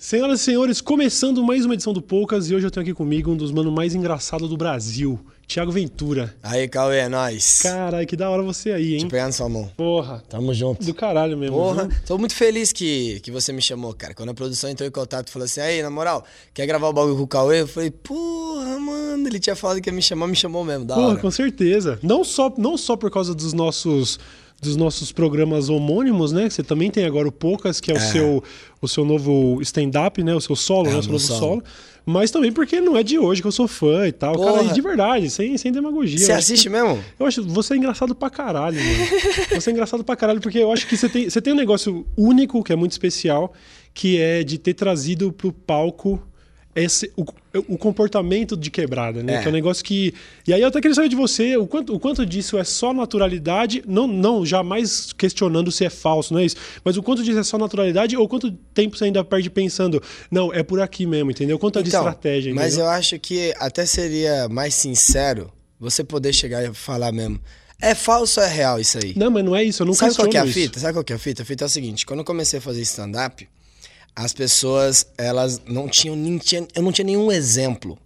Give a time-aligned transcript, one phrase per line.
[0.00, 3.30] Senhoras e senhores, começando mais uma edição do Poucas e hoje eu tenho aqui comigo
[3.30, 6.36] um dos manos mais engraçados do Brasil, Thiago Ventura.
[6.42, 7.60] Aí, Cauê, é nóis.
[7.62, 8.98] Caralho, que da hora você aí, hein?
[8.98, 9.72] Te pegando sua mão.
[9.74, 10.84] Porra, Tamo junto.
[10.84, 11.56] do caralho mesmo.
[11.56, 11.96] Porra, viu?
[12.06, 14.12] tô muito feliz que, que você me chamou, cara.
[14.12, 16.92] Quando a produção entrou em contato e falou assim, aí, na moral, quer gravar o
[16.92, 17.62] bagulho com o Cauê?
[17.62, 20.94] Eu falei, porra, mano, ele tinha falado que ia me chamar, me chamou mesmo, da
[20.94, 21.20] Porra, hora.
[21.20, 21.98] com certeza.
[22.02, 24.20] Não só, não só por causa dos nossos
[24.60, 26.48] dos nossos programas homônimos, né?
[26.48, 28.42] Você também tem agora o Poucas, que é, o seu
[28.80, 30.34] o seu novo stand-up, né?
[30.34, 30.98] O seu solo, É, né?
[30.98, 31.40] O seu novo solo.
[31.40, 31.62] solo.
[32.08, 34.34] Mas também porque não é de hoje que eu sou fã e tal.
[34.34, 34.52] Porra.
[34.54, 36.16] Cara, e de verdade, sem, sem demagogia.
[36.18, 36.98] Você acho que- assiste mesmo?
[37.18, 39.06] Eu acho você é engraçado pra caralho, mano.
[39.60, 42.06] Você é engraçado pra caralho, porque eu acho que você tem, você tem um negócio
[42.16, 43.52] único, que é muito especial,
[43.92, 46.22] que é de ter trazido pro palco
[46.76, 47.24] esse, o,
[47.66, 49.36] o comportamento de quebrada, né?
[49.36, 49.40] É.
[49.40, 50.12] Que é um negócio que.
[50.46, 52.92] E aí eu até queria saber de você o quanto, o quanto disso é só
[52.92, 56.56] naturalidade, não, não jamais questionando se é falso, não é isso?
[56.84, 60.52] Mas o quanto disso é só naturalidade ou quanto tempo você ainda perde pensando, não,
[60.52, 61.58] é por aqui mesmo, entendeu?
[61.58, 62.86] Quanto é de estratégia, Então, mas entendeu?
[62.86, 67.40] eu acho que até seria mais sincero você poder chegar e falar mesmo,
[67.80, 69.14] é falso ou é real isso aí?
[69.16, 70.68] Não, mas não é isso, eu não Sabe qual que é a questiono isso.
[70.72, 70.80] fita?
[70.80, 71.42] Sabe qual que é a fita?
[71.42, 73.46] A fita é o seguinte, quando eu comecei a fazer stand-up,
[74.16, 77.98] as pessoas, elas não tinham, nem tinha, eu não tinha nenhum exemplo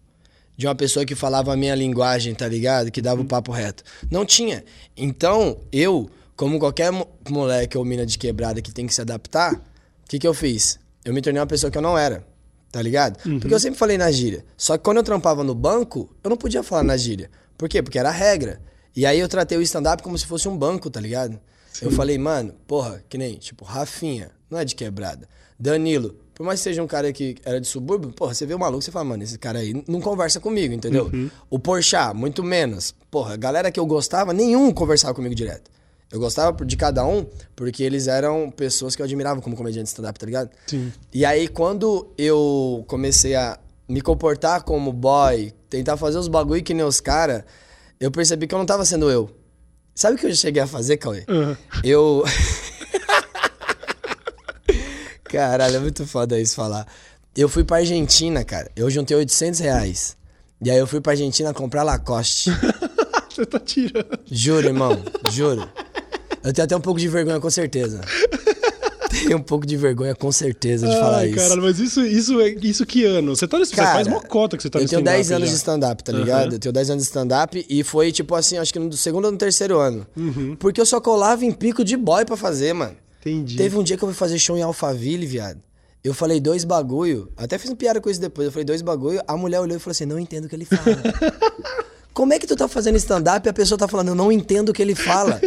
[0.57, 2.91] de uma pessoa que falava a minha linguagem, tá ligado?
[2.91, 3.83] Que dava o papo reto.
[4.11, 4.65] Não tinha.
[4.97, 9.55] Então, eu, como qualquer mo- moleque ou mina de quebrada que tem que se adaptar,
[9.55, 9.61] o
[10.09, 10.79] que que eu fiz?
[11.05, 12.27] Eu me tornei uma pessoa que eu não era,
[12.71, 13.19] tá ligado?
[13.41, 14.45] Porque eu sempre falei na gíria.
[14.57, 17.31] Só que quando eu trampava no banco, eu não podia falar na gíria.
[17.57, 17.83] Por quê?
[17.83, 18.61] Porque era regra.
[18.95, 21.41] E aí eu tratei o stand-up como se fosse um banco, tá ligado?
[21.81, 25.27] Eu falei, mano, porra, que nem, tipo, Rafinha, não é de quebrada.
[25.61, 28.59] Danilo, por mais que seja um cara que era de subúrbio, porra, você vê o
[28.59, 31.11] maluco, você fala, mano, esse cara aí não conversa comigo, entendeu?
[31.51, 32.95] O Porchat, muito menos.
[33.11, 35.71] Porra, a galera que eu gostava, nenhum conversava comigo direto.
[36.11, 39.91] Eu gostava de cada um porque eles eram pessoas que eu admirava como comediante de
[39.91, 40.51] stand-up, tá ligado?
[40.67, 40.91] Sim.
[41.13, 46.73] E aí, quando eu comecei a me comportar como boy, tentar fazer os bagulho que
[46.73, 47.45] nem os cara,
[48.01, 49.31] eu percebi que eu não tava sendo eu.
[49.95, 51.25] Sabe o que eu cheguei a fazer, Cauê?
[51.29, 51.57] Aham.
[51.85, 52.25] Eu.
[55.31, 56.87] Caralho, é muito foda isso falar.
[57.37, 58.71] Eu fui pra Argentina, cara.
[58.75, 60.17] Eu juntei 800 reais.
[60.63, 62.51] E aí eu fui pra Argentina comprar Lacoste.
[63.31, 64.19] Você tá tirando.
[64.31, 65.03] Juro, irmão.
[65.31, 65.67] Juro.
[66.43, 68.01] Eu tenho até um pouco de vergonha, com certeza.
[69.11, 71.37] Tenho um pouco de vergonha, com certeza, de falar Ai, isso.
[71.37, 73.35] caralho, mas isso, isso, é, isso que ano?
[73.35, 73.75] Você tá nesse.
[73.75, 75.53] Cara, faz mó cota que você tá eu nesse tenho 10 stand-up anos já.
[75.55, 76.47] de stand-up, tá ligado?
[76.47, 76.53] Aham.
[76.55, 79.33] Eu tenho 10 anos de stand-up e foi, tipo assim, acho que no segundo ou
[79.33, 80.07] no terceiro ano.
[80.17, 80.57] Uhum.
[80.57, 82.97] Porque eu só colava em pico de boy pra fazer, mano.
[83.21, 83.57] Entendi.
[83.57, 85.61] Teve um dia que eu fui fazer show em Alphaville, viado.
[86.03, 87.31] Eu falei dois bagulho.
[87.37, 88.47] Até fiz uma piada com isso depois.
[88.47, 89.21] Eu falei dois bagulho.
[89.29, 90.81] A mulher olhou e falou assim: não entendo o que ele fala.
[92.15, 94.71] Como é que tu tá fazendo stand-up e a pessoa tá falando, eu não entendo
[94.71, 95.41] o que ele fala?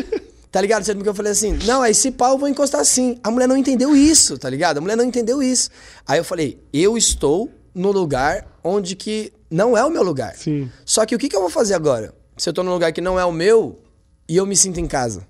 [0.49, 0.83] Tá ligado?
[0.83, 3.17] Sendo que eu falei assim, não, aí se pau eu vou encostar assim.
[3.23, 4.77] A mulher não entendeu isso, tá ligado?
[4.77, 5.69] A mulher não entendeu isso.
[6.07, 10.35] Aí eu falei, eu estou no lugar onde que não é o meu lugar.
[10.35, 10.71] Sim.
[10.85, 12.13] Só que o que, que eu vou fazer agora?
[12.37, 13.79] Se eu tô num lugar que não é o meu
[14.27, 15.27] e eu me sinto em casa.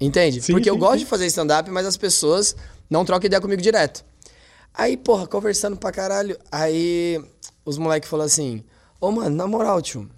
[0.00, 0.42] Entende?
[0.42, 1.04] Sim, Porque eu sim, gosto sim.
[1.04, 2.54] de fazer stand-up, mas as pessoas
[2.88, 4.04] não trocam ideia comigo direto.
[4.72, 6.38] Aí, porra, conversando pra caralho.
[6.50, 7.22] Aí
[7.64, 8.64] os moleques falaram assim:
[9.00, 10.10] Ô, mano, na moral, tio,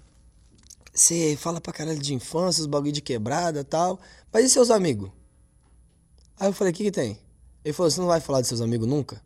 [0.93, 3.99] você fala pra caralho de infância, os bagulho de quebrada e tal.
[4.33, 5.11] Mas e seus amigos?
[6.39, 7.19] Aí eu falei: o que que tem?
[7.63, 9.21] Ele falou: você não vai falar de seus amigos nunca?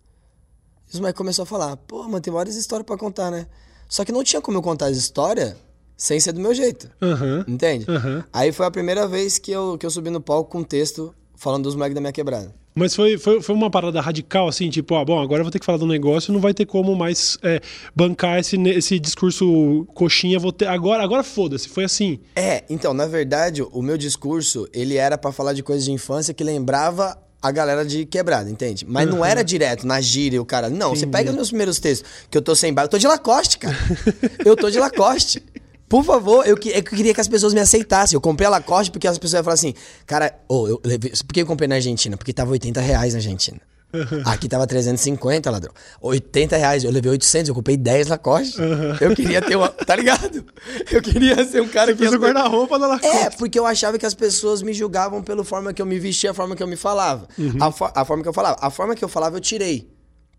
[0.90, 3.48] E os moleques começaram a falar: pô, mano, tem várias histórias pra contar, né?
[3.88, 5.56] Só que não tinha como eu contar as histórias
[6.02, 6.90] sem ser do meu jeito.
[7.00, 7.46] Aham.
[7.48, 7.86] Entende?
[7.88, 8.24] Aham.
[8.34, 11.14] Aí foi a primeira vez que eu, que eu subi no palco com um texto
[11.36, 12.52] falando dos moleques da minha quebrada.
[12.74, 15.60] Mas foi, foi, foi uma parada radical, assim, tipo, ah, bom, agora eu vou ter
[15.60, 17.62] que falar do negócio, não vai ter como mais é,
[17.96, 20.66] bancar esse, esse discurso coxinha, vou ter.
[20.66, 22.20] Agora, agora foda-se, foi assim.
[22.36, 26.34] É, então, na verdade, o meu discurso, ele era pra falar de coisas de infância
[26.34, 28.86] que lembrava a galera de quebrada, entende?
[28.88, 30.68] Mas não era direto, na gíria, o cara.
[30.68, 32.86] Não, você pega os meus primeiros textos, que eu tô sem barba.
[32.86, 33.78] Eu tô de Lacoste, cara.
[34.44, 35.44] eu tô de Lacoste.
[35.91, 38.16] Por favor, eu, que- eu queria que as pessoas me aceitassem.
[38.16, 39.74] Eu comprei a Lacoste porque as pessoas iam falar assim,
[40.07, 42.16] cara, ô, eu levei- por que eu comprei na Argentina?
[42.16, 43.59] Porque tava 80 reais na Argentina.
[44.24, 45.74] Aqui tava 350, ladrão.
[46.02, 48.55] 80 reais, eu levei 800, eu comprei 10 Lacoste.
[49.02, 49.67] Eu queria ter uma.
[49.67, 50.46] Tá ligado?
[50.90, 51.97] Eu queria ser um cara que.
[51.99, 53.17] Fez o guarda-roupa da Lacoste.
[53.17, 56.32] é, porque eu achava que as pessoas me julgavam pela forma que eu me vestia,
[56.32, 57.28] a forma que eu me falava.
[57.59, 58.55] A, fo- a forma que eu falava.
[58.61, 59.90] A forma que eu falava eu tirei.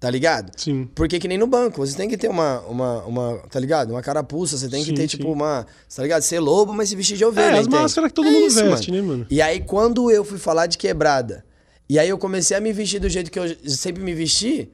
[0.03, 0.51] Tá ligado?
[0.57, 0.89] Sim.
[0.97, 3.93] Porque que nem no banco, você tem que ter uma, uma, uma tá ligado?
[3.93, 5.17] Uma carapuça, você tem que Sim, ter, sim.
[5.17, 5.65] tipo, uma,
[5.95, 6.23] tá ligado?
[6.23, 7.83] Ser lobo, mas se vestir de ovelha, É, as entende?
[7.83, 9.25] máscaras que todo mundo veste, né, mano?
[9.31, 11.45] E aí, quando eu fui falar de quebrada,
[11.89, 14.69] e aí eu comecei a me vestir do jeito que eu sempre me vesti,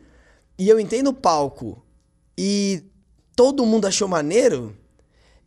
[0.58, 1.84] e eu entrei no palco,
[2.38, 2.82] e
[3.36, 4.74] todo mundo achou maneiro,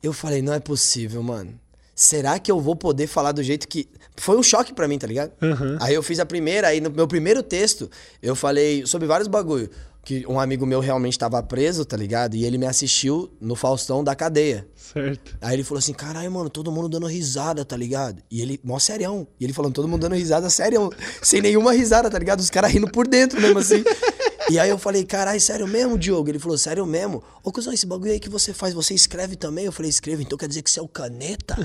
[0.03, 1.59] eu falei, não é possível, mano.
[2.01, 3.87] Será que eu vou poder falar do jeito que.
[4.17, 5.33] Foi um choque pra mim, tá ligado?
[5.39, 5.77] Aham.
[5.79, 7.91] Aí eu fiz a primeira, aí no meu primeiro texto,
[8.23, 9.69] eu falei sobre vários bagulho.
[10.03, 12.35] que um amigo meu realmente tava preso, tá ligado?
[12.35, 14.67] E ele me assistiu no Faustão da cadeia.
[14.75, 15.37] Certo.
[15.39, 18.23] Aí ele falou assim: caralho, mano, todo mundo dando risada, tá ligado?
[18.31, 19.27] E ele, mó serião.
[19.39, 20.89] E ele falando, todo mundo dando risada, serião.
[21.21, 22.39] Sem nenhuma risada, tá ligado?
[22.39, 23.83] Os caras rindo por dentro mesmo assim.
[24.51, 26.27] E aí eu falei, caralho, sério mesmo, Diogo?
[26.27, 27.23] Ele falou, sério mesmo?
[27.41, 29.63] Ô, cuzão, esse bagulho aí que você faz, você escreve também?
[29.63, 31.55] Eu falei, escrevo, então quer dizer que você é o caneta?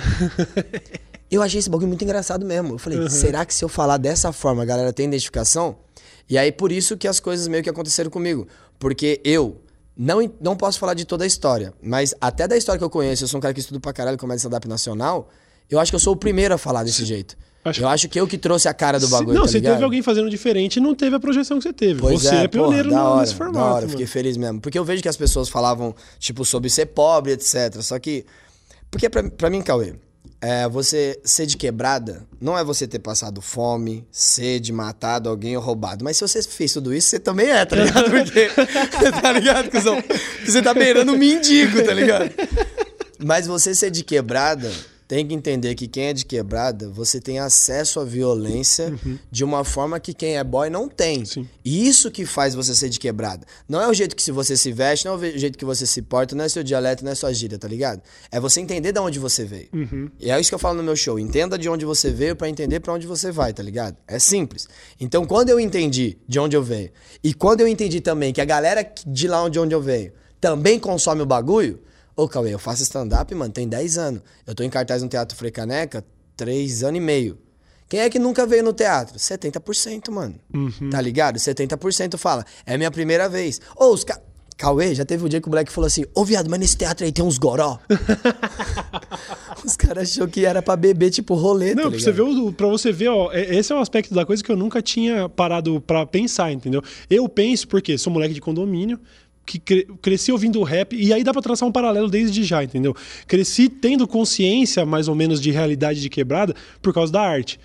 [1.29, 2.75] eu achei esse bagulho muito engraçado mesmo.
[2.75, 5.79] Eu falei, será que se eu falar dessa forma a galera tem identificação?
[6.31, 8.47] E aí por isso que as coisas meio que aconteceram comigo.
[8.79, 9.61] Porque eu
[9.97, 13.25] não, não posso falar de toda a história, mas até da história que eu conheço,
[13.25, 15.29] eu sou um cara que estuda pra caralho comédia stand-up nacional,
[15.71, 17.37] eu acho que eu sou o primeiro a falar desse jeito.
[17.65, 19.59] Acho- Eu acho que eu que trouxe a cara do Se- bagulho, não, tá você
[19.59, 19.73] ligado?
[19.73, 22.01] teve alguém fazendo diferente e não teve a projeção que você teve.
[22.01, 23.59] Pois você é, pioneiro porra, hora, nesse formato.
[23.59, 23.89] Da hora, mano.
[23.91, 24.61] fiquei feliz mesmo.
[24.61, 27.81] Porque eu vejo que as pessoas falavam, tipo, sobre ser pobre, etc.
[27.83, 28.25] Só que.
[28.89, 29.95] Porque pra, pra mim, Cauê,
[30.41, 35.63] é, você ser de quebrada não é você ter passado fome, sede, matado alguém ou
[35.63, 36.05] roubado.
[36.05, 38.05] Mas se você fez tudo isso, você também é, tá ligado?
[38.15, 38.49] Porque.
[39.21, 40.01] tá ligado, cuzão?
[40.47, 42.31] Você tá beirando um mendigo, tá ligado?
[43.25, 44.71] Mas você ser de quebrada,
[45.09, 48.93] tem que entender que quem é de quebrada, você tem acesso à violência
[49.31, 51.25] de uma forma que quem é boy não tem.
[51.25, 51.49] Sim.
[51.65, 53.47] E isso que faz você ser de quebrada.
[53.69, 55.87] Não é o jeito que se você se veste, não é o jeito que você
[55.87, 58.03] se porta, não é seu dialeto, não é sua gíria, tá ligado?
[58.31, 59.69] É você entender de onde você veio.
[60.19, 61.19] E é isso que eu falo no meu show.
[61.19, 63.97] Entenda de onde você veio pra entender pra onde você vai, tá ligado?
[64.09, 64.69] É simples.
[65.01, 66.91] Então, quando eu entendi de onde eu venho,
[67.23, 71.23] e quando eu entendi também que a galera de lá onde eu venho também consome
[71.23, 71.81] o bagulho,
[72.17, 74.23] Ô, Cauê, eu faço stand-up, mano, tem 10 anos.
[74.47, 76.03] Eu tô em cartaz no Teatro Frei Caneca,
[76.37, 77.39] 3 anos e meio.
[77.89, 79.19] Quem é que nunca veio no teatro?
[79.19, 80.35] 70%, mano.
[80.91, 81.39] Tá ligado?
[81.39, 83.61] 70% fala, é minha primeira vez.
[83.77, 84.21] Ô, os ca...
[84.59, 87.05] Cauê, já teve um dia que o moleque falou assim, ô, viado, mas nesse teatro
[87.05, 87.79] aí tem uns goró.
[89.65, 92.67] os caras achou que era pra beber, tipo, rolê, Não, tá pra você, ver, pra
[92.67, 95.79] você ver, ó, é- esse é um aspecto da coisa que eu nunca tinha parado
[95.83, 96.83] pra pensar, entendeu?
[97.11, 98.99] Eu penso porque sou moleque de condomínio,
[99.47, 102.95] que cre- cresci ouvindo rap, e aí dá pra traçar um paralelo desde já, entendeu?
[103.27, 107.59] Cresci tendo consciência, mais ou menos, de realidade de quebrada por causa da arte.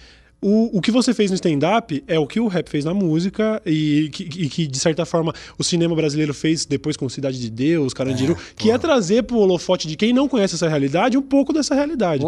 [0.43, 3.61] O, o que você fez no stand-up é o que o rap fez na música
[3.63, 7.47] e que, e que, de certa forma, o cinema brasileiro fez depois com Cidade de
[7.49, 11.53] Deus, Carandiru, que é trazer pro holofote de quem não conhece essa realidade um pouco
[11.53, 12.23] dessa realidade.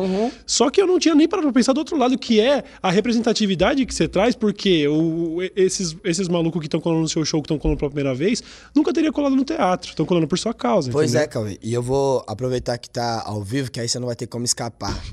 [0.45, 3.83] Só que eu não tinha nem para pensar do outro lado, que é a representatividade
[3.85, 7.45] que você traz, porque o- esses, esses malucos que estão colando no seu show, que
[7.47, 8.43] estão colando pela primeira vez,
[8.75, 10.91] nunca teria colado no teatro, estão colando por sua causa.
[10.91, 11.23] Pois entendeu?
[11.23, 11.57] é, Cauê.
[11.63, 14.45] E eu vou aproveitar que tá ao vivo, que aí você não vai ter como
[14.45, 15.03] escapar.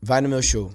[0.00, 0.70] Vai no meu show.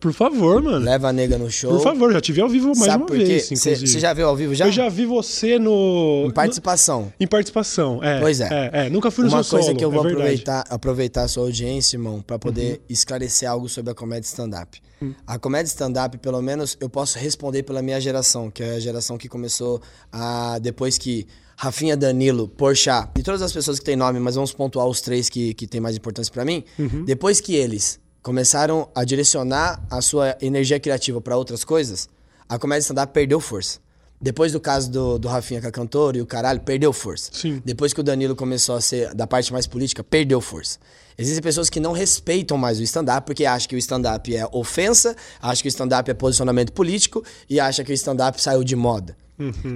[0.00, 0.84] Por favor, mano.
[0.84, 1.72] Leva a nega no show.
[1.72, 3.86] Por favor, já te vi ao vivo mais Sabe uma vez, Você inclusive.
[3.88, 4.66] você já viu ao vivo já?
[4.66, 6.24] Eu já vi você no.
[6.26, 7.12] Em participação.
[7.18, 8.20] Em participação, é.
[8.20, 8.48] Pois é.
[8.50, 8.90] É, é.
[8.90, 10.02] Nunca fui no Uma seu coisa solo, que eu é vou.
[10.04, 10.10] Uhum.
[10.10, 14.80] aproveitar, aproveitar a sua audiência, irmão, pra poder esclarecer algo sobre a comédia stand-up.
[15.02, 15.14] Hum.
[15.26, 19.16] A comédia stand-up, pelo menos, eu posso responder pela minha geração, que é a geração
[19.18, 19.80] que começou
[20.12, 24.52] a, depois que Rafinha, Danilo, Porchat e todas as pessoas que têm nome, mas vamos
[24.52, 26.62] pontuar os três que, que têm mais importância pra mim.
[26.78, 27.04] Uhum.
[27.04, 32.08] Depois que eles começaram a direcionar a sua energia criativa pra outras coisas,
[32.48, 33.78] a comédia stand-up perdeu força.
[34.20, 37.30] Depois do caso do, do Rafinha com a cantora e o caralho, perdeu força.
[37.32, 37.62] Sim.
[37.64, 40.78] Depois que o Danilo começou a ser da parte mais política, perdeu força.
[41.16, 45.16] Existem pessoas que não respeitam mais o stand-up porque acham que o stand-up é ofensa,
[45.40, 49.16] acham que o stand-up é posicionamento político e acham que o stand-up saiu de moda.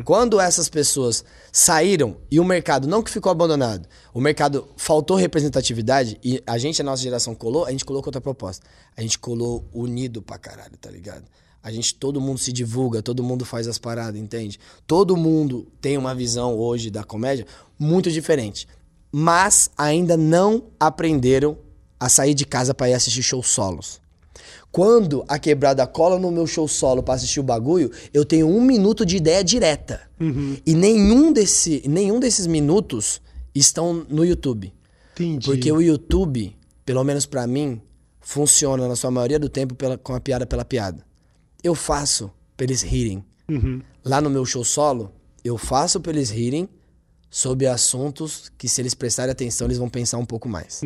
[0.04, 6.18] Quando essas pessoas saíram e o mercado não que ficou abandonado, o mercado faltou representatividade
[6.22, 8.66] e a gente, a nossa geração colou, a gente colocou outra proposta.
[8.96, 11.24] A gente colou unido pra caralho, tá ligado?
[11.62, 14.58] A gente, todo mundo se divulga, todo mundo faz as paradas, entende?
[14.84, 17.46] Todo mundo tem uma visão hoje da comédia
[17.78, 18.66] muito diferente.
[19.12, 21.56] Mas ainda não aprenderam
[22.00, 24.01] a sair de casa pra ir assistir shows solos.
[24.72, 28.60] Quando a quebrada cola no meu show solo pra assistir o bagulho, eu tenho um
[28.62, 30.00] minuto de ideia direta.
[30.66, 33.20] E nenhum, desse, nenhum desses minutos
[33.54, 34.72] estão no YouTube.
[35.14, 35.44] Entendi.
[35.44, 37.82] Porque o YouTube, pelo menos pra mim,
[38.18, 41.04] funciona na sua maioria do tempo pela- com a piada pela piada.
[41.62, 43.22] Eu faço pra eles rirem.
[44.02, 45.12] Lá no meu show solo,
[45.44, 46.66] eu faço pra eles rirem
[47.28, 50.80] sobre assuntos que, se eles prestarem atenção, eles vão pensar um pouco mais.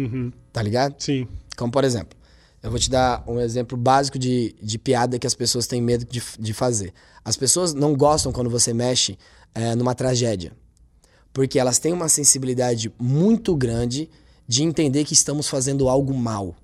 [0.53, 0.97] Tá ligado?
[0.99, 1.29] Sim.
[1.57, 2.19] Como, por exemplo,
[2.63, 6.05] eu vou te dar um exemplo básico de, de piada que as pessoas têm medo
[6.05, 6.93] de, de fazer.
[7.25, 9.19] As pessoas não gostam quando você mexe
[9.55, 10.53] eh, numa tragédia.
[11.33, 14.09] Porque elas têm uma sensibilidade muito grande
[14.49, 16.55] de entender que estamos fazendo algo mal.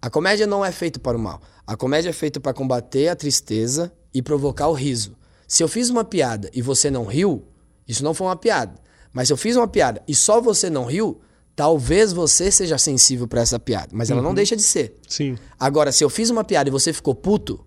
[0.00, 1.40] A comédia não é feita para o mal.
[1.66, 5.16] A comédia é feita para combater a tristeza e provocar o riso.
[5.46, 7.44] Se eu fiz uma piada e você não riu,
[7.86, 8.74] isso não foi uma piada.
[9.12, 11.20] Mas se eu fiz uma piada e só você não riu,
[11.54, 13.88] talvez você seja sensível para essa piada.
[13.92, 14.94] Mas ela não deixa de ser.
[15.08, 15.36] Sim.
[15.58, 17.64] Agora, se eu fiz uma piada e você ficou puto,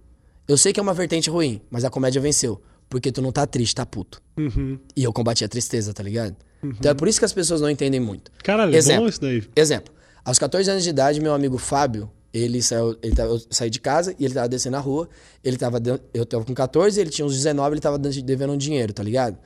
[0.47, 2.61] eu sei que é uma vertente ruim, mas a comédia venceu.
[2.89, 4.21] Porque tu não tá triste, tá puto.
[4.37, 4.77] Uhum.
[4.95, 6.35] E eu combati a tristeza, tá ligado?
[6.63, 8.31] Então é por isso que as pessoas não entendem muito.
[8.43, 9.03] Caralho, é Exemplo.
[9.03, 9.43] bom isso daí.
[9.55, 9.93] Exemplo.
[10.23, 13.79] Aos 14 anos de idade, meu amigo Fábio, ele saiu, ele tava, eu saí de
[13.79, 15.07] casa e ele tava descendo na rua.
[15.43, 15.79] Ele tava,
[16.13, 19.03] eu tava com 14, ele tinha uns 19, ele tava de- devendo um dinheiro, tá
[19.03, 19.37] ligado?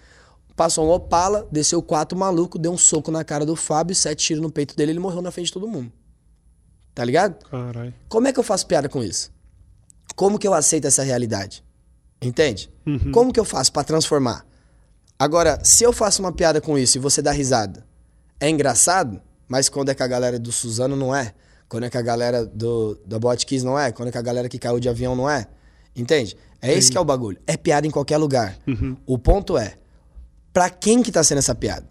[0.59, 4.43] Passou um Opala, desceu quatro maluco, deu um soco na cara do Fábio, sete tiros
[4.43, 5.89] no peito dele, ele morreu na frente de todo mundo.
[6.93, 7.41] Tá ligado?
[7.45, 7.93] Caralho.
[8.09, 9.31] Como é que eu faço piada com isso?
[10.17, 11.63] Como que eu aceito essa realidade?
[12.21, 12.69] Entende?
[13.13, 14.45] Como que eu faço pra transformar?
[15.17, 17.87] Agora, se eu faço uma piada com isso e você dá risada,
[18.37, 21.33] é engraçado, mas quando é com a galera do Suzano não é.
[21.69, 23.93] Quando é com a galera do, da Bot Kiss não é.
[23.93, 25.47] Quando é com a galera que caiu de avião não é.
[25.95, 26.35] Entende?
[26.61, 27.37] É esse que é o bagulho.
[27.47, 28.57] É piada em qualquer lugar.
[29.05, 29.75] O ponto é,
[30.53, 31.87] pra quem que tá sendo essa piada?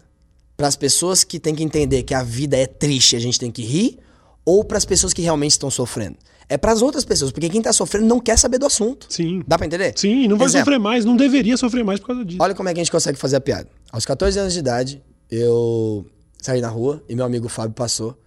[0.55, 3.51] Pras pessoas que têm que entender que a vida é triste e a gente tem
[3.51, 3.97] que rir?
[4.45, 6.17] Ou pras pessoas que realmente estão sofrendo?
[6.49, 9.05] É pras outras pessoas, porque quem tá sofrendo não quer saber do assunto.
[9.09, 9.43] Sim.
[9.47, 9.93] Dá pra entender?
[9.95, 10.65] Sim, não vai Exemplo.
[10.65, 12.39] sofrer mais, não deveria sofrer mais por causa disso.
[12.41, 13.69] Olha como é que a gente consegue fazer a piada.
[13.91, 16.05] Aos 14 anos de idade, eu
[16.41, 18.17] saí na rua e meu amigo Fábio passou.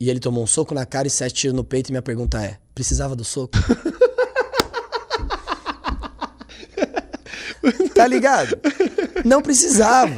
[0.00, 1.90] E ele tomou um soco na cara e sete tiros no peito.
[1.90, 3.56] E minha pergunta é: precisava do soco?
[7.94, 8.58] tá ligado?
[9.24, 10.14] Não precisava.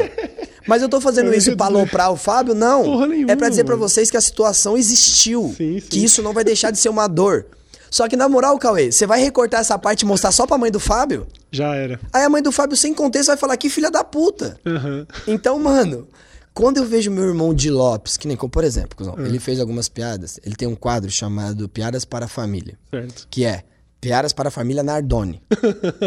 [0.66, 1.62] Mas eu tô fazendo isso dizer.
[1.62, 2.54] aloprar o Fábio?
[2.54, 2.84] Não.
[2.84, 3.88] Porra nenhuma, é pra dizer pra mano.
[3.88, 5.54] vocês que a situação existiu.
[5.56, 5.86] Sim, sim.
[5.88, 7.46] Que isso não vai deixar de ser uma dor.
[7.90, 10.70] Só que na moral, Cauê, você vai recortar essa parte e mostrar só pra mãe
[10.70, 11.26] do Fábio?
[11.50, 11.98] Já era.
[12.12, 14.56] Aí a mãe do Fábio, sem contexto, vai falar que filha da puta.
[14.64, 15.06] Aham.
[15.26, 16.06] Então, mano,
[16.54, 19.26] quando eu vejo meu irmão de Lopes, que nem como, por exemplo, cuzão, Hum.
[19.26, 23.26] ele fez algumas piadas, ele tem um quadro chamado Piadas para a Família, Certo.
[23.28, 23.64] que é
[24.00, 25.42] Piadas para a Família Nardoni.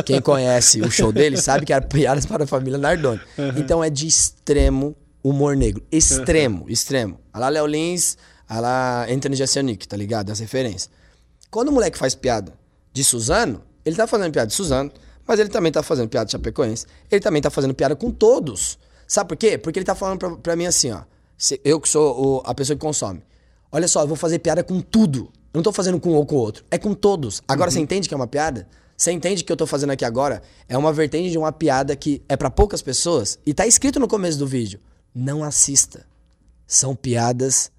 [0.05, 3.21] Quem conhece o show dele sabe que é Piadas para a Família Nardoni.
[3.57, 5.83] Então é de extremo humor negro.
[5.91, 7.19] Extremo, extremo.
[7.31, 8.17] A lá Léo Lins,
[8.49, 10.31] a lá Anthony Jacenic, tá ligado?
[10.31, 10.89] As referências.
[11.51, 12.53] Quando o moleque faz piada
[12.91, 14.91] de Suzano, ele tá fazendo piada de Suzano,
[15.27, 16.87] mas ele também tá fazendo piada de Chapecoense.
[17.11, 18.79] Ele também tá fazendo piada com todos.
[19.07, 19.57] Sabe por quê?
[19.57, 21.01] Porque ele tá falando pra, pra mim assim, ó.
[21.63, 23.21] Eu que sou o- a pessoa que consome.
[23.71, 25.31] Olha só, eu vou fazer piada com tudo.
[25.53, 26.65] Eu não tô fazendo com um ou com o outro.
[26.71, 27.41] É com todos.
[27.47, 28.67] Agora você entende que é uma piada?
[28.97, 30.41] Você entende que eu tô fazendo aqui agora?
[30.67, 34.07] É uma vertente de uma piada que é pra poucas pessoas e tá escrito no
[34.07, 34.79] começo do vídeo.
[35.13, 36.05] Não assista.
[36.65, 37.71] São piadas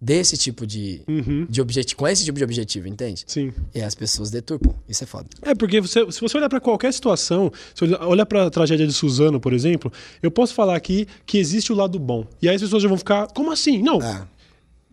[0.00, 1.02] desse tipo de,
[1.48, 3.22] de objetivo, com esse tipo de objetivo, entende?
[3.26, 3.52] Sim.
[3.74, 4.74] E as pessoas deturpam.
[4.88, 5.28] Isso é foda.
[5.42, 8.94] É, porque você, se você olhar pra qualquer situação, se olhar- olhar pra tragédia de
[8.94, 12.24] Suzano, por exemplo, eu posso falar aqui que existe o lado bom.
[12.40, 13.82] E aí as pessoas já vão ficar, como assim?
[13.82, 14.26] Não, Ah,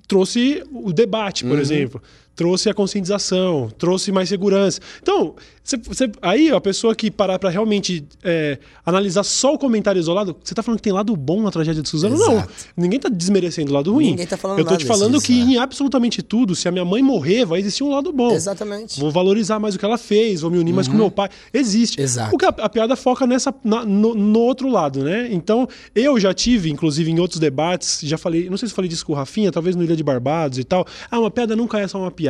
[0.08, 2.02] trouxe o debate, por exemplo.
[2.38, 4.80] Trouxe a conscientização, trouxe mais segurança.
[5.02, 10.00] Então, cê- cê- aí a pessoa que parar pra realmente é, analisar só o comentário
[10.00, 12.16] isolado, você tá falando que tem lado bom na tragédia de Suzano?
[12.16, 12.34] Não.
[12.34, 12.54] Exato.
[12.78, 14.12] Ninguém tá desmerecendo o lado ruim.
[14.12, 15.44] Ninguém tá falando Eu tô te falando disso, que é.
[15.44, 18.32] em absolutamente tudo, se a minha mãe morrer, vai existir um lado bom.
[18.32, 19.00] exatamente.
[19.00, 21.30] Vou valorizar mais o que ela fez, vou me unir mais com meu pai.
[21.52, 22.00] Existe.
[22.00, 22.36] Exato.
[22.36, 25.28] O que a, a piada foca nessa, na- no, no outro lado, né?
[25.32, 29.04] Então, eu já tive, inclusive, em outros debates, já falei, não sei se falei disso
[29.04, 30.86] com o Rafinha, talvez no Ilha de Barbados e tal.
[31.10, 32.27] Ah, uma piada nunca é só uma piada.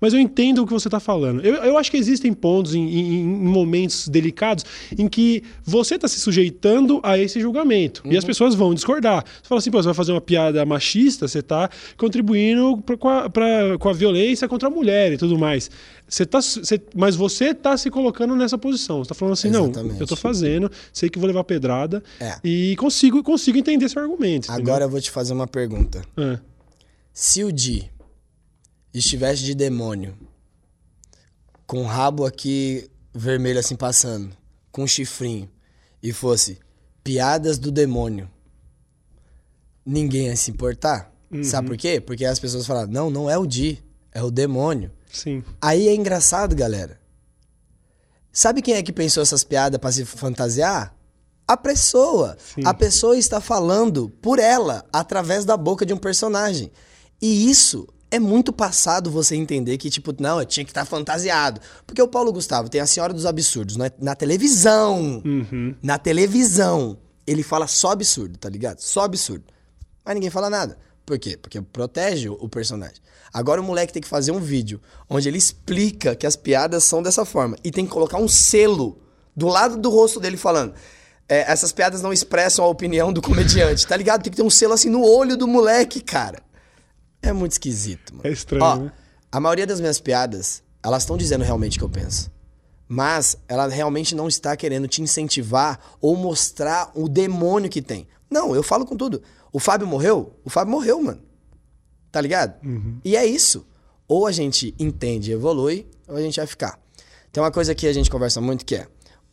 [0.00, 1.40] Mas eu entendo o que você tá falando.
[1.44, 4.64] Eu, eu acho que existem pontos em, em- em momentos delicados
[4.98, 8.02] em que você tá se sujeitando a esse julgamento.
[8.04, 9.24] E as pessoas vão discordar.
[9.24, 13.08] Você fala assim, pô, você vai fazer uma piada machista, você tá contribuindo pra, com,
[13.08, 15.70] a, pra- com a violência contra a mulher e tudo mais.
[16.06, 19.02] Você tá, você- mas você tá se colocando nessa posição.
[19.02, 20.00] Você tá falando assim, não, Exatamente.
[20.00, 22.36] eu tô fazendo, sei que vou levar pedrada É.
[22.44, 24.52] e consigo, consigo entender seu argumento.
[24.52, 26.02] Agora eu vou te fazer uma pergunta.
[26.12, 26.34] entendeu?
[26.34, 26.40] É.
[27.12, 27.88] Se o Di
[28.98, 30.16] estivesse de demônio,
[31.66, 34.36] com o rabo aqui vermelho assim passando,
[34.70, 35.50] com um chifrinho,
[36.02, 36.58] e fosse
[37.02, 38.30] piadas do demônio,
[39.84, 41.12] ninguém ia se importar.
[41.42, 42.00] Sabe por quê?
[42.00, 43.82] Porque as pessoas falam, não, não é o Di,
[44.12, 44.92] é o demônio.
[45.12, 45.42] Sim.
[45.60, 47.00] Aí é engraçado, galera.
[48.32, 50.94] Sabe quem é que pensou essas piadas pra se fantasiar?
[51.46, 52.36] A pessoa.
[52.38, 52.62] Sim.
[52.64, 56.70] A pessoa está falando por ela, através da boca de um personagem.
[57.20, 61.60] E isso é muito passado você entender que, tipo, não, eu tinha que estar fantasiado.
[61.86, 65.20] Porque o Paulo Gustavo tem a Senhora dos Absurdos na, na televisão.
[65.24, 65.74] Uhum.
[65.82, 66.96] Na televisão.
[67.26, 68.80] Ele fala só absurdo, tá ligado?
[68.80, 69.44] Só absurdo.
[70.04, 70.78] Mas ninguém fala nada.
[71.04, 71.36] Por quê?
[71.36, 72.96] Porque protege o o personagem.
[73.32, 74.80] Agora o moleque tem que fazer um vídeo
[75.10, 77.56] onde ele explica que as piadas são dessa forma.
[77.64, 78.98] E tem que colocar um selo
[79.36, 80.72] do lado do rosto dele falando.
[81.28, 84.22] "É, essas piadas não expressam a opinião do comediante, tá ligado?
[84.22, 86.40] Tem que ter um selo assim no olho do moleque, cara.
[87.28, 88.28] É muito esquisito, mano.
[88.28, 88.92] É estranho, Ó, né?
[89.30, 92.30] a maioria das minhas piadas, elas estão dizendo realmente o que eu penso.
[92.86, 98.06] Mas ela realmente não está querendo te incentivar ou mostrar o demônio que tem.
[98.30, 99.22] Não, eu falo com tudo.
[99.52, 100.32] O Fábio morreu?
[100.44, 101.20] O Fábio morreu, mano.
[102.12, 102.54] Tá ligado?
[103.04, 103.66] E é isso.
[104.06, 106.78] Ou a gente entende e evolui, ou a gente vai ficar.
[107.32, 108.86] Tem uma coisa que a gente conversa muito que é: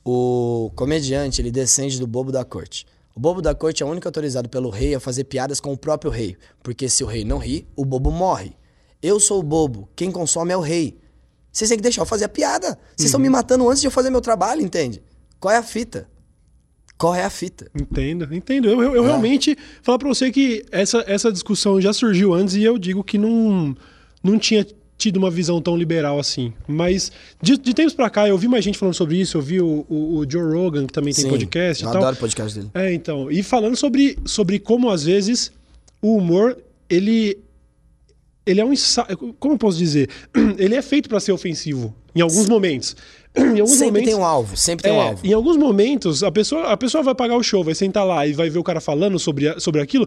[0.03, 2.85] o comediante, ele descende do bobo da corte.
[3.21, 5.77] O bobo da corte é o único autorizado pelo rei a fazer piadas com o
[5.77, 6.35] próprio rei.
[6.63, 8.53] Porque se o rei não ri, o bobo morre.
[8.99, 10.97] Eu sou o bobo, quem consome é o rei.
[11.51, 12.79] Vocês têm que deixar eu fazer a piada.
[12.97, 15.03] Vocês estão me matando antes de eu fazer meu trabalho, entende?
[15.39, 16.09] Qual é a fita?
[16.97, 17.69] Qual é a fita?
[17.79, 18.67] Entendo, entendo.
[18.67, 19.07] Eu, eu, eu É.
[19.09, 23.19] realmente falar pra você que essa, essa discussão já surgiu antes e eu digo que
[23.19, 23.77] não,
[24.23, 24.65] não tinha
[25.01, 26.53] tido uma visão tão liberal assim.
[26.67, 29.35] Mas de, de tempos pra cá eu vi mais gente falando sobre isso.
[29.37, 32.01] Eu vi o, o, o Joe Rogan, que também tem Sim, podcast eu e tal.
[32.01, 32.69] adoro o podcast dele.
[32.75, 33.31] É, então.
[33.31, 35.51] E falando sobre, sobre como, às vezes,
[36.01, 36.55] o humor,
[36.89, 37.39] ele.
[38.45, 38.73] Ele é um.
[39.39, 40.09] Como eu posso dizer?
[40.57, 41.93] Ele é feito pra ser ofensivo.
[42.15, 42.95] Em alguns momentos.
[43.37, 44.09] Em alguns Sempre momentos.
[44.09, 45.25] tem um alvo, sempre tem um É, alvo.
[45.25, 48.33] em alguns momentos, a pessoa, a pessoa vai pagar o show, vai sentar lá e
[48.33, 50.05] vai ver o cara falando sobre, sobre aquilo.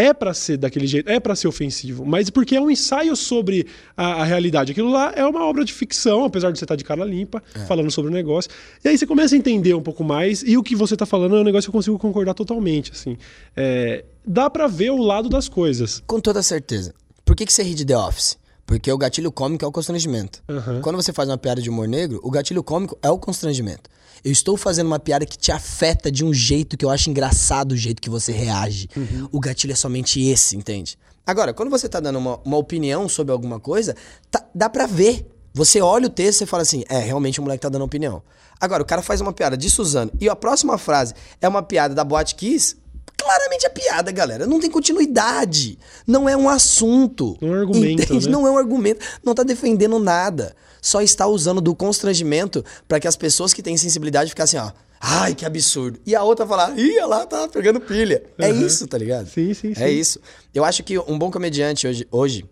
[0.00, 3.66] É pra ser daquele jeito, é pra ser ofensivo, mas porque é um ensaio sobre
[3.96, 4.70] a, a realidade.
[4.70, 7.64] Aquilo lá é uma obra de ficção, apesar de você estar de cara limpa, É.
[7.66, 8.48] falando sobre o negócio.
[8.84, 11.36] E aí você começa a entender um pouco mais, e o que você tá falando
[11.36, 13.18] é um negócio que eu consigo concordar totalmente, assim.
[13.56, 16.00] É, dá pra ver o lado das coisas.
[16.06, 16.94] Com toda certeza.
[17.24, 18.38] Por que, que você ri de The Office?
[18.68, 20.42] Porque o gatilho cômico é o constrangimento.
[20.46, 20.82] Aham.
[20.82, 23.88] Quando você faz uma piada de humor negro, o gatilho cômico é o constrangimento.
[24.22, 27.72] Eu estou fazendo uma piada que te afeta de um jeito que eu acho engraçado
[27.72, 28.86] o jeito que você reage.
[29.32, 30.98] O gatilho é somente esse, entende?
[31.26, 33.96] Agora, quando você tá dando uma, uma opinião sobre alguma coisa,
[34.30, 35.26] tá- dá pra ver.
[35.54, 38.22] Você olha o texto e fala assim: é, realmente o moleque tá dando opinião.
[38.60, 41.94] Agora, o cara faz uma piada de Suzano e a próxima frase é uma piada
[41.94, 42.76] da Boate Kiss.
[43.20, 44.46] Claramente é piada, galera.
[44.46, 45.78] Não tem continuidade.
[46.06, 47.36] Não é um assunto.
[47.40, 48.26] Não é um argumento, Entende?
[48.26, 48.32] né?
[48.32, 49.04] Não é um argumento.
[49.24, 50.54] Não tá defendendo nada.
[50.80, 54.70] Só está usando do constrangimento para que as pessoas que têm sensibilidade ficassem, ó.
[55.00, 56.00] Ai, que absurdo.
[56.06, 58.22] E a outra falar, ih, olha lá, tá pegando pilha.
[58.38, 58.66] É Uhum.
[58.66, 59.28] isso, tá ligado?
[59.28, 59.82] Sim, sim, sim.
[59.82, 60.18] É isso.
[60.54, 62.44] Eu acho que um bom comediante hoje, hoje,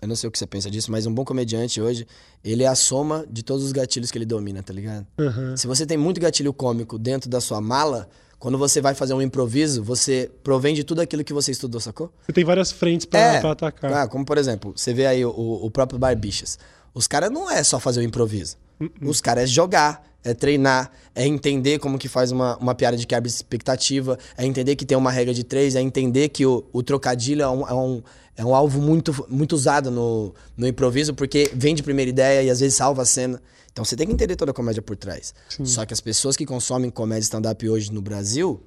[0.00, 2.06] eu não sei o que você pensa disso, mas um bom comediante hoje,
[2.42, 5.06] ele é a soma de todos os gatilhos que ele domina, tá ligado?
[5.18, 5.56] Aham.
[5.58, 8.08] Se você tem muito gatilho cômico dentro da sua mala,
[8.40, 12.10] quando você vai fazer um improviso, você provém de tudo aquilo que você estudou, sacou?
[12.24, 13.92] Você tem várias frentes pra, pra atacar.
[13.92, 16.58] Ah, como por exemplo, você vê aí o, o próprio Barbichas.
[16.94, 18.56] Os caras não é só fazer o improviso.
[19.02, 23.06] Os caras é jogar, é treinar, é entender como que faz uma, uma piada de
[23.06, 26.64] quebra de expectativa, é entender que tem uma regra de três, é entender que o,
[26.72, 28.02] o trocadilho é um, é um,
[28.38, 32.48] é um alvo muito, muito usado no, no improviso, porque vem de primeira ideia e
[32.48, 33.40] às vezes salva a cena.
[33.80, 35.32] Então você tem que entender toda a comédia por trás.
[35.64, 38.62] Só que as pessoas que consomem comédia stand-up hoje no Brasil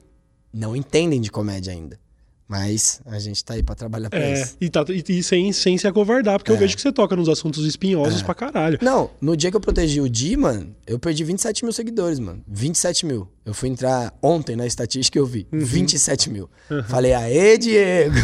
[0.51, 1.99] não entendem de comédia ainda.
[2.47, 4.57] Mas a gente tá aí pra trabalhar pra É, isso.
[4.59, 7.29] e, tá, e, e sem, sem se acovardar, porque eu vejo que você toca nos
[7.29, 8.79] assuntos espinhosos pra caralho.
[8.81, 12.43] Não, no dia que eu protegi o Di, mano, eu perdi 27 mil seguidores, mano.
[12.47, 13.27] 27 mil.
[13.45, 15.45] Eu fui entrar ontem na estatística e eu vi.
[15.51, 16.49] 27 mil.
[16.87, 18.15] Falei, aê, Diego!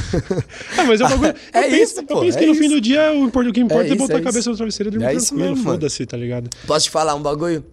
[0.78, 1.34] Ah, mas é um bagulho.
[1.52, 2.62] É eu penso, isso, eu pô, penso é que no isso.
[2.62, 4.90] fim do dia o, o que importa é, isso, botar é a cabeça no travesseiro
[4.90, 5.56] e dormir É tranquilo.
[5.58, 6.50] Foda-se, tá ligado?
[6.66, 7.66] Posso te falar um bagulho?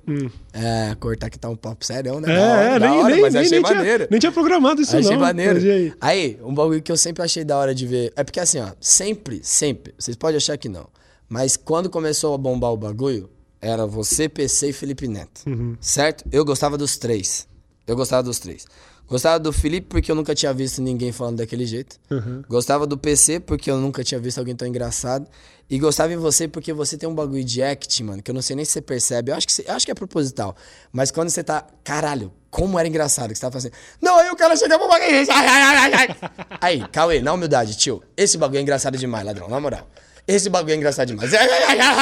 [0.53, 2.35] É, cortar que tá um papo sério, né?
[2.35, 4.09] É, hora, é, nem, hora, nem, mas nem, achei nem, tinha, maneiro.
[4.11, 5.21] nem tinha programado isso, Achei não.
[5.21, 5.55] maneiro.
[5.55, 5.93] Mas e aí?
[6.01, 8.13] Aí, um bagulho que eu sempre achei da hora de ver.
[8.17, 10.89] É porque assim, ó, sempre, sempre, vocês podem achar que não.
[11.29, 13.31] Mas quando começou a bombar o bagulho,
[13.61, 15.43] era você, PC e Felipe Neto.
[15.47, 15.77] Uhum.
[15.81, 16.25] Certo?
[16.31, 17.47] Eu gostava dos três.
[17.87, 18.65] Eu gostava dos três.
[19.09, 21.97] Gostava do Felipe porque eu nunca tinha visto ninguém falando daquele jeito.
[22.11, 22.43] Uhum.
[22.49, 25.27] Gostava do PC porque eu nunca tinha visto alguém tão engraçado.
[25.71, 28.43] E gostava em você porque você tem um bagulho de act, mano, que eu não
[28.43, 29.31] sei nem se você percebe.
[29.31, 30.57] Eu acho que, você- eu acho que é proposital.
[30.93, 31.65] Mas quando você tá.
[31.85, 33.73] Caralho, como era engraçado que você tava fazendo.
[34.03, 35.09] Não, aí o cara chega pro bagulho.
[35.31, 36.09] Ai, ai.
[36.61, 38.03] Aí, Cauê, na humildade, tio.
[38.17, 39.89] Esse bagulho é engraçado demais, ladrão, na moral.
[40.29, 41.33] Esse bagulho é engraçado demais.
[41.33, 41.97] Ai, ai, ai, ai,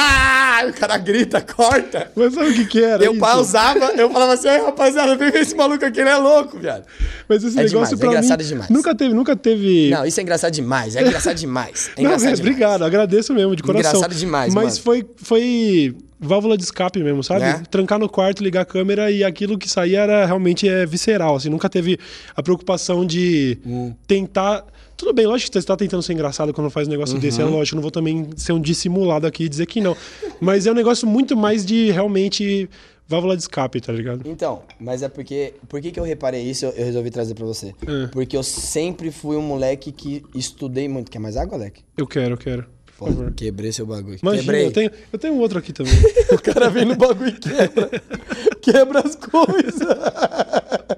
[0.63, 0.69] ai.
[0.71, 2.11] O cara grita, corta.
[2.15, 3.19] Mas sabe o que que era Eu isso?
[3.19, 6.85] pausava, eu falava assim, ai, rapaziada, vem ver esse maluco aqui, ele é louco, viado.
[7.29, 8.69] Mas esse É negócio demais, é pra engraçado mim, demais.
[8.71, 9.89] Nunca teve, nunca teve...
[9.91, 11.91] Não, isso é engraçado demais, é engraçado demais.
[11.95, 12.39] É Não, engraçado é, demais.
[12.39, 13.91] obrigado, agradeço mesmo, de coração.
[13.91, 14.83] Engraçado demais, Mas mano.
[14.83, 17.41] foi, foi válvula de escape mesmo, sabe?
[17.41, 17.61] Né?
[17.69, 21.49] Trancar no quarto, ligar a câmera e aquilo que saía era realmente é, visceral, assim.
[21.49, 21.99] Nunca teve
[22.35, 23.93] a preocupação de Hum.
[24.07, 24.63] tentar...
[24.97, 27.47] Tudo bem, lógico que você está tentando ser engraçado quando faz um negócio desse, Uhum.
[27.49, 29.95] é lógico, não vou também ser um dissimulado aqui e dizer que não.
[30.39, 32.69] Mas é um negócio muito mais de realmente
[33.07, 34.21] válvula de escape, tá ligado?
[34.25, 35.53] Então, mas é porque.
[35.67, 36.65] Por que, que eu reparei isso?
[36.65, 37.75] Eu, eu resolvi trazer pra você.
[37.85, 38.07] É.
[38.07, 41.11] Porque eu sempre fui um moleque que estudei muito.
[41.11, 41.81] Quer mais água, Alec?
[41.97, 42.65] Eu quero, eu quero.
[42.97, 43.33] Por Pô, favor.
[43.33, 44.17] quebrei seu bagulho.
[44.23, 44.65] Imagina, Quebrei.
[44.67, 45.93] eu tenho, eu tenho um outro aqui também.
[46.31, 47.89] O cara vem no bagulho e quebra.
[48.61, 49.87] quebra as coisas.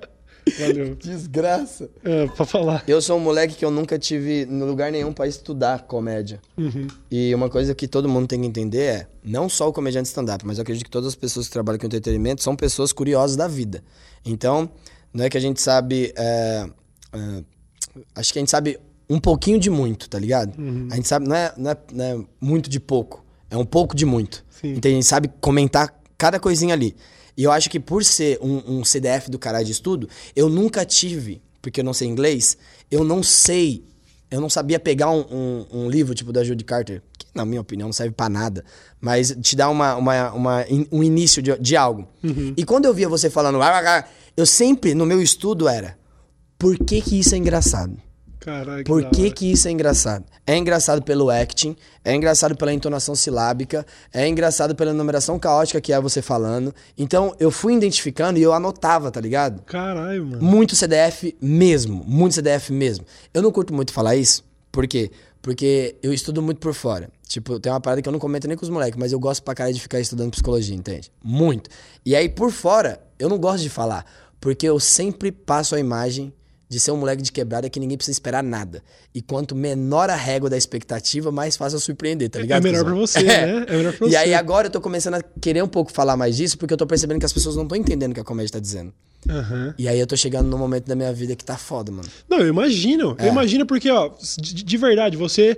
[0.59, 0.95] Valeu.
[0.99, 1.89] Desgraça.
[2.03, 2.83] É, pra falar.
[2.87, 6.41] Eu sou um moleque que eu nunca tive no lugar nenhum pra estudar comédia.
[6.57, 6.87] Uhum.
[7.09, 10.45] E uma coisa que todo mundo tem que entender é, não só o comediante stand-up,
[10.45, 13.47] mas eu acredito que todas as pessoas que trabalham com entretenimento são pessoas curiosas da
[13.47, 13.83] vida.
[14.25, 14.69] Então,
[15.13, 16.13] não é que a gente sabe.
[16.15, 16.67] é,
[17.13, 17.43] é,
[18.15, 18.79] acho que a gente sabe
[19.09, 20.53] um pouquinho de muito, tá ligado?
[20.91, 23.95] A gente sabe, não é, não, é, não é muito de pouco, é um pouco
[23.95, 24.45] de muito.
[24.49, 24.73] Sim.
[24.73, 26.95] Então a gente sabe comentar cada coisinha ali.
[27.37, 30.83] E eu acho que por ser um, um CDF do caralho de estudo, eu nunca
[30.83, 32.57] tive, porque eu não sei inglês,
[32.89, 33.83] eu não sei,
[34.31, 37.61] eu não sabia pegar um, um, um livro tipo da Judy Carter, que na minha
[37.61, 38.65] opinião não serve pra nada,
[38.99, 42.07] mas te dá uma, uma, uma um início de, de algo.
[42.57, 45.95] E quando eu via você falando, "Ah, ah, ah", eu sempre, no meu estudo era,
[46.57, 47.95] por que que isso é engraçado?
[48.39, 50.23] Caralho, Por que, que isso é engraçado?
[50.45, 55.91] É engraçado pelo acting, é engraçado pela entonação silábica, é engraçado pela numeração caótica que
[55.91, 56.73] é você falando.
[56.97, 59.61] Então eu fui identificando e eu anotava, tá ligado?
[59.63, 60.41] Caralho, mano.
[60.41, 63.05] Muito CDF mesmo, muito CDF mesmo.
[63.33, 65.11] Eu não curto muito falar isso, por quê?
[65.41, 67.09] Porque eu estudo muito por fora.
[67.27, 69.43] Tipo, tem uma parada que eu não comento nem com os moleques, mas eu gosto
[69.43, 71.11] pra caralho de ficar estudando psicologia, entende?
[71.23, 71.69] Muito.
[72.05, 74.05] E aí, por fora, eu não gosto de falar,
[74.39, 76.33] porque eu sempre passo a imagem
[76.69, 78.83] de ser um moleque de quebrada que ninguém precisa esperar nada.
[79.15, 82.61] E quanto menor a régua da expectativa, mais fácil eu surpreender, tá ligado?
[82.63, 82.95] melhor cuzão?
[82.97, 83.65] pra você, né?
[83.67, 84.33] É melhor pra E aí você.
[84.33, 87.19] agora eu tô começando a querer um pouco falar mais disso, porque eu tô percebendo
[87.19, 88.93] que as pessoas não estão entendendo o que a comédia tá dizendo.
[89.29, 89.73] Aham.
[89.77, 92.07] E aí eu tô chegando num momento da minha vida que tá foda, mano.
[92.29, 93.15] Não, eu imagino.
[93.17, 93.27] É.
[93.27, 95.57] Eu imagino porque, ó, de, de verdade, você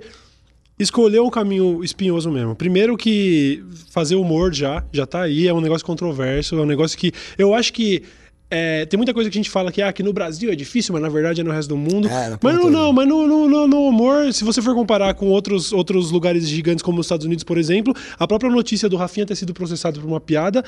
[0.78, 2.54] escolheu um caminho espinhoso mesmo.
[2.54, 6.96] Primeiro que fazer humor já, já tá aí, é um negócio controverso, é um negócio
[6.96, 8.02] que eu acho que
[8.50, 10.92] é, tem muita coisa que a gente fala que ah, aqui no Brasil é difícil,
[10.92, 12.08] mas na verdade é no resto do mundo.
[12.08, 15.72] É, mas não, não, mas no, no, no- humor, se você for comparar com outros,
[15.72, 19.36] outros lugares gigantes como os Estados Unidos, por exemplo, a própria notícia do Rafinha ter
[19.36, 20.64] sido processado por uma piada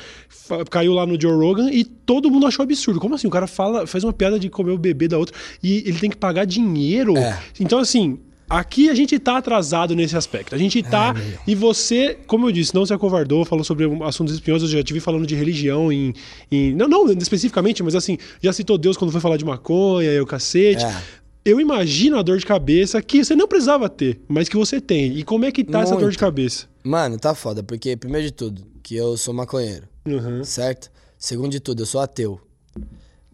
[0.70, 3.00] caiu lá no Joe Rogan e todo mundo achou absurdo.
[3.00, 3.26] Como assim?
[3.26, 6.10] O cara fala, faz uma piada de comer o bebê da outra e ele tem
[6.10, 7.16] que pagar dinheiro.
[7.16, 7.38] É.
[7.58, 8.18] Então, assim.
[8.52, 10.54] Aqui a gente tá atrasado nesse aspecto.
[10.54, 11.14] A gente tá.
[11.46, 14.70] e você, como eu disse, não se acovardou, falou sobre assuntos espinhosos.
[14.72, 16.12] Eu já tive falando de religião em.
[16.50, 20.20] em- não, não especificamente, mas assim, já citou Deus quando foi falar de maconha e
[20.20, 20.84] o cacete.
[20.84, 21.02] É.
[21.44, 25.16] Eu imagino a dor de cabeça que você não precisava ter, mas que você tem.
[25.16, 26.18] E como é que tá essa dor de Muito.
[26.18, 26.66] cabeça?
[26.84, 30.44] Mano, tá foda, porque primeiro de tudo, que eu sou maconheiro, Uhum.
[30.44, 30.90] certo?
[31.18, 32.40] Segundo de tudo, eu sou ateu.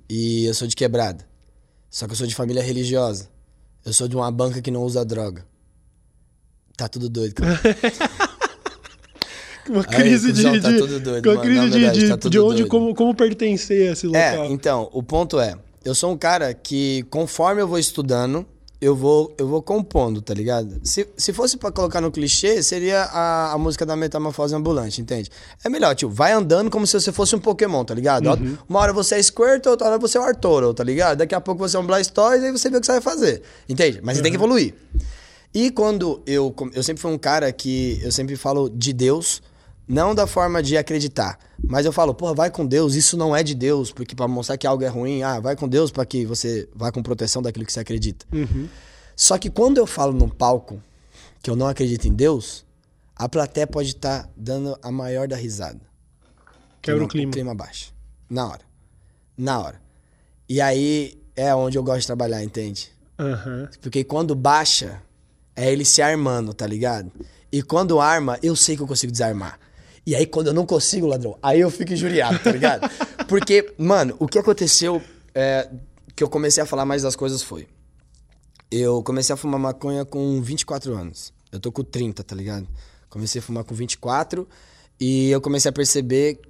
[0.09, 1.27] E eu sou de quebrada.
[1.91, 3.29] Só que eu sou de família religiosa.
[3.89, 5.47] Eu sou de uma banca que não usa droga.
[6.77, 7.59] Tá tudo doido, cara.
[9.67, 10.43] Uma Aí, crise de.
[10.43, 11.41] cuzão, tá de- tudo doido, uma mano.
[11.47, 12.69] crise de, verdade, de, tá tudo de onde, doido.
[12.69, 14.47] como, como pertencer a esse É, local.
[14.53, 18.47] então, o ponto é, eu sou um cara que conforme eu vou estudando,
[18.81, 20.81] eu vou, eu vou compondo, tá ligado?
[20.85, 25.31] Se, se fosse pra colocar no clichê, seria a, a música da Metamorfose Ambulante, entende?
[25.65, 28.29] É melhor, tio, vai andando como se você fosse um Pokémon, tá ligado?
[28.29, 28.37] Ó,
[28.69, 31.19] Uma hora você é Squirtle, outra hora você é o Artoro, tá ligado?
[31.19, 33.43] Daqui a pouco você é um Blastoise, aí você vê o que você vai fazer,
[33.69, 34.01] entende?
[34.03, 34.75] Mas você tem que evoluir.
[35.53, 36.55] E quando eu.
[36.75, 37.99] Eu sempre fui um cara que.
[38.03, 39.43] Eu sempre falo de Deus,
[39.89, 41.39] não da forma de acreditar.
[41.67, 44.57] Mas eu falo, porra, vai com Deus, isso não é de Deus, porque pra mostrar
[44.57, 47.65] que algo é ruim, ah, vai com Deus pra que você vá com proteção daquilo
[47.65, 48.27] que você acredita.
[49.17, 50.81] Só que quando eu falo num palco
[51.43, 52.65] que eu não acredito em Deus,
[53.17, 55.81] a plateia pode estar dando a maior da risada.
[56.81, 57.31] Quebra o clima.
[57.31, 57.91] O clima baixa.
[58.31, 58.61] Na hora.
[59.37, 59.81] Na hora.
[60.49, 62.93] E aí é onde eu gosto de trabalhar, entende?
[63.19, 63.69] Aham.
[63.81, 65.03] Porque quando baixa,
[65.57, 67.11] é ele se armando, tá ligado?
[67.51, 69.59] E quando arma, eu sei que eu consigo desarmar.
[70.09, 72.91] E aí, quando eu não consigo, ladrão, aí eu fico injuriado, tá ligado?
[73.29, 75.03] Porque, mano, o que aconteceu
[75.35, 75.69] é,
[76.17, 77.69] que eu comecei a falar mais das coisas foi.
[78.71, 81.31] Eu comecei a fumar maconha com 24 anos.
[81.53, 82.67] Eu tô com 30, tá ligado?
[83.11, 84.49] Comecei a fumar com 24
[84.99, 86.41] e eu comecei a perceber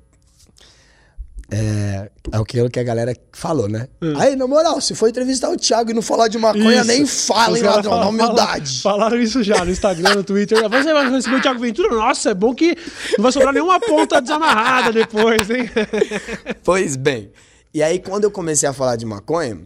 [1.50, 3.88] é, é aquilo que a galera falou, né?
[4.18, 6.86] Aí, na moral, se for entrevistar o Thiago e não falar de maconha, Isso.
[6.86, 8.82] nem fala, hein, ladrão, na falam- humildade.
[8.82, 10.58] Falaram isso já no Instagram, no Twitter.
[10.68, 11.88] Você vai receber o Thiago Ventura?
[11.94, 12.76] Nossa, é bom que
[13.16, 15.70] não vai sobrar nenhuma ponta desamarrada depois, hein?
[16.62, 17.32] Pois bem.
[17.72, 19.58] E aí, quando eu comecei a falar de maconha,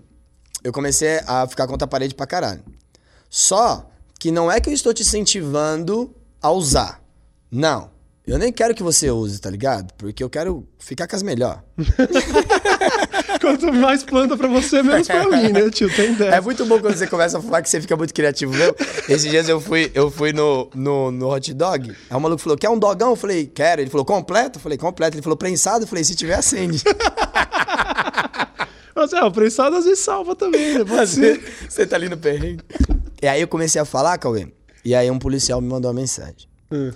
[0.62, 2.62] eu comecei a ficar contra a parede pra caralho.
[3.28, 3.88] Só
[4.20, 7.00] que não é que eu estou te incentivando a usar.
[7.50, 7.90] Não.
[8.24, 9.92] Eu nem quero que você use, tá ligado?
[9.94, 11.60] Porque eu quero ficar com as melhores.
[13.40, 15.92] Quanto mais planta pra você, menos pra mim, né, tio?
[15.92, 16.36] Tem ideia.
[16.36, 18.76] É muito bom quando você começa a fumar que você fica muito criativo mesmo.
[19.08, 21.90] Esses dias eu fui, eu fui no, no, no hot dog.
[21.90, 23.10] Aí o maluco falou: Quer um dogão?
[23.10, 23.80] Eu falei: Quero.
[23.80, 24.58] Ele falou: Completo?
[24.58, 25.16] Eu falei: Completo.
[25.16, 25.82] Ele falou: Prensado?
[25.82, 26.84] Eu falei: Se tiver, acende.
[28.94, 30.84] Mas é, o prensado às vezes salva também, né?
[30.84, 31.40] Pode ser.
[31.40, 32.62] Você, você tá ali no perrengue.
[33.20, 34.46] E aí eu comecei a falar, Cauê.
[34.84, 36.48] E aí um policial me mandou uma mensagem.
[36.70, 36.92] Hum.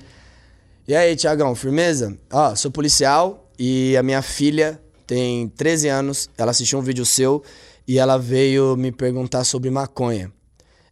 [0.89, 2.17] E aí, Tiagão, firmeza?
[2.33, 6.31] Ó, sou policial e a minha filha tem 13 anos.
[6.39, 7.43] Ela assistiu um vídeo seu
[7.89, 10.31] e ela veio me perguntar sobre maconha.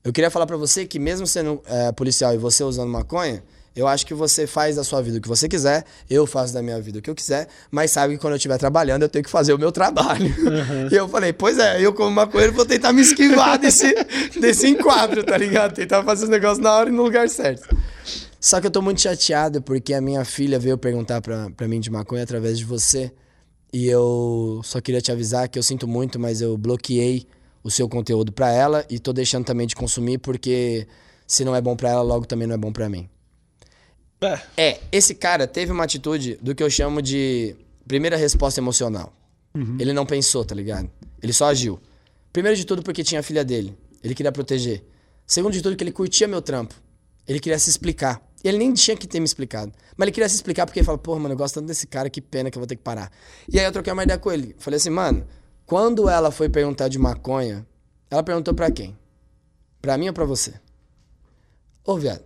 [0.03, 3.41] Eu queria falar pra você que mesmo sendo é, policial e você usando maconha,
[3.77, 6.61] eu acho que você faz da sua vida o que você quiser, eu faço da
[6.61, 9.25] minha vida o que eu quiser, mas sabe que quando eu estiver trabalhando eu tenho
[9.25, 10.27] que fazer o meu trabalho.
[10.91, 13.95] E eu falei, pois é, eu como maconheiro vou tentar me esquivar desse,
[14.41, 15.73] desse enquadro, tá ligado?
[15.73, 17.69] Tentar fazer os negócios na hora e no lugar certo.
[18.45, 21.81] Só que eu tô muito chateado porque a minha filha veio perguntar pra, pra mim
[21.81, 23.11] de maconha através de você.
[23.73, 27.27] E eu só queria te avisar que eu sinto muito, mas eu bloqueei
[27.63, 30.87] o seu conteúdo pra ela e tô deixando também de consumir porque
[31.27, 33.09] se não é bom pra ela, logo também não é bom pra mim.
[34.21, 34.41] É.
[34.59, 37.57] É, esse cara teve uma atitude do que eu chamo de
[37.89, 39.11] primeira resposta emocional.
[39.81, 40.91] Ele não pensou, tá ligado?
[41.23, 41.81] Ele só agiu.
[42.31, 43.75] Primeiro de tudo porque tinha a filha dele.
[44.03, 44.85] Ele queria proteger.
[45.27, 46.75] Segundo de tudo que ele curtia meu trampo.
[47.27, 48.21] Ele queria se explicar.
[48.45, 49.73] Ele nem tinha que ter me explicado.
[49.97, 52.11] Mas ele queria se explicar porque ele falou, porra, mano, eu gosto tanto desse cara,
[52.11, 53.11] que pena que eu vou ter que parar.
[53.51, 54.55] E aí eu troquei uma ideia com ele.
[54.59, 55.27] Falei assim, mano,
[55.65, 57.67] quando ela foi perguntar de maconha,
[58.11, 58.97] ela perguntou pra quem?
[59.81, 60.55] Pra mim ou pra você?
[61.85, 62.23] Ô, viado,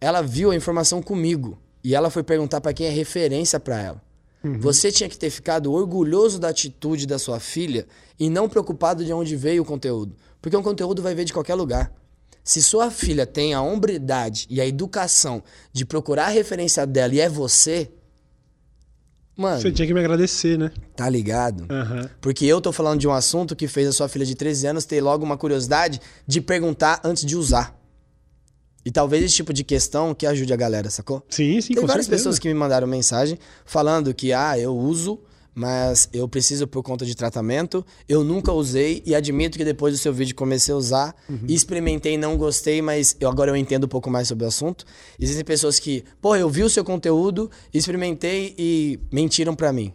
[0.00, 1.58] ela viu a informação comigo.
[1.82, 4.02] E ela foi perguntar pra quem é referência pra ela.
[4.60, 7.86] Você tinha que ter ficado orgulhoso da atitude da sua filha
[8.18, 10.14] e não preocupado de onde veio o conteúdo.
[10.40, 11.92] Porque o conteúdo vai vir de qualquer lugar.
[12.46, 17.18] Se sua filha tem a hombridade e a educação de procurar a referência dela e
[17.20, 17.90] é você,
[19.36, 20.70] mano, Você tinha que me agradecer, né?
[20.94, 21.66] tá ligado?
[21.68, 22.08] Aham.
[22.20, 24.84] Porque eu tô falando de um assunto que fez a sua filha de 13 anos
[24.84, 27.76] ter logo uma curiosidade de perguntar antes de usar.
[28.84, 31.20] E talvez esse tipo de questão que ajude a galera, sacou?
[31.28, 32.10] Sim, sim, Tem várias certeza.
[32.22, 35.18] pessoas que me mandaram mensagem falando que, ah, eu uso,
[35.56, 37.84] mas eu preciso por conta de tratamento.
[38.06, 41.16] Eu nunca usei e admito que depois do seu vídeo comecei a usar.
[41.26, 41.40] Uhum.
[41.48, 44.84] Experimentei, não gostei, mas eu, agora eu entendo um pouco mais sobre o assunto.
[45.18, 49.94] Existem pessoas que, pô, eu vi o seu conteúdo, experimentei e mentiram pra mim.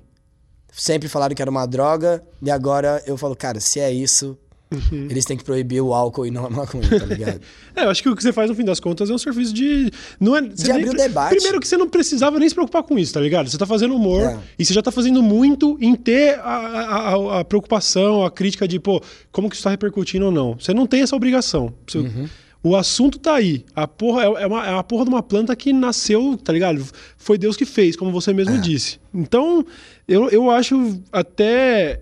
[0.74, 4.36] Sempre falaram que era uma droga e agora eu falo, cara, se é isso,
[4.72, 5.08] Uhum.
[5.10, 7.42] eles têm que proibir o álcool e não a maconha, tá ligado?
[7.76, 9.54] É, eu acho que o que você faz no fim das contas é um serviço
[9.54, 9.92] de.
[10.20, 11.36] Não é, você De abrir o debate.
[11.36, 13.50] Primeiro que você não precisava nem se preocupar com isso, tá ligado?
[13.50, 14.38] Você tá fazendo humor É.
[14.60, 18.68] e você já tá fazendo muito em ter a, a- a- a preocupação, a crítica
[18.68, 20.56] de, pô, como que isso tá repercutindo ou não.
[20.60, 21.74] Você não tem essa obrigação.
[21.88, 22.28] Você- Uhum.
[22.64, 23.66] O assunto tá aí.
[23.76, 26.86] A porra é, é uma, é uma porra de uma planta que nasceu, tá ligado?
[27.18, 28.60] Foi Deus que fez, como você mesmo É.
[28.60, 29.00] disse.
[29.12, 29.66] Então,
[30.08, 32.00] eu, eu acho até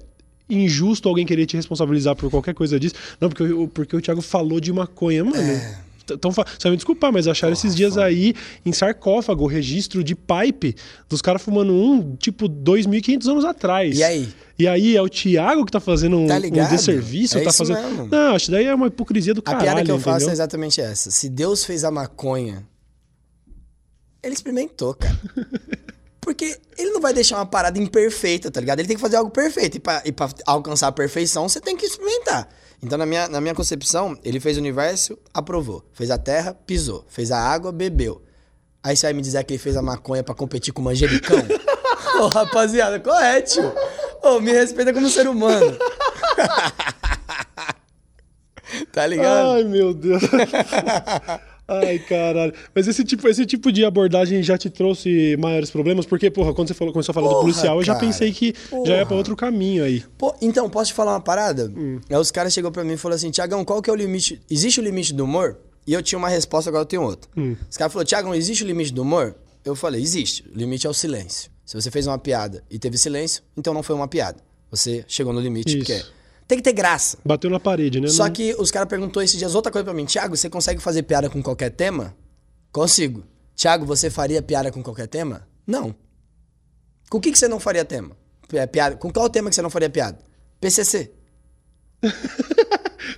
[0.49, 2.95] injusto alguém querer te responsabilizar por qualquer coisa disso.
[3.21, 5.37] Não, porque, o- porque o Thiago falou de maconha, mano.
[5.37, 5.77] É.
[6.11, 8.33] Então, você vai me desculpar, mas acharam esses dias aí
[8.65, 10.75] em sarcófago, registro de pipe
[11.07, 13.95] dos caras fumando um, tipo, 2.500 anos atrás.
[13.95, 14.27] E aí?
[14.57, 17.79] E aí é o Thiago que tá fazendo um, Tá um desserviço, É tá fazendo.
[17.83, 18.07] mesmo.
[18.07, 19.63] Não, acho que daí é uma hipocrisia do A caralho.
[19.63, 20.33] piada que eu faço é entendeu?
[20.33, 21.11] exatamente essa.
[21.11, 22.65] Se Deus fez a maconha,
[24.23, 25.15] ele experimentou, cara.
[26.29, 28.77] Porque ele não vai deixar uma parada imperfeita, tá ligado?
[28.77, 29.77] Ele tem que fazer algo perfeito.
[29.77, 32.47] E pra, e pra alcançar a perfeição, você tem que experimentar.
[32.83, 35.83] Então, na minha, na minha concepção, ele fez o universo, aprovou.
[35.91, 37.03] Fez a terra, pisou.
[37.09, 38.21] Fez a água, bebeu.
[38.83, 41.39] Aí você vai me dizer que ele fez a maconha pra competir com o manjericão?
[42.21, 43.73] Ô, rapaziada, qual é, tio?
[44.21, 45.75] Ô, me respeita como ser humano.
[48.93, 49.47] tá ligado?
[49.47, 50.21] Ai, meu Deus.
[51.69, 52.53] Ai, caralho.
[52.73, 56.05] Mas esse tipo, esse tipo de abordagem já te trouxe maiores problemas?
[56.05, 58.05] Porque, porra, quando você falou, começou a falar do Porra, policial, eu já cara.
[58.05, 58.53] pensei que
[58.85, 60.03] já ia pra outro caminho aí.
[60.17, 61.71] Pô, então, posso te falar uma parada?
[61.75, 61.99] Hum.
[62.09, 64.41] Aí os caras chegou pra mim e falaram assim, Tiagão, qual que é o limite?
[64.49, 65.57] Existe o limite do humor?
[65.85, 67.29] E eu tinha uma resposta, agora eu tenho outra.
[67.35, 67.55] Hum.
[67.69, 69.35] Os caras falaram, Tiagão, existe o limite do humor?
[69.63, 70.43] Eu falei, existe.
[70.53, 71.51] O limite é o silêncio.
[71.65, 74.39] Se você fez uma piada e teve silêncio, então não foi uma piada.
[74.71, 75.85] Você chegou no limite, Isso.
[75.85, 76.03] porque
[76.49, 77.17] tem que ter graça.
[77.23, 78.07] Bateu na parede, né?
[78.07, 80.03] Só Não- que os caras perguntou esses dias outra coisa pra mim.
[80.05, 82.13] Tiago, você consegue fazer piada com qualquer tema?
[82.71, 83.23] Consigo.
[83.55, 85.47] Tiago, você faria piada com qualquer tema?
[85.67, 85.93] Não.
[87.09, 88.17] Com o que, que você não faria tema?
[88.47, 88.95] Pi- Piada.
[88.95, 90.17] Com qual tema que você não faria piada?
[90.59, 91.11] PCC.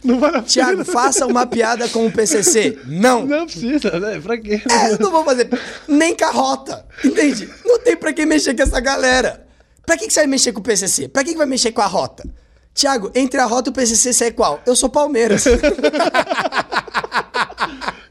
[0.04, 2.80] Não vale Tiago, faça uma piada com o PCC.
[2.88, 3.26] Não.
[3.26, 4.20] Não precisa, né?
[4.20, 4.60] Pra quê?
[4.70, 5.48] É, eu não vou fazer
[5.88, 6.86] nem carrota.
[7.06, 7.48] Entende?
[7.64, 9.46] Não tem pra que mexer com essa galera.
[9.86, 11.08] Pra que, que você vai mexer com o PCC?
[11.08, 12.24] Pra que, que vai mexer com a rota?
[12.74, 14.62] Tiago, entre a rota e o PCC, você é qual?
[14.66, 15.44] Eu sou Palmeiras.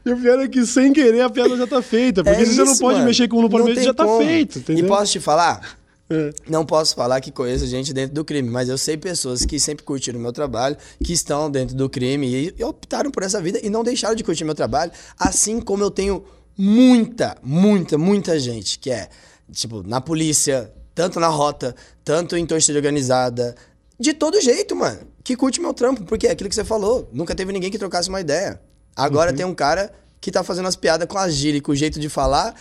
[0.03, 2.23] E o pior é que sem querer a piada já tá feita.
[2.23, 3.05] Porque É se você não isso, pode mano.
[3.07, 4.23] mexer com mexer, tem já tá como.
[4.25, 4.85] feito, entendeu?
[4.85, 5.77] E posso te falar?
[6.09, 6.33] É.
[6.49, 9.85] Não posso falar que conheço gente dentro do crime, mas eu sei pessoas que sempre
[9.85, 13.83] curtiram meu trabalho, que estão dentro do crime e optaram por essa vida e não
[13.83, 16.25] deixaram de curtir meu trabalho, assim como eu tenho
[16.57, 19.07] muita, muita, muita gente que é,
[19.53, 23.55] tipo, na polícia, tanto na rota, tanto em torcida organizada,
[24.01, 27.35] de todo jeito, mano, que curte meu trampo, porque é aquilo que você falou, nunca
[27.35, 28.59] teve ninguém que trocasse uma ideia.
[28.95, 31.75] Agora tem um cara que tá fazendo as piadas com a gíria e com o
[31.75, 32.55] jeito de falar,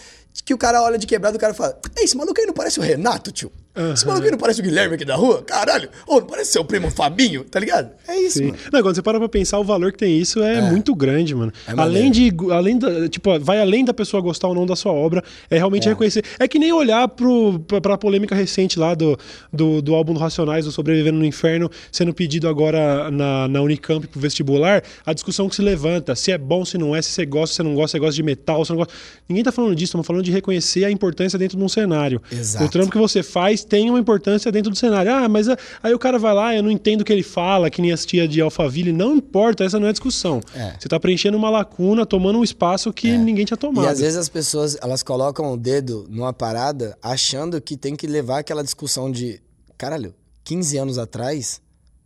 [0.44, 2.54] que o cara olha de quebrado e o cara fala: Ei, esse maluco aí não
[2.54, 3.52] parece o Renato, tio?
[3.94, 5.42] Esse maluco aí não parece o Guilherme aqui da rua?
[5.42, 5.88] Caralho!
[6.04, 7.90] Ô, não parece seu primo Fabinho, tá ligado?
[8.06, 8.46] É isso, Sim.
[8.46, 8.58] mano.
[8.72, 11.52] Não, quando você para pra pensar, o valor que tem isso é, muito grande, mano.
[11.68, 12.32] É além de.
[12.52, 15.88] Além da, tipo, vai além da pessoa gostar ou não da sua obra, é realmente
[15.88, 16.24] reconhecer.
[16.40, 19.16] É que nem olhar pro, pra, pra polêmica recente lá do,
[19.52, 24.04] do, do álbum do Racionais, do Sobrevivendo no Inferno, sendo pedido agora na, na Unicamp
[24.08, 27.24] pro vestibular, a discussão que se levanta, se é bom, se não é, se você
[27.24, 28.92] gosta, se você não gosta, você gosta de metal, se não gosta.
[29.28, 32.20] Ninguém tá falando disso, estamos falando falando de reconhecer a importância dentro de um cenário.
[32.30, 32.64] Exato.
[32.64, 35.10] O trampo que você faz tem uma importância dentro do cenário.
[35.12, 37.70] Ah, mas a- aí o cara vai lá, eu não entendo o que ele fala,
[37.70, 38.92] que nem as tia de Alphaville.
[38.92, 40.40] Não importa, essa não é a discussão.
[40.54, 40.74] É.
[40.78, 43.86] Você tá preenchendo uma lacuna, tomando um espaço que ninguém tinha tomado.
[43.86, 48.06] E às vezes as pessoas, elas colocam o dedo numa parada achando que tem que
[48.06, 49.40] levar aquela discussão de,
[49.76, 51.60] caralho, 15 anos atrás,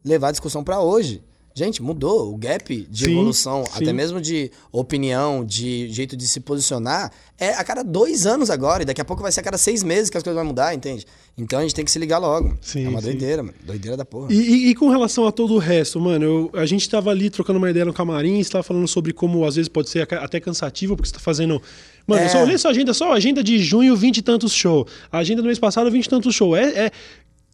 [0.04, 1.22] levar a discussão pra hoje.
[1.56, 3.70] Gente, mudou o gap de Sim, evolução, sim.
[3.84, 8.82] até mesmo de opinião, de jeito de se posicionar, é a cada dois anos agora,
[8.82, 10.74] e daqui a pouco vai ser a cada seis meses que as coisas vão mudar,
[10.74, 11.06] entende?
[11.38, 12.58] Então a gente tem que se ligar logo.
[12.60, 13.54] Sim, é uma doideira, mano.
[13.64, 14.32] Doideira da porra.
[14.32, 17.30] E, e- e com relação a todo o resto, mano, eu- a gente tava ali
[17.30, 20.40] trocando uma ideia no camarim, você tava falando sobre como às vezes pode ser até
[20.40, 21.62] cansativo, porque você tá fazendo.
[22.04, 22.26] Mano, É.
[22.26, 24.88] eu só olhei sua agenda, só a agenda de junho, 20 e tantos show.
[25.10, 26.56] A agenda do mês passado, 20 e tantos show.
[26.56, 26.86] É.
[26.86, 26.90] é-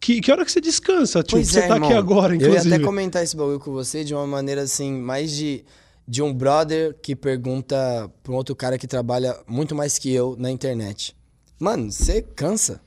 [0.01, 1.37] que, que hora que você descansa, tio?
[1.37, 1.89] Pois você é, tá irmão.
[1.89, 2.75] aqui agora, Eu ia inclusive.
[2.75, 5.63] até comentar esse bagulho com você de uma maneira assim, mais de,
[6.07, 10.35] de um brother que pergunta pra um outro cara que trabalha muito mais que eu
[10.39, 11.15] na internet.
[11.59, 12.81] Mano, você cansa.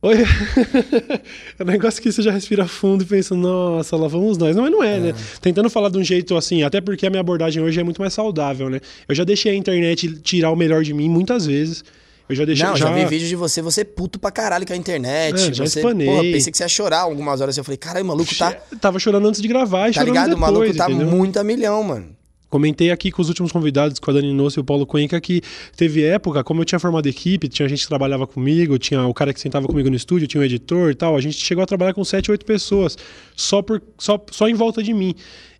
[0.00, 0.16] Oi.
[1.60, 4.56] é um negócio que você já respira fundo e pensa, nossa, lá vamos nós.
[4.56, 5.14] Não, mas não é, né?
[5.40, 8.14] Tentando falar de um jeito assim, até porque a minha abordagem hoje é muito mais
[8.14, 8.80] saudável, né?
[9.06, 11.84] Eu já deixei a internet tirar o melhor de mim muitas vezes.
[12.32, 12.66] Eu já deixei.
[12.66, 12.92] Não, já...
[12.92, 15.34] vi vídeo de você, você puto pra caralho com a internet.
[15.34, 16.06] É, já você, espanei.
[16.06, 17.56] porra, pensei que você ia chorar algumas horas.
[17.56, 20.30] Eu falei, caralho, o maluco tá, Tava chorando antes de gravar e tá ligado?
[20.30, 21.08] depois, o maluco tá entendeu?
[21.08, 22.22] muito a milhão, mano.
[22.52, 25.40] Comentei aqui com os últimos convidados, com a Dani Nosso e o Paulo Cuenca, que
[25.74, 29.32] teve época, como eu tinha formado equipe, tinha gente que trabalhava comigo, tinha o cara
[29.32, 31.16] que sentava comigo no estúdio, tinha o editor e tal.
[31.16, 32.98] A gente chegou a trabalhar com sete, oito pessoas,
[33.34, 35.14] só, por, só, só em volta de mim.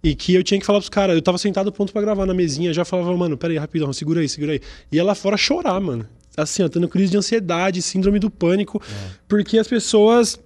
[0.04, 2.34] E que eu tinha que falar pros caras, eu tava sentado pronto pra gravar na
[2.34, 4.60] mesinha, já falava, mano, pera aí, rapidão, segura aí, segura aí.
[4.92, 6.06] Ia lá fora chorar, mano.
[6.36, 8.80] Assim, ó, tendo crise de ansiedade, síndrome do pânico,
[9.28, 10.38] porque as pessoas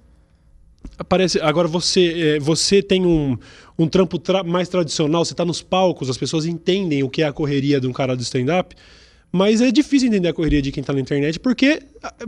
[1.08, 3.36] Parece, agora você, é, você tem um,
[3.78, 7.26] um trampo tra- mais tradicional, você está nos palcos, as pessoas entendem o que é
[7.26, 8.74] a correria de um cara do stand-up,
[9.36, 11.82] mas é difícil entender a correria de quem está na internet porque,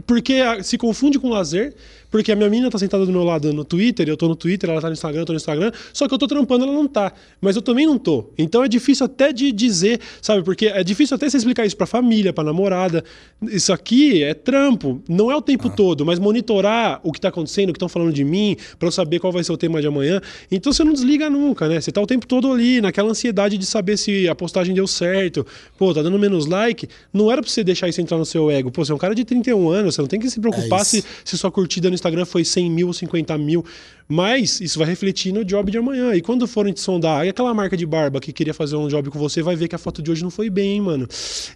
[0.07, 1.75] porque se confunde com lazer,
[2.11, 4.69] porque a minha menina tá sentada do meu lado no Twitter, eu tô no Twitter,
[4.69, 6.87] ela tá no Instagram, eu tô no Instagram, só que eu tô trampando, ela não
[6.87, 7.13] tá.
[7.41, 8.31] Mas eu também não tô.
[8.37, 10.43] Então é difícil até de dizer, sabe?
[10.43, 13.05] Porque é difícil até você explicar isso pra família, pra namorada.
[13.43, 17.71] Isso aqui é trampo, não é o tempo todo, mas monitorar o que tá acontecendo,
[17.71, 19.87] o que estão falando de mim, pra eu saber qual vai ser o tema de
[19.87, 20.21] amanhã.
[20.51, 21.81] Então você não desliga nunca, né?
[21.81, 25.47] Você tá o tempo todo ali, naquela ansiedade de saber se a postagem deu certo.
[25.77, 26.89] Pô, tá dando menos like.
[27.13, 28.71] Não era pra você deixar isso entrar no seu ego.
[28.71, 30.85] Pô, você é um cara de 31 anos, você não tem que se preocupar É
[30.85, 33.65] se, se sua curtida no Instagram foi 100 mil ou 50 mil.
[34.11, 36.15] Mas isso vai refletir no job de amanhã.
[36.15, 39.11] E quando forem te sondar, e aquela marca de barba que queria fazer um job
[39.11, 41.07] com você, vai ver que a foto de hoje não foi bem, hein, mano.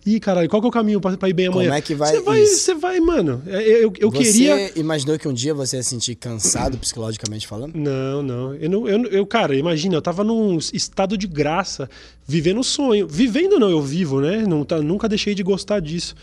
[0.04, 1.74] Ih, caralho, qual que é o caminho pra, pra ir bem Como amanhã?
[1.74, 3.42] é que vai Você vai, você vai, mano.
[3.46, 4.78] É, Eu, eu você queria.
[4.78, 7.74] imaginou que um dia você ia se sentir cansado psicologicamente falando?
[7.74, 8.54] Não, não.
[8.56, 11.88] Eu, não, eu, eu, cara, imagina, eu tava num estado de graça,
[12.28, 13.08] vivendo o sonho.
[13.08, 14.44] Vivendo não, eu vivo, né?
[14.46, 16.14] Não, tá- nunca deixei de gostar disso.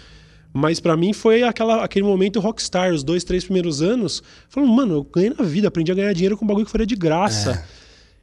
[0.54, 4.24] Mas pra mim foi aquela, aquele momento rockstar, os dois, três primeiros anos.
[4.50, 6.88] Falando, mano, eu ganhei na vida, aprendi a ganhar dinheiro com um bagulho que faria
[6.88, 7.64] de graça.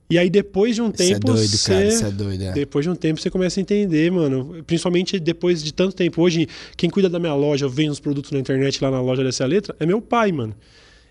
[0.08, 1.26] E aí depois de um Isso é tempo.
[1.26, 1.72] doido, você...
[1.72, 2.52] cara, isso é doido, é.
[2.52, 4.62] Depois de um tempo você começa a entender, mano.
[4.64, 6.22] Principalmente depois de tanto tempo.
[6.22, 9.44] Hoje, quem cuida da minha loja, vende os produtos na internet lá na loja dessa
[9.44, 10.54] letra, é meu pai, mano.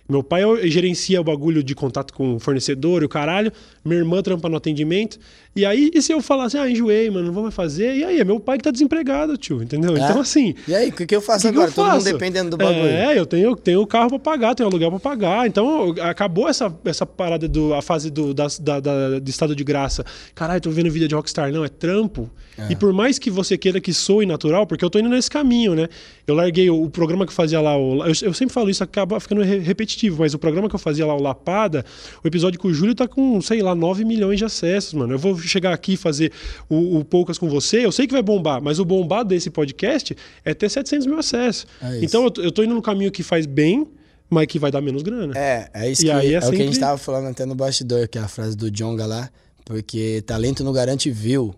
[0.08, 3.52] Meu pai gerencia o bagulho de contato com o fornecedor e o caralho.
[3.86, 5.20] Minha irmã trampa no atendimento.
[5.56, 7.96] E aí, e se eu falar assim, ah, enjoei, mano, não vou mais fazer?
[7.96, 9.96] E aí, é meu pai que tá desempregado, tio, entendeu?
[9.96, 10.56] Então, assim.
[10.68, 11.68] E aí, o que, que eu faço que agora?
[11.68, 12.12] que eu Todo mundo faço?
[12.12, 12.80] dependendo do bagulho.
[12.88, 15.46] É, eu tenho, tenho carro pra pagar, tenho aluguel pra pagar.
[15.48, 19.64] Então, acabou essa, essa parada do a fase do da, da, da- do estado de
[19.64, 20.04] graça.
[20.34, 21.52] Caralho, tô vendo vida de rockstar.
[21.54, 22.28] Não, é trampo.
[22.70, 25.76] E por mais que você queira que soe natural, porque eu tô indo nesse caminho,
[25.76, 25.88] né?
[26.26, 28.84] Eu larguei o, o programa que eu fazia lá, o- eu, eu sempre falo isso,
[28.84, 31.86] acaba ficando re- repetitivo, mas o programa que eu fazia lá, o Lapada,
[32.24, 35.14] o episódio com o Júlio tá com, sei lá, 9 milhões de acessos, mano.
[35.14, 36.32] Eu vou chegar aqui e fazer
[36.70, 40.16] o, o Poucas com você, eu sei que vai bombar, mas o bombado desse podcast
[40.44, 41.68] é ter 700 mil acessos.
[41.82, 43.88] É então eu tô, eu tô indo no caminho que faz bem,
[44.30, 45.34] mas que vai dar menos grana.
[45.38, 47.28] É, é isso E que, aí é é, o que a gente sempre- tava falando
[47.28, 49.30] até no bastidor, que é a frase do Jonga lá,
[49.64, 51.54] porque talento não garante view.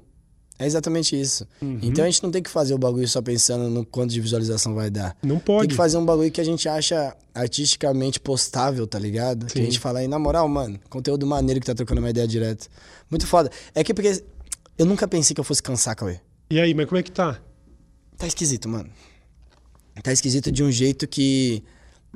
[0.59, 1.47] É exatamente isso.
[1.61, 1.79] Uhum.
[1.83, 4.73] Então a gente não tem que fazer o bagulho só pensando no quanto de visualização
[4.73, 5.15] vai dar.
[5.21, 5.67] Não Tem pode.
[5.67, 9.45] que fazer um bagulho que a gente acha artisticamente postável, tá ligado?
[9.45, 9.65] Que a Sim.
[9.65, 12.67] gente fala aí, na moral, mano, conteúdo maneiro que tá trocando uma ideia direto.
[13.09, 13.51] Muito foda.
[13.75, 14.23] É que porque
[14.77, 16.19] eu nunca pensei que eu fosse cansar, Cauê.
[16.49, 17.39] E aí, mas como é que tá?
[18.17, 18.89] Tá esquisito, mano.
[20.01, 21.63] Tá esquisito de um jeito que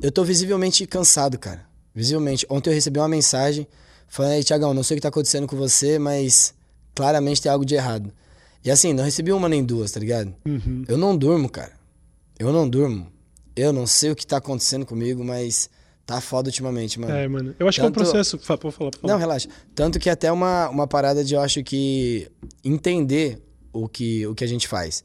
[0.01, 1.65] eu tô visivelmente cansado, cara.
[1.93, 2.45] Visivelmente.
[2.49, 3.67] Ontem eu recebi uma mensagem
[4.07, 6.53] falando aí, Tiagão, não sei o que tá acontecendo com você, mas
[6.95, 8.11] claramente tem algo de errado.
[8.63, 10.33] E assim, não recebi uma nem duas, tá ligado?
[10.45, 10.83] Uhum.
[10.87, 11.73] Eu não durmo, cara.
[12.37, 13.11] Eu não durmo.
[13.55, 15.69] Eu não sei o que tá acontecendo comigo, mas
[16.05, 17.13] tá foda ultimamente, mano.
[17.13, 17.55] É, mano.
[17.59, 18.37] Eu acho que é um Tanto- processo.
[18.39, 19.13] Fa- Pode falar, pode falar.
[19.13, 19.49] Não, relaxa.
[19.73, 22.29] Tanto que até uma, uma parada de eu acho que
[22.63, 23.41] entender
[23.73, 25.03] o que, o que a gente faz.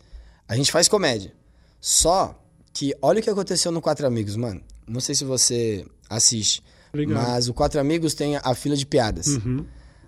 [0.49, 1.33] A gente faz comédia.
[1.81, 2.39] Só
[2.73, 4.61] que olha o que aconteceu no Quatro Amigos, mano.
[4.87, 7.17] Não sei se você assiste, Obrigado.
[7.27, 9.29] mas o Quatro Amigos tem a fila de piadas.
[9.29, 9.65] Uhum.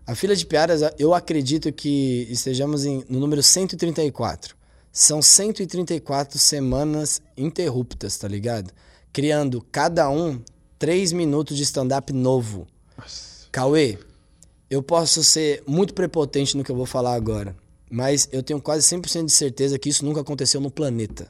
[0.08, 4.56] A fila de piadas, eu acredito que estejamos em, no número 134.
[4.90, 8.72] São 134 semanas interruptas, tá ligado?
[9.12, 10.40] Criando cada um
[10.78, 12.66] 3 minutos de stand-up novo.
[12.96, 13.48] Nossa.
[13.52, 13.98] Cauê,
[14.70, 17.54] eu posso ser muito prepotente no que eu vou falar agora,
[17.90, 21.24] mas eu tenho quase 100% de certeza que isso nunca aconteceu no planeta.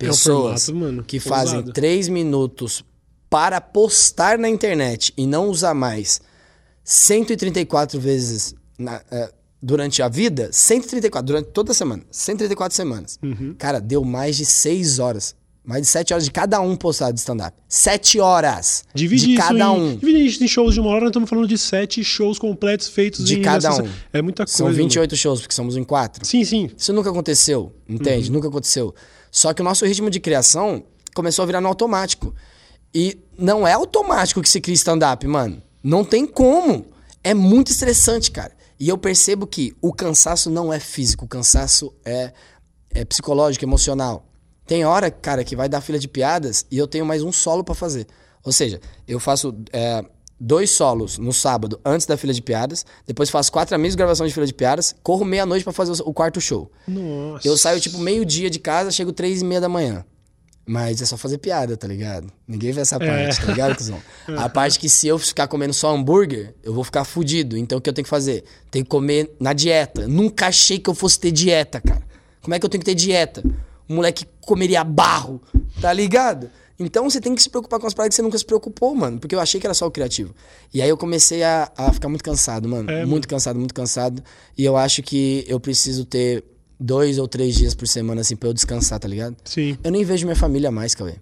[0.00, 1.30] É Pessoas formato, mano, que ousado.
[1.30, 2.84] fazem 3 minutos
[3.30, 6.20] para postar na internet e não usar mais
[6.90, 9.32] 134 vezes na- é,
[9.62, 13.18] durante a vida, 134, durante toda a semana, 134 semanas.
[13.22, 13.54] Uhum.
[13.56, 15.36] Cara, deu mais de 6 horas.
[15.62, 17.56] Mais de 7 horas de cada um postado de stand-up.
[17.68, 19.96] 7 horas Divide de cada em, um.
[19.96, 23.24] divide isso em shows de uma hora, nós estamos falando de sete shows completos feitos
[23.24, 23.88] De cada nessa- um.
[24.12, 24.56] É muita coisa.
[24.56, 24.76] São mano.
[24.78, 26.26] 28 shows, porque somos em 4.
[26.26, 26.70] Sim, sim.
[26.76, 28.32] Isso nunca aconteceu, entende?
[28.32, 28.92] Nunca aconteceu.
[29.30, 30.82] Só que o nosso ritmo de criação
[31.14, 32.34] começou a virar no automático.
[32.92, 35.62] E não é automático que se cria stand-up, mano.
[35.82, 36.86] Não tem como.
[37.22, 38.52] É muito estressante, cara.
[38.78, 42.32] E eu percebo que o cansaço não é físico, o cansaço é,
[42.90, 44.26] é psicológico, emocional.
[44.66, 47.62] Tem hora, cara, que vai dar fila de piadas e eu tenho mais um solo
[47.62, 48.06] pra fazer.
[48.42, 50.02] Ou seja, eu faço é,
[50.40, 54.32] dois solos no sábado antes da fila de piadas, depois faço quatro amigos gravação de
[54.32, 56.70] fila de piadas, corro meia-noite pra fazer o quarto show.
[56.88, 57.46] Nossa.
[57.46, 60.04] Eu saio tipo meio-dia de casa, chego três e meia da manhã.
[60.70, 62.32] Mas é só fazer piada, tá ligado?
[62.46, 64.00] Ninguém vê essa parte, tá ligado, cuzão?
[64.36, 67.56] A parte que se eu ficar comendo só hambúrguer, eu vou ficar fudido.
[67.56, 68.44] Então o que eu tenho que fazer?
[68.70, 70.06] Tenho que comer na dieta.
[70.06, 72.04] Nunca achei que eu fosse ter dieta, cara.
[72.40, 73.42] Como é que eu tenho que ter dieta?
[73.88, 75.42] Um moleque comeria barro,
[75.80, 76.48] tá ligado?
[76.78, 79.18] Então você tem que se preocupar com as paradas que você nunca se preocupou, mano.
[79.18, 80.32] Porque eu achei que era só o criativo.
[80.72, 82.88] E aí eu comecei a, a ficar muito cansado, mano.
[82.88, 84.22] É, muito cansado, muito cansado.
[84.56, 86.44] E eu acho que eu preciso ter
[86.80, 89.36] dois ou três dias por semana, assim, pra eu descansar, tá ligado?
[89.44, 89.76] Sim.
[89.84, 91.14] Eu nem vejo minha família mais, Cauê.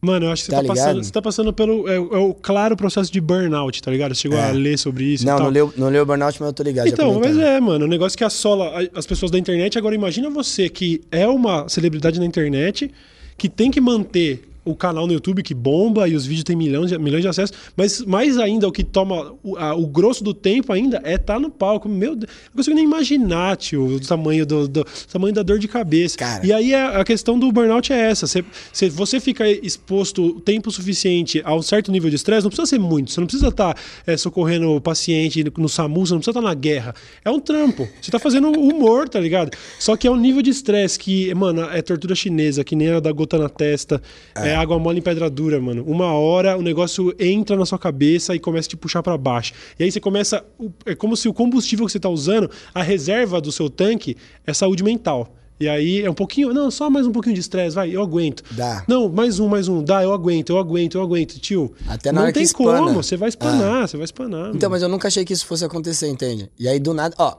[0.00, 1.88] Mano, eu acho que você Tá tá, passando, você tá passando pelo.
[1.88, 4.14] É, é o claro processo de burnout, tá ligado?
[4.14, 4.48] Você chegou É.
[4.48, 5.24] a ler sobre isso.
[5.24, 5.46] e Não, tal.
[5.46, 6.86] não leu, não leu o burnout, mas eu tô ligado.
[6.86, 9.76] Então, mas é, mano, o negócio que assola as pessoas da internet.
[9.76, 12.90] Agora, imagina você que é uma celebridade na internet,
[13.36, 16.90] que tem que manter o canal no YouTube que bomba e os vídeos têm milhões
[16.90, 20.34] de, milhões de acessos, mas mais ainda o que toma o, a- o grosso do
[20.34, 21.88] tempo ainda é estar no palco.
[21.88, 25.68] Meu Deus, não consigo nem imaginar, tio, o tamanho, do, do- tamanho da dor de
[25.68, 26.16] cabeça.
[26.18, 26.44] Cara.
[26.46, 28.26] E aí a, a questão do burnout é essa.
[28.26, 32.66] Você, você, você fica exposto tempo suficiente a um certo nível de estresse, não precisa
[32.66, 33.10] ser muito.
[33.10, 36.42] Você não precisa estar é, socorrendo o paciente no, no SAMU, você não precisa estar
[36.48, 36.94] na guerra.
[37.24, 37.88] É um trampo.
[38.00, 39.50] Você tá fazendo humor, tá ligado?
[39.78, 43.00] Só que é um nível de estresse que, mano, é tortura chinesa, que nem a
[43.00, 44.02] da gota na testa,
[44.34, 45.84] é, água mole em pedra dura, mano.
[45.86, 49.52] Uma hora o negócio entra na sua cabeça e começa a te puxar pra baixo.
[49.78, 50.44] E aí você começa.
[50.84, 54.52] É como se o combustível que você tá usando, a reserva do seu tanque, é
[54.52, 55.34] saúde mental.
[55.60, 56.54] E aí é um pouquinho.
[56.54, 58.44] Não, só mais um pouquinho de estresse, vai, eu aguento.
[58.52, 58.84] Dá.
[58.86, 59.82] Não, mais um, mais um.
[59.82, 61.72] Dá, eu aguento, eu aguento, eu aguento, tio.
[61.88, 62.78] Até na não hora que tem espana.
[62.78, 64.50] como, você vai espanar, você vai espanar.
[64.54, 64.70] Então, mano.
[64.70, 66.50] mas eu nunca achei que isso fosse acontecer, entende?
[66.58, 67.38] E aí, do nada, ó,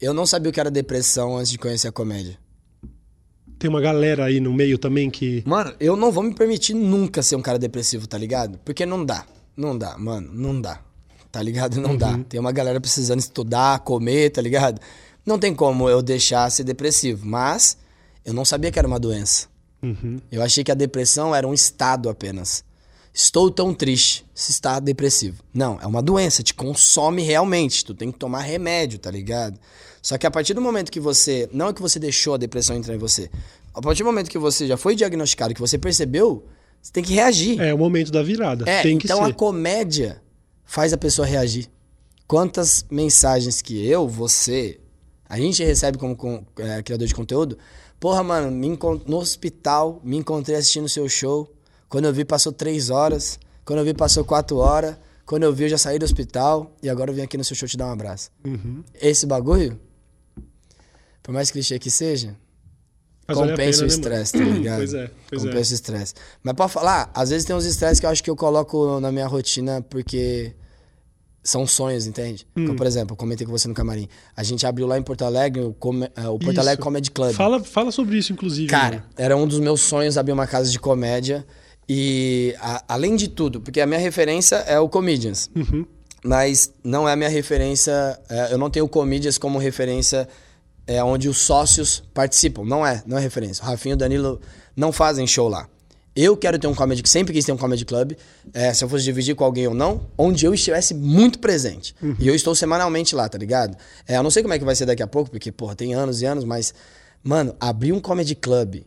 [0.00, 2.38] eu não sabia o que era depressão antes de conhecer a comédia.
[3.58, 5.42] Tem uma galera aí no meio também que.
[5.46, 8.58] Mano, eu não vou me permitir nunca ser um cara depressivo, tá ligado?
[8.64, 9.24] Porque não dá.
[9.56, 10.80] Não dá, mano, não dá.
[11.32, 11.80] Tá ligado?
[11.80, 12.18] Não dá.
[12.28, 14.80] Tem uma galera precisando estudar, comer, tá ligado?
[15.24, 17.76] Não tem como eu deixar ser depressivo, mas
[18.24, 19.48] eu não sabia que era uma doença.
[19.82, 20.18] Uhum.
[20.30, 22.64] Eu achei que a depressão era um estado apenas.
[23.12, 25.42] Estou tão triste, se está depressivo.
[25.52, 27.84] Não, é uma doença, te consome realmente.
[27.84, 29.58] Tu tem que tomar remédio, tá ligado?
[30.06, 31.50] Só que a partir do momento que você.
[31.52, 33.28] Não é que você deixou a depressão entrar em você.
[33.74, 36.46] A partir do momento que você já foi diagnosticado, que você percebeu,
[36.80, 37.60] você tem que reagir.
[37.60, 38.70] É o momento da virada.
[38.70, 39.30] É, tem que então ser.
[39.32, 40.22] a comédia
[40.64, 41.68] faz a pessoa reagir.
[42.28, 44.78] Quantas mensagens que eu, você,
[45.28, 47.58] a gente recebe como com- é, criador de conteúdo?
[47.98, 51.52] Porra, mano, me no hospital, me encontrei assistindo o seu show.
[51.88, 53.40] Quando eu vi, passou três horas.
[53.64, 54.96] Quando eu vi, passou quatro horas.
[55.24, 56.76] Quando eu vi, eu já saí do hospital.
[56.80, 58.30] E agora eu vim aqui no seu show te dar um abraço.
[58.44, 58.84] Uhum.
[59.02, 59.80] Esse bagulho,
[61.26, 62.36] por mais clichê que seja,
[63.26, 64.76] Mas compensa o né, estresse, tá ligado?
[64.78, 65.46] Pois é, pois é.
[65.48, 66.14] compensa o estresse.
[66.44, 69.10] Mas pode falar, às vezes tem uns estresses que eu acho que eu coloco na
[69.10, 70.54] minha rotina porque
[71.42, 72.46] são sonhos, entende?
[72.56, 72.66] Hum.
[72.66, 74.08] Como, por exemplo, eu comentei com você no camarim.
[74.36, 76.60] A gente abriu lá em Porto Alegre o, come- eh, o Porto Isso.
[76.60, 77.32] Alegre Comedy Club.
[77.34, 78.68] Fala, fala sobre isso, inclusive.
[78.68, 79.06] Cara, mano.
[79.16, 81.44] era um dos meus sonhos abrir uma casa de comédia.
[81.88, 85.48] E a- além de tudo, porque a minha referência é o Comedians.
[85.54, 85.84] Uhum.
[86.24, 87.92] Mas não é a minha referência.
[88.28, 90.28] é, eu não tenho o Comedians como referência
[90.86, 92.64] é, onde os sócios participam.
[92.64, 93.62] Não é, não é referência.
[93.62, 94.40] O Rafinho e o Danilo
[94.74, 95.68] não fazem show lá.
[96.14, 98.12] Eu quero ter um comedy, sempre quis ter um comedy club,
[98.54, 101.94] é, se eu fosse dividir com alguém ou não, onde eu estivesse muito presente.
[102.18, 103.76] E eu estou semanalmente lá, tá ligado?
[104.08, 105.92] É, eu não sei como é que vai ser daqui a pouco, porque, porra, tem
[105.92, 106.72] anos e anos, mas,
[107.22, 108.82] mano, abrir um comedy club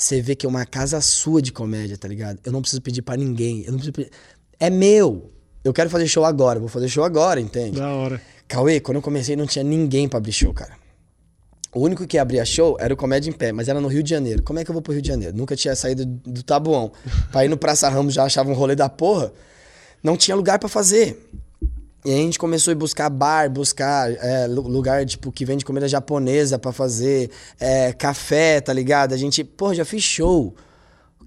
[0.00, 2.38] você vê que é uma casa sua de comédia, tá ligado?
[2.42, 3.64] Eu não preciso pedir pra ninguém.
[3.66, 4.10] Eu não preciso pedir...
[4.58, 5.30] É meu.
[5.62, 6.58] Eu quero fazer show agora.
[6.58, 7.78] Vou fazer show agora, entende?
[7.78, 8.20] Da hora.
[8.48, 10.79] Cauê, quando eu comecei não tinha ninguém pra abrir show, cara.
[11.72, 14.10] O único que abria show era o Comédia em Pé, mas era no Rio de
[14.10, 14.42] Janeiro.
[14.42, 15.36] Como é que eu vou pro Rio de Janeiro?
[15.36, 16.90] Nunca tinha saído do Tabuão.
[17.30, 19.32] pra ir no Praça Ramos já achava um rolê da porra.
[20.02, 21.30] Não tinha lugar pra fazer.
[22.04, 25.64] E aí a gente começou a buscar bar, buscar é, lu- lugar tipo que vende
[25.64, 29.12] comida japonesa pra fazer, é, café, tá ligado?
[29.12, 30.54] A gente, pô, já fiz show.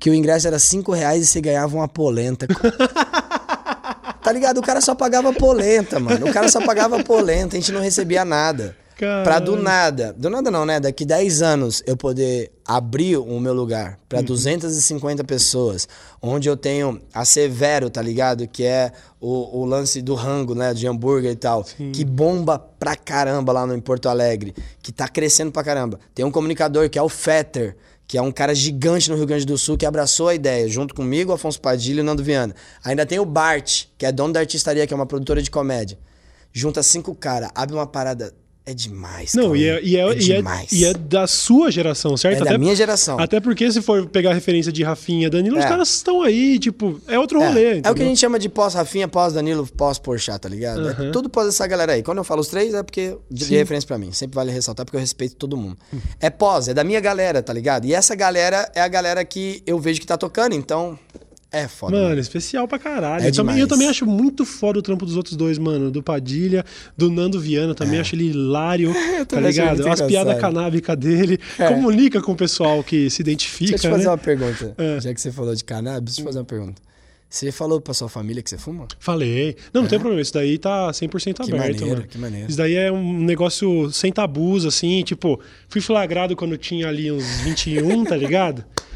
[0.01, 2.47] Que o ingresso era 5 reais e você ganhava uma polenta.
[4.21, 4.57] tá ligado?
[4.57, 6.27] O cara só pagava polenta, mano.
[6.27, 8.75] O cara só pagava polenta, a gente não recebia nada.
[8.97, 9.23] Caralho.
[9.23, 10.79] Pra do nada, do nada não, né?
[10.79, 15.87] Daqui 10 anos eu poder abrir o meu lugar pra 250 pessoas,
[16.21, 18.47] onde eu tenho a Severo, tá ligado?
[18.47, 20.73] Que é o, o lance do rango, né?
[20.73, 21.63] De hambúrguer e tal.
[21.91, 24.53] Que bomba pra caramba lá no, em Porto Alegre.
[24.81, 25.99] Que tá crescendo pra caramba.
[26.13, 27.75] Tem um comunicador que é o Fetter,
[28.07, 30.93] que é um cara gigante no Rio Grande do Sul, que abraçou a ideia, junto
[30.93, 32.53] comigo, Afonso Padilha e o Nando Viana.
[32.83, 35.97] Ainda tem o Bart, que é dono da Artistaria, que é uma produtora de comédia.
[36.51, 38.33] Junta cinco caras, abre uma parada.
[38.66, 40.41] É demais, Não, e é, e, é, e, é,
[40.72, 42.43] e é da sua geração, certo?
[42.47, 43.20] É da minha geração.
[43.20, 45.68] Até porque se for pegar a referência de Rafinha Danilo, os É.
[45.68, 47.82] cares estão aí, tipo, é outro É, rolê.
[47.84, 50.88] é o que a gente chama de pós-Rafinha, pós-Danilo, pós-Porchat, tá ligado?
[50.88, 51.11] É Aham.
[51.11, 52.01] tudo pós essa galera aí.
[52.03, 54.14] Quando eu falo os três, é porque de de referência pra mim.
[54.14, 55.76] Sempre vale ressaltar, porque eu respeito todo mundo.
[56.22, 57.84] É pós, é da minha galera, tá ligado?
[57.86, 60.97] E essa galera é a galera que eu vejo que tá tocando, então
[61.54, 61.95] é foda.
[61.95, 63.24] Mano, especial pra caralho.
[63.24, 65.91] É eu, também, eu também acho muito foda o trampo dos outros dois, mano.
[65.91, 66.66] Do Padilha,
[66.97, 69.88] do Nando Viana, também acho ele hilário, tá também acho ligado?
[69.88, 71.39] As piadas canábicas dele.
[71.60, 71.68] É.
[71.68, 74.10] Comunica com o pessoal que se identifica, Deixa eu te fazer né?
[74.10, 74.74] uma pergunta.
[74.78, 74.99] É.
[74.99, 76.82] Já que você falou de cannabis, deixa eu te fazer uma pergunta.
[77.30, 78.88] Você falou pra sua família que você fuma?
[78.99, 79.56] Falei.
[79.74, 80.22] Não, não tem problema.
[80.22, 82.04] Isso daí tá 100% Que aberto, maneiro, mano.
[82.08, 82.47] que maneiro.
[82.47, 85.04] Isso daí é um negócio sem tabus, assim.
[85.04, 88.64] Tipo, fui flagrado quando eu tinha ali uns 21, tá ligado?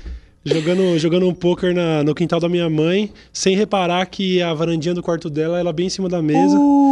[0.47, 4.93] Jogando, jogando um poker na, no quintal da minha mãe, sem reparar que a varandinha
[4.93, 6.57] do quarto dela ela bem em cima da mesa.
[6.57, 6.87] Uh.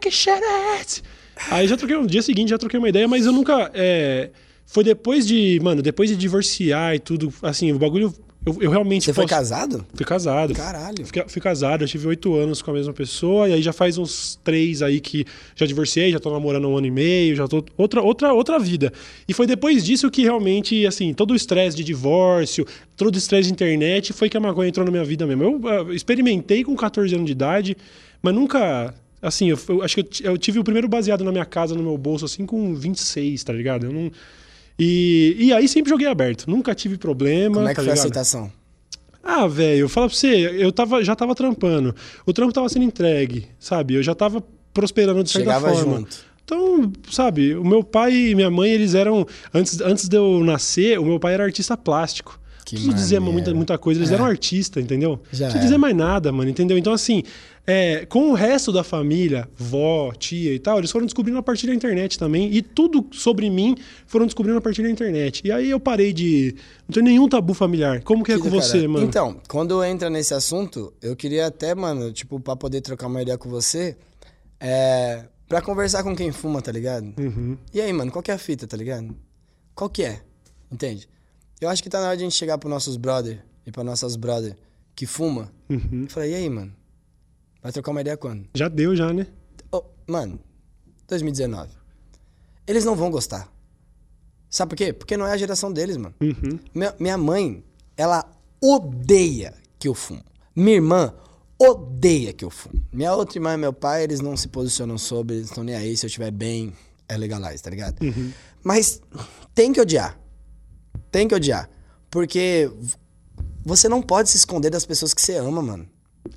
[0.00, 1.02] Que xerete!
[1.50, 3.70] Aí já troquei, no dia seguinte já troquei uma ideia, mas eu nunca.
[3.74, 4.30] é,
[4.64, 5.60] foi depois de.
[5.62, 8.12] Mano, depois de divorciar e tudo, assim, o bagulho.
[8.44, 9.04] Eu, eu realmente.
[9.04, 9.86] Você foi posso- casado?
[9.94, 10.54] Fui casado.
[10.54, 11.04] Caralho.
[11.04, 13.98] Fui, fui casado, eu tive oito anos com a mesma pessoa, e aí já faz
[13.98, 17.62] uns três aí que já divorciei, já tô namorando um ano e meio, já tô.
[17.76, 18.92] Outra, outra, outra vida.
[19.28, 22.66] E foi depois disso que realmente, assim, todo o estresse de divórcio,
[22.96, 25.44] todo o estresse de internet, foi que a maconha entrou na minha vida mesmo.
[25.44, 25.60] Eu
[25.90, 27.76] ah, experimentei com 14 anos de idade,
[28.22, 28.94] mas nunca.
[29.22, 31.82] Assim, eu, eu acho que eu, eu tive o primeiro baseado na minha casa, no
[31.82, 33.84] meu bolso, assim, com 26, tá ligado?
[33.84, 34.10] Eu não.
[34.82, 37.56] E, e aí sempre joguei aberto, nunca tive problema.
[37.56, 38.06] Como é que tá foi a ligado?
[38.06, 38.52] aceitação?
[39.22, 40.28] Ah, velho, fala pra você,
[40.58, 41.94] eu tava, já tava trampando.
[42.24, 43.94] O trampo tava sendo entregue, sabe?
[43.94, 45.96] Eu já tava prosperando de certa Chegava forma.
[45.98, 46.30] junto.
[46.42, 49.26] Então, sabe, o meu pai e minha mãe, eles eram.
[49.52, 52.40] Antes, antes de eu nascer, o meu pai era artista plástico.
[52.64, 53.32] Que Não preciso dizer maneiro.
[53.34, 54.14] muita, muita coisa, eles É.
[54.14, 55.20] eram artistas, entendeu?
[55.32, 56.78] Já não preciso dizer mais nada, mano, entendeu?
[56.78, 57.22] Então, assim,
[57.70, 61.66] é, com o resto da família, vó, tia e tal, eles foram descobrindo a partir
[61.66, 62.52] da internet também.
[62.52, 65.40] E tudo sobre mim foram descobrindo a partir da internet.
[65.44, 66.54] E aí eu parei de.
[66.88, 68.02] Não tenho nenhum tabu familiar.
[68.02, 68.90] Como que é Que com você, caralho.
[68.90, 69.06] mano?
[69.06, 73.38] Então, quando entra nesse assunto, eu queria até, mano, tipo, pra poder trocar uma ideia
[73.38, 73.96] com você,
[74.58, 75.24] é.
[75.48, 77.12] Pra conversar com quem fuma, tá ligado?
[77.18, 77.56] Uhum.
[77.74, 79.16] E aí, mano, qual que é a fita, tá ligado?
[79.74, 80.20] Qual que é?
[80.70, 81.08] Entende?
[81.60, 83.82] Eu acho que tá na hora de a gente chegar pros nossos brother e pra
[83.82, 84.56] nossas brother
[84.94, 86.04] que fuma Uhum.
[86.06, 86.72] e falar, e aí, mano?
[87.62, 88.48] Vai trocar uma ideia quando?
[88.54, 89.26] Já deu, já, né?
[89.72, 90.40] Ô, mano,
[91.08, 91.70] 2019.
[92.66, 93.52] Eles não vão gostar.
[94.48, 94.92] Sabe por quê?
[94.92, 96.14] Porque não é a geração deles, mano.
[96.20, 96.58] Uhum.
[96.74, 97.64] Minha, minha mãe,
[97.96, 98.24] ela
[98.60, 100.24] odeia que eu fumo.
[100.56, 101.14] Minha irmã
[101.58, 102.82] odeia que eu fumo.
[102.92, 105.96] Minha outra irmã e meu pai, eles não se posicionam sobre, eles estão nem aí.
[105.96, 106.72] Se eu estiver bem,
[107.08, 107.96] é legalize, tá ligado?
[108.64, 109.00] Mas
[109.54, 110.18] tem que odiar.
[111.10, 111.68] Tem que odiar.
[112.10, 112.70] Porque
[113.64, 115.88] você não pode se esconder das pessoas que você ama, mano.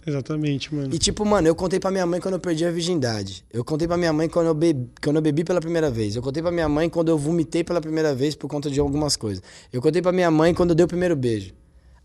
[0.06, 0.94] Exatamente, mano.
[0.94, 3.46] E tipo, mano, eu contei pra minha mãe quando eu perdi a virgindade.
[3.52, 6.16] Eu contei pra minha mãe quando eu, bebi, quando eu bebi pela primeira vez.
[6.16, 9.16] Eu contei pra minha mãe quando eu vomitei pela primeira vez por conta de algumas
[9.16, 9.44] coisas.
[9.72, 11.54] Eu contei pra minha mãe quando eu dei o primeiro beijo.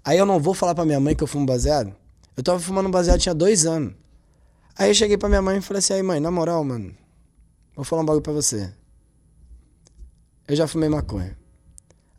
[0.04, 1.94] Aí eu não vou falar pra minha mãe que eu fumo baseado?
[2.36, 3.94] Eu tava fumando baseado tinha dois anos.
[4.76, 6.94] Aí eu cheguei pra minha mãe e falei assim, aí mãe, na moral, mano,
[7.74, 8.72] vou falar um bagulho pra você.
[10.46, 11.36] Eu já fumei maconha.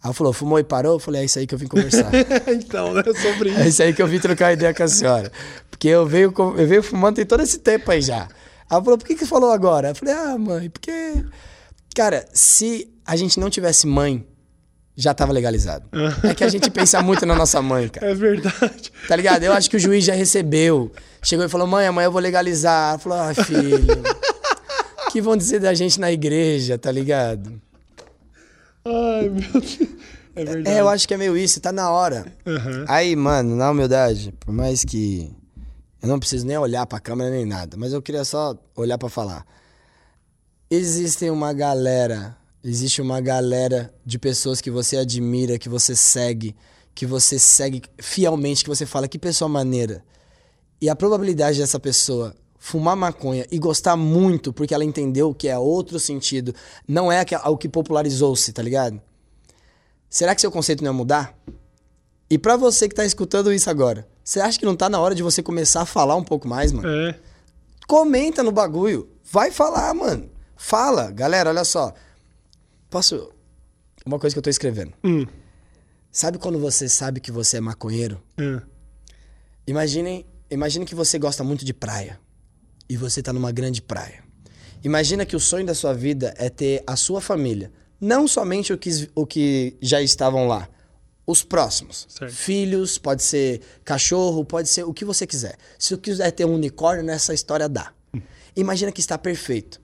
[0.02, 0.94] Aí ela falou, fumou e parou?
[0.94, 2.10] Eu falei, é isso aí que eu vim conversar.
[2.48, 3.04] então, né?
[3.22, 3.68] Sobre É isso.
[3.70, 5.32] isso aí que eu vim trocar ideia com a senhora.
[5.70, 8.28] Porque eu venho, eu venho fumando tem todo esse tempo aí já.
[8.72, 9.90] Ela falou, por que que você falou agora?
[9.90, 11.24] Eu falei, ah, mãe, porque...
[11.96, 14.26] Cara, se a gente não tivesse mãe,
[14.96, 15.86] já tava legalizado.
[16.24, 18.12] É que a gente pensa muito na nossa mãe, cara.
[18.12, 18.92] É verdade.
[19.08, 19.44] Tá ligado?
[19.44, 20.92] Eu acho que o juiz já recebeu.
[21.22, 22.92] Chegou e falou, mãe, amanhã eu vou legalizar.
[22.92, 24.02] Ela falou, ah, filho...
[25.08, 27.60] O que vão dizer da gente na igreja, tá ligado?
[28.90, 29.80] Ai, meu Deus.
[30.36, 30.78] É verdade.
[30.78, 32.26] É, eu acho que é meio isso, tá na hora.
[32.46, 32.86] Aham.
[32.88, 35.32] Aí, mano, na humildade, por mais que
[36.02, 39.10] eu não preciso nem olhar pra câmera nem nada, mas eu queria só olhar pra
[39.10, 39.46] falar.
[40.70, 46.56] Existem uma galera, existe uma galera de pessoas que você admira, que você segue,
[46.96, 50.04] que você segue fielmente, que você fala que pessoa maneira.
[50.82, 55.58] E a probabilidade dessa pessoa fumar maconha e gostar muito porque ela entendeu que é
[55.58, 56.54] outro sentido,
[56.88, 59.02] não é o que popularizou-se, tá ligado?
[60.10, 61.36] Será que seu conceito não ia mudar?
[62.30, 65.16] E pra você que tá escutando isso agora, você acha que não tá na hora
[65.16, 66.88] de você começar a falar um pouco mais, mano?
[66.88, 67.20] É.
[67.88, 69.10] Comenta no bagulho.
[69.32, 70.30] Vai falar, mano.
[70.56, 71.10] Fala.
[71.10, 71.94] Galera, olha só.
[72.90, 73.32] Posso.
[74.06, 74.94] Uma coisa que eu tô escrevendo.
[75.04, 75.26] Hum.
[76.12, 78.22] Sabe quando você sabe que você é maconheiro?
[78.38, 78.62] É.
[79.66, 82.20] Imaginem, imagine que você gosta muito de praia.
[82.90, 84.24] E você tá numa grande praia.
[84.84, 87.72] Imagina que o sonho da sua vida é ter a sua família.
[88.02, 90.68] Não somente o que, o que já estavam lá.
[91.28, 92.08] Os próximos.
[92.10, 92.34] Certo.
[92.34, 95.58] Filhos, pode ser cachorro, pode ser o que você quiser.
[95.78, 97.94] Se você quiser ter um unicórnio, nessa história dá.
[98.56, 99.80] Imagina que está perfeito.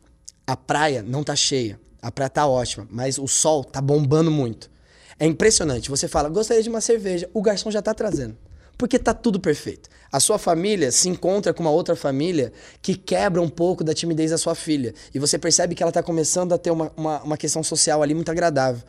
[0.48, 1.80] A praia não tá cheia.
[2.02, 4.72] A praia tá ótima, mas o sol tá bombando muito.
[5.20, 5.90] É impressionante.
[5.90, 7.30] Você fala, gostaria de uma cerveja.
[7.34, 8.38] O garçom já tá trazendo.
[8.78, 9.90] Porque tá tudo perfeito.
[10.12, 12.52] A sua família se encontra com uma outra família
[12.82, 14.94] que quebra um pouco da timidez da sua filha.
[15.14, 18.14] E você percebe que ela tá começando a ter uma, uma, uma questão social ali
[18.14, 18.82] muito agradável.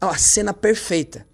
[0.00, 1.26] A cena perfeita.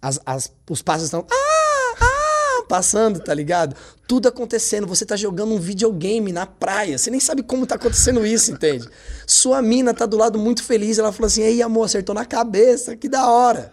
[0.00, 1.26] As, as- os passos estão.
[1.30, 1.94] Ah!
[2.00, 2.64] Ah!
[2.68, 3.76] Passando, tá ligado?
[4.06, 4.86] Tudo acontecendo.
[4.86, 6.96] Você tá jogando um videogame na praia.
[6.96, 8.88] Você nem sabe como tá acontecendo isso, entende?
[9.26, 10.98] Sua mina tá do lado muito feliz.
[10.98, 12.96] Ela falou assim: Ei, amor, acertou na cabeça.
[12.96, 13.72] Que da hora.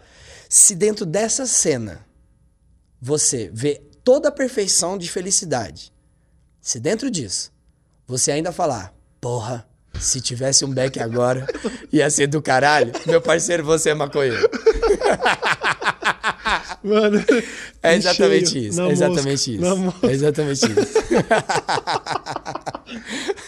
[0.50, 2.04] Se dentro dessa cena
[3.02, 5.94] você vê toda a perfeição de felicidade,
[6.62, 7.52] se dentro disso
[8.08, 9.68] você ainda falar, porra,
[10.00, 11.46] se tivesse um beck agora,
[11.92, 14.50] ia ser do caralho, meu parceiro, você é maconheiro.
[16.84, 17.24] Mano.
[17.84, 18.82] É exatamente cheio, isso.
[18.82, 20.06] É exatamente mosca, isso.
[20.06, 21.00] É exatamente isso.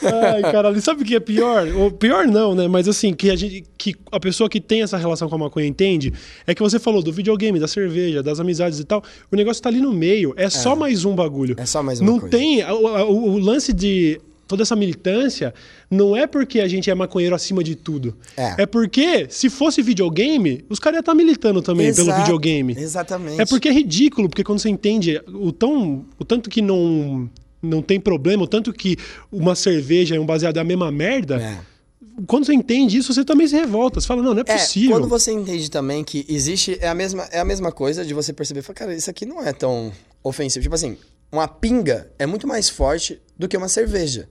[0.04, 1.68] Ai, caralho, sabe o que é pior?
[1.76, 2.68] Ou pior não, né?
[2.68, 5.68] Mas assim, que a, gente, que a pessoa que tem essa relação com a maconha
[5.68, 6.14] entende,
[6.46, 9.04] é que você falou do videogame, da cerveja, das amizades e tal.
[9.32, 11.56] O negócio tá ali no meio, é só mais um bagulho.
[11.58, 12.64] É só mais uma Não tem.
[12.66, 14.20] O, o- o lance de
[14.52, 15.54] toda essa militância
[15.89, 18.16] não é porque a gente é maconheiro acima de tudo.
[18.38, 18.66] É.
[18.66, 22.76] porque, se fosse videogame, os caras iam estar militando também pelo Exato, videogame.
[22.78, 23.41] Exatamente.
[23.41, 27.30] É porque é ridículo, porque quando você entende o, tão, o tanto que não,
[27.62, 28.97] não tem problema, o tanto que
[29.32, 31.58] uma cerveja e um baseado é a mesma merda, É.
[32.28, 33.99] quando você entende isso, você também se revolta.
[34.02, 34.91] Você fala, não, não é É, possível.
[34.91, 36.78] quando você entende também que existe.
[36.82, 39.41] É a mesma, é a mesma coisa de você perceber, fala, cara, isso aqui não
[39.41, 39.91] é tão
[40.24, 40.62] ofensivo.
[40.64, 40.97] Tipo assim,
[41.32, 44.28] uma pinga é muito mais forte do que uma cerveja.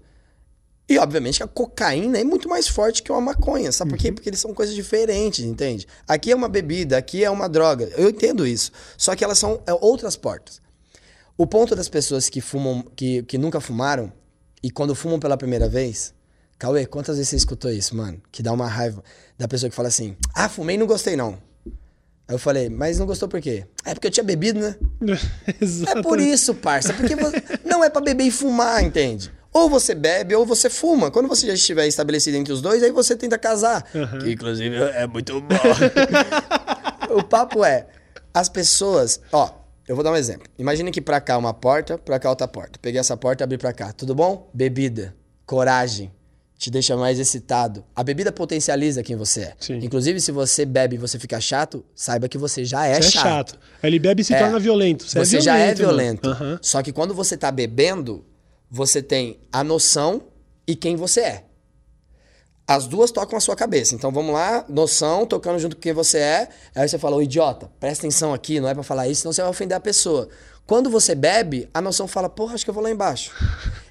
[0.91, 3.71] E, obviamente, a cocaína é muito mais forte que uma maconha.
[3.71, 4.03] Sabe por Uhum.
[4.03, 4.11] quê?
[4.13, 5.87] Porque eles são coisas diferentes, entende?
[6.09, 7.89] Aqui é uma bebida, aqui é uma droga.
[7.97, 8.73] Eu entendo isso.
[8.99, 10.61] Só que elas são é, outras portas.
[11.39, 14.13] O ponto das pessoas que fumam, que, que nunca fumaram,
[14.63, 16.13] e quando fumam pela primeira vez.
[16.59, 18.21] Cauê, quantas vezes você escutou isso, mano?
[18.33, 19.03] Que dá uma raiva
[19.39, 21.39] da pessoa que fala assim: Ah, fumei e não gostei, não.
[22.29, 23.65] Aí eu falei, mas não gostou por quê?
[23.85, 24.75] É porque eu tinha bebido, né?
[25.97, 26.93] É por isso, parça.
[26.93, 27.31] Porque vo-
[27.65, 29.33] não é pra beber e fumar, entende?
[29.53, 31.11] Ou você bebe ou você fuma.
[31.11, 33.83] Quando você já estiver estabelecido entre os dois, aí você tenta casar.
[34.23, 35.57] Que inclusive é muito bom.
[37.11, 37.87] o papo é,
[38.33, 39.51] as pessoas, ó,
[39.89, 40.47] eu vou dar um exemplo.
[40.59, 42.79] Imagine que pra cá uma porta, pra cá outra porta.
[42.81, 43.93] Peguei essa porta e abri pra cá.
[43.93, 44.49] Tudo bom?
[44.55, 46.13] Bebida, coragem,
[46.57, 47.85] te deixa mais excitado.
[47.97, 49.55] A bebida potencializa quem você é.
[49.59, 49.79] Sim.
[49.83, 53.11] Inclusive, se você bebe e você fica chato, saiba que você já é, Você é
[53.11, 53.23] chato.
[53.25, 53.59] chato.
[53.83, 54.39] Aí ele bebe e se É.
[54.39, 55.05] torna violento.
[55.09, 56.29] Você, Você, é já é violento, violento.
[56.29, 56.59] Aham.
[56.63, 58.25] Só que quando você tá bebendo,
[58.71, 60.23] você tem a noção
[60.67, 61.45] e quem você é.
[62.67, 63.97] As duas tocam a sua cabeça.
[63.97, 66.49] Então vamos lá, noção, tocando junto com quem você é.
[66.73, 69.43] Aí você fala, ô idiota, presta atenção aqui, não é pra falar isso, senão você
[69.43, 70.29] vai ofender a pessoa.
[70.69, 73.33] Quando você bebe, a noção fala, porra, acho que eu vou lá embaixo.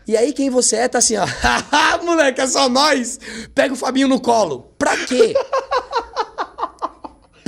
[0.08, 3.20] E aí quem você é tá assim, ó, haha, moleque, é só nós.
[3.54, 4.74] Pega o Fabinho no colo.
[4.78, 5.34] Pra quê?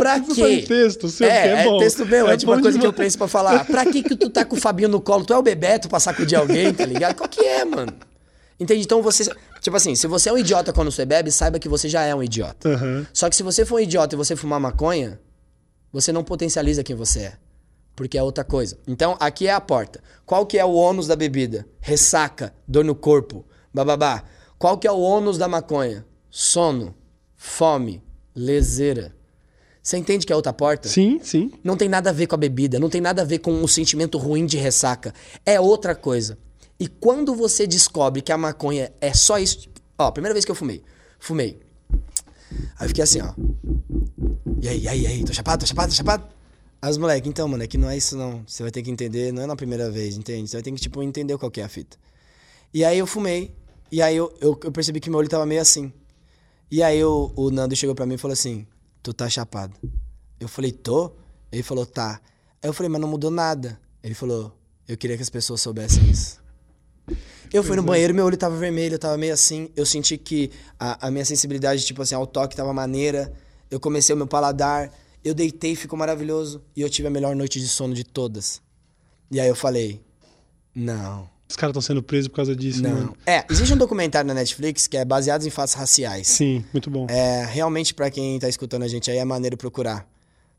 [0.01, 0.65] Pra quê?
[0.67, 1.77] texto, seu, que é, é bom.
[1.77, 3.65] texto meu, é, É tipo uma coisa que eu penso pra falar.
[3.69, 5.23] Pra que que tu tá com o Fabinho no colo?
[5.23, 7.15] Tu é o Bebeto pra sacudir alguém, tá ligado?
[7.15, 7.93] Qual que é, mano?
[8.59, 8.83] Entende?
[8.83, 9.31] Então você.
[9.59, 12.13] Tipo assim, se você é um idiota quando você bebe, saiba que você já é
[12.13, 12.69] um idiota.
[12.69, 13.07] Aham.
[13.13, 15.19] Só que se você for um idiota e você fumar maconha,
[15.91, 17.33] você não potencializa quem você é.
[17.95, 18.77] Porque é outra coisa.
[18.87, 20.01] Então, aqui é a porta.
[20.25, 21.67] Qual que é o ônus da bebida?
[21.79, 24.23] Ressaca, dor no corpo, bababá.
[24.57, 26.05] Qual que é o ônus da maconha?
[26.29, 26.95] Sono,
[27.35, 28.01] fome,
[28.35, 29.13] leseira.
[29.81, 30.87] Você entende que é outra porta?
[30.87, 31.51] Sim, sim.
[31.63, 33.67] Não tem nada a ver com a bebida, não tem nada a ver com um
[33.67, 35.13] sentimento ruim de ressaca.
[35.45, 36.37] É outra coisa.
[36.79, 39.69] E quando você descobre que a maconha é só isso.
[39.97, 40.83] Ó, primeira vez que eu fumei.
[41.19, 41.59] Fumei.
[42.77, 43.33] Aí eu fiquei assim, ó.
[44.61, 45.23] E aí, e aí, e aí?
[45.23, 46.27] Tô chapado, tô chapado, tô chapado?
[46.81, 48.43] As moleque, então, mano, é que não é isso não.
[48.45, 50.49] Você vai ter que entender, não é na primeira vez, entende?
[50.49, 51.97] Você vai ter que, tipo, entender qual que é a fita.
[52.73, 53.53] E aí eu fumei,
[53.91, 55.91] e aí eu, eu, eu percebi que meu olho tava meio assim.
[56.71, 58.65] E aí o, o Nando chegou pra mim e falou assim,
[59.01, 59.75] tu tá chapado.
[60.39, 61.11] Eu falei, tô?
[61.51, 62.21] Ele falou, tá.
[62.61, 63.79] Aí eu falei, mas não mudou nada.
[64.03, 64.55] Ele falou,
[64.87, 66.41] eu queria que as pessoas soubessem isso.
[67.53, 69.69] Eu fui no banheiro, meu olho tava vermelho, eu tava meio assim.
[69.75, 73.33] Eu senti que a, a minha sensibilidade, tipo assim, ao toque tava maneira.
[73.69, 74.91] Eu comecei o meu paladar.
[75.23, 76.63] Eu deitei, ficou maravilhoso.
[76.75, 78.61] E eu tive a melhor noite de sono de todas.
[79.29, 80.01] E aí eu falei,
[80.73, 81.29] não.
[81.51, 82.89] Os caras estão sendo presos por causa disso, né?
[82.89, 83.13] Não.
[83.25, 86.27] É, existe um documentário na Netflix que é baseado em fatos raciais.
[86.27, 87.07] Sim, muito bom.
[87.09, 90.07] É, realmente, pra quem tá escutando a gente aí, é maneiro procurar.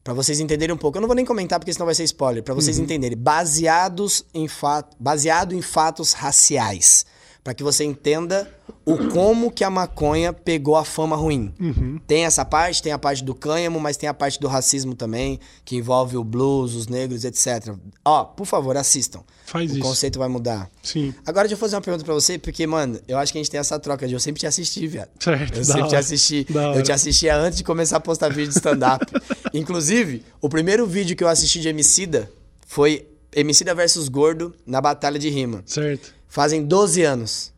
[0.05, 0.99] Pra vocês entenderem um pouco.
[0.99, 2.43] Eu não vou nem comentar porque senão vai ser spoiler.
[2.43, 3.17] Pra vocês entenderem.
[3.17, 7.07] Baseados em fato, baseado em fatos raciais.
[7.45, 8.49] Pra que você entenda
[8.85, 11.53] o como que a maconha pegou a fama ruim.
[12.07, 15.41] Tem essa parte, tem a parte do cânhamo, mas tem a parte do racismo também,
[15.65, 17.75] que envolve o blues, os negros, etc.
[18.05, 19.23] Ó, por favor, assistam.
[19.45, 19.83] Faz o isso.
[19.83, 20.71] conceito vai mudar.
[20.85, 21.13] Sim.
[21.27, 23.51] Agora deixa eu fazer uma pergunta pra você, porque, mano, eu acho que a gente
[23.51, 25.11] tem essa troca de eu sempre te assisti, viado.
[25.19, 25.99] Certo, Eu sempre te hora.
[25.99, 26.45] assisti.
[26.49, 29.05] Da Eu te assistia antes de começar a postar vídeo de stand-up.
[29.53, 32.31] Inclusive, o primeiro vídeo que eu assisti de Emicida
[32.67, 35.63] foi Emicida versus Gordo na Batalha de Rima.
[35.67, 36.15] Certo.
[36.33, 37.53] Fazem 12 anos.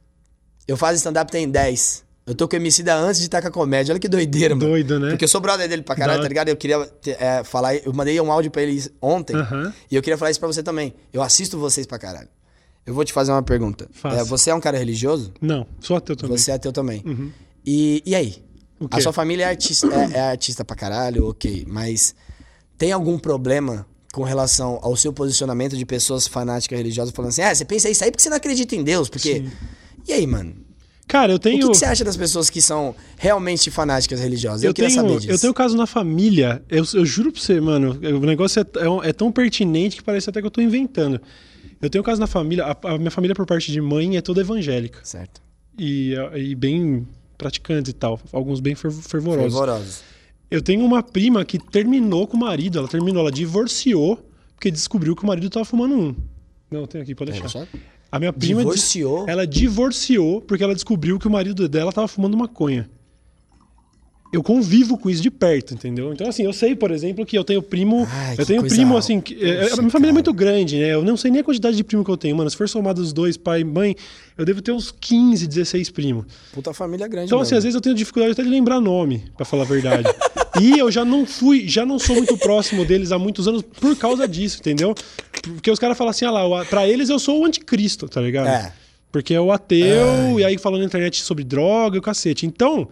[0.67, 2.03] Eu faço stand-up tem 10.
[2.27, 3.93] Eu tô com o Emicida antes de estar com a comédia.
[3.93, 4.69] Olha que doideira, mano.
[4.69, 5.11] Doido, né?
[5.11, 6.49] Porque eu sou brother dele pra caralho, Da- tá ligado?
[6.49, 7.77] Eu queria é, falar...
[7.77, 9.37] Eu mandei um áudio pra ele ontem.
[9.37, 9.73] Aham.
[9.89, 10.93] E eu queria falar isso pra você também.
[11.13, 12.29] Eu assisto vocês pra caralho.
[12.85, 13.89] Eu vou te fazer uma pergunta.
[14.07, 15.33] É, você é um cara religioso?
[15.41, 16.37] Não, sou ateu também.
[16.37, 17.05] Você é ateu também.
[17.65, 18.43] E, e aí?
[18.91, 21.65] A sua família é artista, é, é artista pra caralho, ok.
[21.69, 22.13] Mas
[22.77, 27.55] tem algum problema com relação ao seu posicionamento de pessoas fanáticas religiosas falando assim, ah,
[27.55, 29.09] você pensa isso aí porque você não acredita em Deus?
[29.09, 29.35] Porque.
[29.41, 29.51] Sim.
[30.07, 30.55] E aí, mano?
[31.07, 31.59] Cara, eu O tenho.
[31.61, 34.63] que, que você acha das pessoas que são realmente fanáticas religiosas?
[34.63, 35.31] Eu, Eu queria tenho, saber disso.
[35.33, 38.89] eu tenho caso na família, eu, eu juro pra você, mano, o negócio é, é
[38.89, 41.21] um- é tão pertinente que parece até que eu tô inventando.
[41.83, 44.41] Eu tenho caso na família, a, a minha família por parte de mãe é toda
[44.41, 45.43] evangélica Certo.
[45.79, 47.07] e, e bem
[47.37, 49.53] praticante e tal, alguns bem fer- fervorosos.
[49.53, 50.01] Fervorosos.
[50.55, 54.25] Eu tenho uma prima que terminou com o marido, ela terminou, ela divorciou
[54.55, 56.15] porque descobriu que o marido tava fumando um.
[56.71, 57.67] Não, tem aqui, pode deixar.
[58.11, 59.29] A minha prima Divorciou?
[59.29, 62.89] ela divorciou porque ela descobriu que o marido dela tava fumando maconha.
[64.35, 66.13] Eu convivo com isso de perto, entendeu?
[66.13, 68.05] Então, assim, eu sei, por exemplo, que eu tenho primo.
[68.11, 69.21] Ai, eu tenho primo, assim.
[69.21, 70.13] Que, é, Poxa, a minha família é cara.
[70.13, 70.93] muito grande, né?
[70.93, 72.51] Eu não sei nem a quantidade de primo que eu tenho, mano.
[72.51, 73.95] Se for somado os dois, pai e mãe,
[74.37, 76.25] eu devo ter uns 15, 16 primos.
[76.53, 77.27] Puta família grande.
[77.27, 77.59] Então, assim, mesmo.
[77.59, 80.09] às vezes eu tenho dificuldade até de lembrar nome, pra falar a verdade.
[80.61, 83.95] e eu já não fui, já não sou muito próximo deles há muitos anos por
[83.95, 84.97] causa disso, entendeu?
[85.45, 88.49] Porque os caras falam assim, ah lá, pra eles eu sou o anticristo, tá ligado?
[88.49, 88.73] É.
[89.13, 92.47] Porque é o ateu, e aí falando na internet sobre droga e o cacete.
[92.47, 92.89] Então,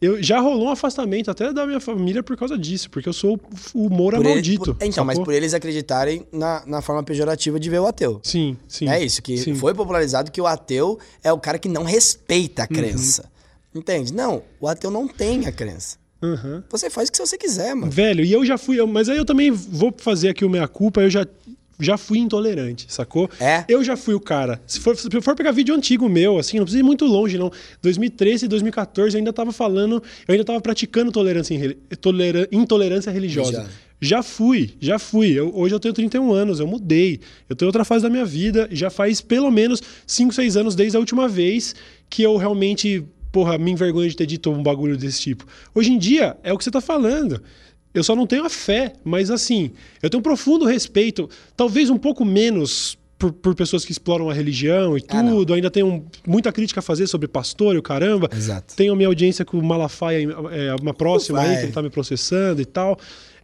[0.00, 3.40] eu, já rolou um afastamento até da minha família por causa disso, porque eu sou
[3.74, 4.74] o Moura Por ele- maldito.
[4.74, 5.24] por- então, mas sacou?
[5.24, 8.20] por eles acreditarem na, na forma pejorativa de ver o ateu.
[8.22, 8.88] Sim, sim.
[8.88, 9.54] É isso, que Sim.
[9.54, 12.64] foi popularizado que o ateu é o cara que não respeita Uhum.
[12.64, 13.30] a crença.
[13.74, 14.12] Entende?
[14.12, 15.96] Não, o ateu não tem a crença.
[16.22, 16.64] Aham.
[16.70, 17.92] Você faz o que você quiser, mano.
[17.92, 20.66] Velho, e eu já fui, eu- mas aí eu também vou fazer aqui o meia
[20.66, 21.26] culpa, eu já
[21.78, 23.28] já fui intolerante, sacou?
[23.40, 23.64] É?
[23.68, 24.60] Eu já fui o cara.
[24.66, 27.50] Se for, se for pegar vídeo antigo meu, assim, não precisa ir muito longe, não.
[27.82, 31.76] 2013 e 2014 eu ainda tava falando, eu ainda tava praticando tolerância, em
[32.52, 33.52] intolerância religiosa.
[33.62, 33.66] Já.
[33.98, 35.30] Já fui, já fui.
[35.32, 37.18] Eu- hoje eu tenho 31 anos, eu mudei.
[37.48, 38.68] Eu tenho outra fase da minha vida.
[38.70, 41.74] Já faz pelo menos 5, 6 anos desde a última vez
[42.10, 43.02] que eu realmente,
[43.32, 45.46] porra, me envergonho de ter dito um bagulho desse tipo.
[45.74, 47.42] Hoje em dia, é o que você tá falando.
[47.98, 49.70] Eu só não tenho a fé, mas assim,
[50.02, 54.34] eu tenho um profundo respeito, talvez um pouco menos por, por pessoas que exploram a
[54.34, 55.54] religião e Ah, tudo.
[55.54, 58.28] Ainda tenho muita crítica a fazer sobre pastor e o caramba.
[58.32, 58.74] Exato.
[58.76, 61.90] Tenho a minha audiência com o Malafaia, é, uma próxima aí, que ele tá me
[61.90, 62.98] processando e tal.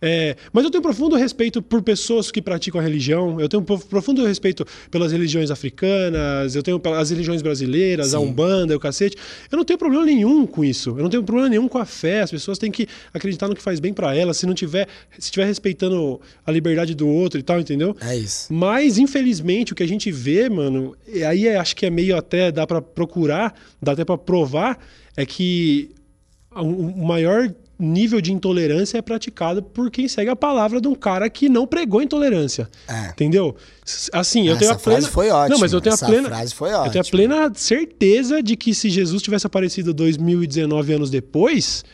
[0.05, 3.41] É, mas eu tenho profundo respeito por pessoas que praticam a religião.
[3.41, 8.25] Eu tenho prof- profundo respeito pelas religiões africanas, eu tenho pelas religiões brasileiras, a Sim.
[8.27, 9.17] Umbanda, o cacete.
[9.51, 10.91] Eu não tenho problema nenhum com isso.
[10.91, 12.23] Eu não tenho problema nenhum com a fé.
[12.23, 14.37] As pessoas têm que acreditar no que faz bem pra elas.
[14.39, 14.89] Se não tiver,
[15.19, 17.97] se estiver respeitando a liberdade do outro e tal, entendeu?
[18.01, 18.53] É isso.
[18.53, 20.97] Mas, infelizmente, o que a gente vê, mano,
[21.29, 24.79] aí é- acho que é meio até, dá pra procurar, dá até pra provar,
[25.17, 25.91] é que
[26.55, 27.53] o maior
[27.83, 31.67] nível de intolerância é praticado por quem segue a palavra de um cara que não
[31.67, 32.69] pregou intolerância.
[32.89, 33.09] É.
[33.11, 33.55] Entendeu?
[34.13, 35.01] Assim, eu Essa tenho a plena...
[35.01, 36.29] frase foi ótima, Não, mas eu tenho essa a plena...
[36.29, 37.05] frase foi Eu tenho a ótima.
[37.11, 41.85] plena certeza de que se Jesus tivesse aparecido 2019 anos depois,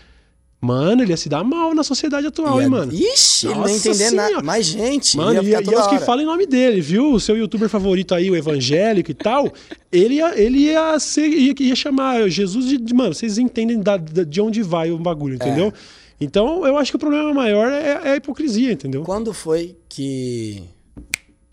[0.61, 2.92] mano, ele ia se dar mal na sociedade atual, Ia- hein, mano?
[2.92, 4.42] Ixi, ele não ia Nossa entender nada.
[4.42, 5.16] Mais gente.
[5.16, 7.12] Mano, ia e, e é os que falam em nome dele, viu?
[7.12, 9.52] O seu youtuber favorito aí, o evangélico e tal,
[9.92, 13.96] ele ia, ele ia, ser, ia, ia chamar Jesus de, de- Mano, vocês entendem da-
[13.96, 15.72] de onde vai o bagulho, entendeu?
[16.20, 19.04] Então, eu acho que o problema maior é, é a hipocrisia, entendeu?
[19.04, 20.64] Quando foi que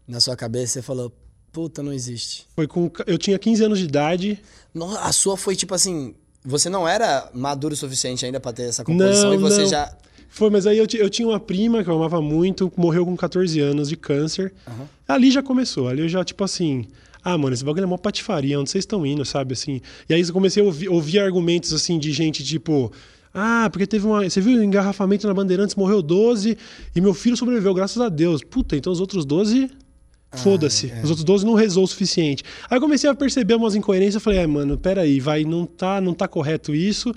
[0.07, 1.11] na sua cabeça você falou,
[1.51, 2.45] puta, não existe?
[2.55, 2.89] Foi com.
[3.05, 4.39] Eu tinha 15 anos de idade.
[4.73, 6.15] Não, a sua foi tipo assim.
[6.45, 9.67] Você não era maduro o suficiente ainda pra ter essa composição Não, e você não.
[9.67, 9.91] já.
[10.29, 13.59] Foi, mas aí eu, eu tinha uma prima que eu amava muito, morreu com 14
[13.59, 14.53] anos de câncer.
[15.07, 16.85] Ali já começou, ali eu já, tipo assim.
[17.23, 19.81] Ah, mano, esse bagulho é mó patifaria, onde vocês estão indo, sabe, assim.
[20.07, 22.91] E aí eu comecei a ouvir, ouvir argumentos, assim, de gente, tipo...
[23.33, 24.29] Ah, porque teve uma...
[24.29, 26.55] Você viu o engarrafamento na Bandeirantes, morreu 12
[26.95, 28.43] e meu filho sobreviveu, graças a Deus.
[28.43, 29.71] Puta, então os outros 12...
[30.37, 30.91] Foda-se.
[31.03, 32.43] Os outros 12 não rezou o suficiente.
[32.69, 34.15] Aí eu comecei a perceber umas incoerências.
[34.15, 37.13] Eu falei, é, mano, peraí, vai, não tá, não tá correto isso.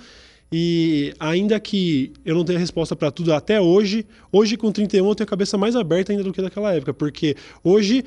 [0.50, 5.14] E ainda que eu não tenha resposta pra tudo até hoje, hoje com 31 eu
[5.14, 6.94] tenho a cabeça mais aberta ainda do que naquela época.
[6.94, 8.02] Porque hoje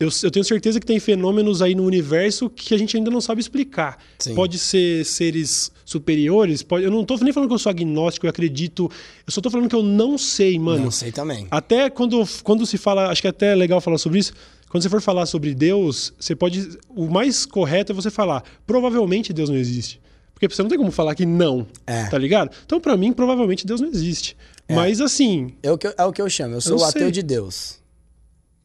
[0.00, 3.20] eu, eu tenho certeza que tem fenômenos aí no universo que a gente ainda não
[3.20, 3.98] sabe explicar.
[4.18, 4.34] Sim.
[4.34, 8.30] Pode ser seres superiores, pode, eu não tô nem falando que eu sou agnóstico, eu
[8.30, 8.90] acredito.
[9.26, 10.84] Eu só tô falando que eu não sei, mano.
[10.84, 11.48] Não sei também.
[11.50, 14.32] Até quando, quando se fala, acho que é até legal falar sobre isso.
[14.68, 16.78] Quando você for falar sobre Deus, você pode.
[16.88, 20.00] O mais correto é você falar, provavelmente Deus não existe.
[20.32, 21.66] Porque você não tem como falar que não.
[21.84, 22.04] É.
[22.04, 22.54] Tá ligado?
[22.64, 24.36] Então, pra mim, provavelmente Deus não existe.
[24.70, 25.54] Mas assim.
[25.62, 27.10] É o, que eu, é o que eu chamo, eu sou Eu o ateu sei.
[27.10, 27.78] de Deus.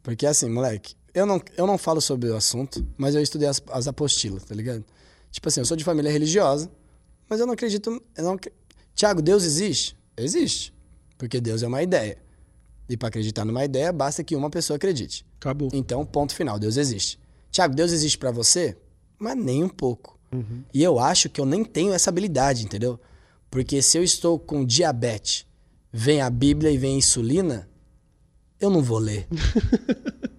[0.04, 3.62] Porque assim, moleque, eu não, eu não falo sobre o assunto, mas eu estudei as,
[3.70, 4.84] as apostilas, tá ligado?
[5.32, 6.72] Tipo assim, eu sou de família religiosa,
[7.30, 8.02] mas eu não acredito.
[8.16, 8.40] Eu não,
[8.96, 9.98] Tiago, Deus existe?
[10.18, 10.74] Existe.
[11.18, 12.18] Porque Deus é uma ideia.
[12.90, 15.26] E pra acreditar numa ideia, basta que uma pessoa acredite.
[15.40, 15.70] Acabou.
[15.74, 17.20] Então, ponto final, Deus existe.
[17.50, 18.76] Tiago, Deus existe pra você?
[19.18, 20.20] Mas nem um pouco.
[20.74, 23.00] E eu acho que eu nem tenho essa habilidade, entendeu?
[23.52, 25.46] Porque se eu estou com diabetes,
[25.92, 27.70] vem a Bíblia e vem a insulina,
[28.60, 29.28] eu não vou ler.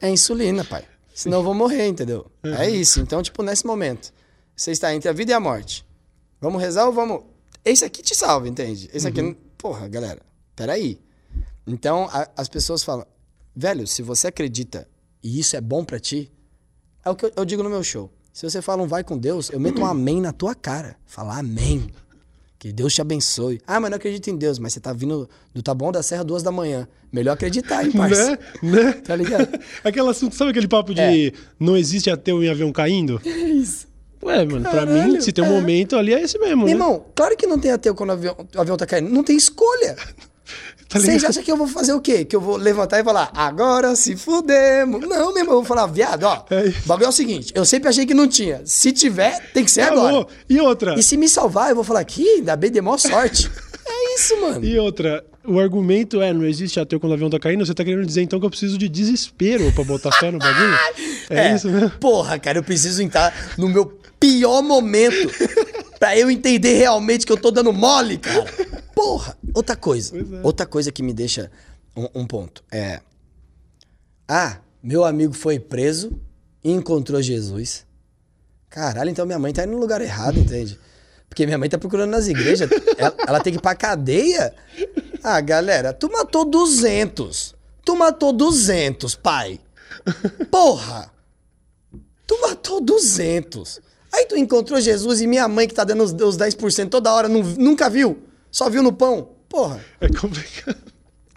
[0.00, 0.84] é insulina, pai.
[1.14, 2.30] Senão eu vou morrer, entendeu?
[2.42, 3.00] É isso.
[3.00, 4.12] Então, tipo, nesse momento,
[4.56, 5.84] você está entre a vida e a morte.
[6.40, 7.22] Vamos rezar ou vamos.
[7.64, 8.88] Esse aqui te salva, entende?
[8.92, 9.20] Esse aqui.
[9.20, 10.22] não- Porra, galera,
[10.56, 10.98] peraí.
[11.66, 13.06] Então, a- as pessoas falam,
[13.54, 14.88] velho, se você acredita
[15.22, 16.32] e isso é bom pra ti,
[17.04, 18.10] é o que eu, eu digo no meu show.
[18.32, 20.96] Se você fala um vai com Deus, eu meto um amém na tua cara.
[21.04, 21.90] Falar amém.
[22.60, 23.58] Que Deus te abençoe.
[23.66, 26.42] Ah, mas não acredito em Deus, mas você tá vindo do Taboão da Serra duas
[26.42, 26.86] da manhã.
[27.10, 28.38] Melhor acreditar, hein, parça?
[28.62, 28.82] Né?
[28.84, 28.92] Né?
[29.02, 29.48] Tá ligado?
[29.82, 31.32] Aquele assunto, sabe aquele papo de É.
[31.58, 33.18] não existe ateu em avião caindo?
[33.24, 33.88] É isso.
[34.22, 35.50] Ué, mano, pra Caralho, mim, se tem um é.
[35.50, 36.72] momento ali, é esse mesmo, Meu né?
[36.72, 39.08] irmão, claro que não tem ateu quando o avião, o avião tá caindo.
[39.08, 39.96] Não tem escolha.
[40.90, 41.30] Tá Vocês ligado?
[41.30, 42.24] acham que eu vou fazer o quê?
[42.24, 45.00] Que eu vou levantar e falar, agora se fudemos.
[45.02, 46.44] Não, meu irmão, eu vou falar, viado, ó.
[46.50, 46.66] É.
[46.84, 48.60] O bagulho é o seguinte, eu sempre achei que não tinha.
[48.64, 50.26] Se tiver, tem que ser agora.
[50.48, 50.98] E outra?
[50.98, 53.48] E se me salvar, eu vou falar, que ainda bem, dei maior sorte.
[53.86, 54.64] é isso, mano.
[54.64, 57.84] E outra, o argumento é, não existe ateu quando o avião tá caindo, você tá
[57.84, 60.76] querendo dizer então que eu preciso de desespero pra botar fé no bagulho?
[61.30, 61.90] É, isso mesmo?
[61.90, 63.86] Porra, cara, eu preciso entrar no meu
[64.18, 65.30] pior momento
[66.00, 68.52] pra eu entender realmente que eu tô dando mole, cara.
[69.00, 69.36] Porra.
[69.54, 70.14] Outra coisa.
[70.16, 70.40] É.
[70.42, 71.50] Outra coisa que me deixa
[71.96, 73.00] um, um ponto é.
[74.28, 76.12] Ah, meu amigo foi preso
[76.62, 77.86] e encontrou Jesus.
[78.68, 80.78] Caralho, então minha mãe tá indo no lugar errado, entende?
[81.28, 82.68] Porque minha mãe tá procurando nas igrejas.
[82.98, 84.54] ela, ela tem que ir pra cadeia.
[85.22, 87.54] Ah, galera, tu matou 200.
[87.84, 89.58] Tu matou 200, pai.
[90.50, 91.10] Porra!
[92.26, 93.80] Tu matou 200.
[94.12, 97.28] Aí tu encontrou Jesus e minha mãe que tá dando os, os 10% toda hora
[97.28, 98.22] nu- nunca viu.
[98.50, 99.30] Só viu no pão.
[99.48, 99.84] Porra.
[100.00, 100.76] É complicado.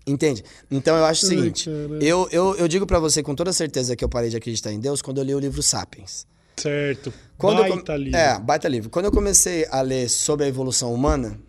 [0.06, 0.44] Entende?
[0.70, 1.70] Então eu acho o seguinte.
[2.02, 4.80] Eu, eu, eu digo pra você com toda certeza que eu parei de acreditar em
[4.80, 6.28] Deus quando eu li o livro Sapiens.
[6.58, 7.12] Certo.
[7.38, 8.18] Quando eu Baita com- livro.
[8.20, 8.90] É, baita livro.
[8.90, 11.40] Quando eu comecei a ler sobre a evolução humana,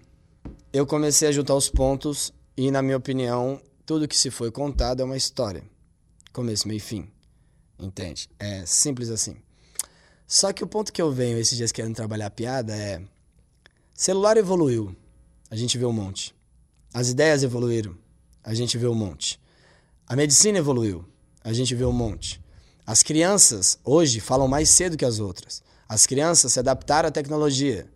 [0.73, 5.01] eu comecei a juntar os pontos e, na minha opinião, tudo que se foi contado
[5.03, 5.63] é uma história.
[6.33, 7.09] Começo, meio e fim.
[7.79, 8.29] Entende?
[8.39, 9.37] É simples assim.
[10.27, 13.03] Só que o ponto que eu venho esses dias querendo trabalhar a piada é...
[13.95, 14.97] Celular evoluiu.
[15.55, 16.35] A gente vê um monte.
[16.93, 17.97] As ideias evoluíram.
[18.43, 19.41] A gente vê um monte.
[20.05, 21.05] A medicina evoluiu.
[21.45, 22.43] A gente vê um monte.
[22.85, 25.63] As crianças hoje falam mais cedo que as outras.
[25.89, 27.89] As crianças se adaptaram à tecnologia.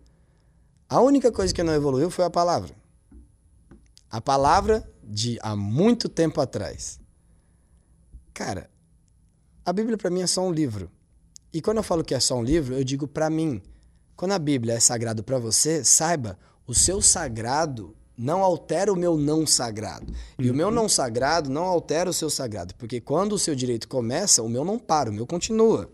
[0.87, 2.73] A única coisa que não evoluiu foi a palavra.
[4.09, 6.97] A palavra de há muito tempo atrás.
[8.33, 8.69] Cara,
[9.65, 10.89] a Bíblia para mim é só um livro.
[11.51, 13.61] E quando eu falo que é só um livro, eu digo para mim.
[14.15, 16.39] Quando a Bíblia é sagrado para você, saiba,
[16.69, 20.13] o seu sagrado não altera o meu não sagrado.
[20.37, 22.75] E o meu não sagrado não altera o seu sagrado.
[22.75, 25.89] Porque quando o seu direito começa, o meu não para, o meu continua.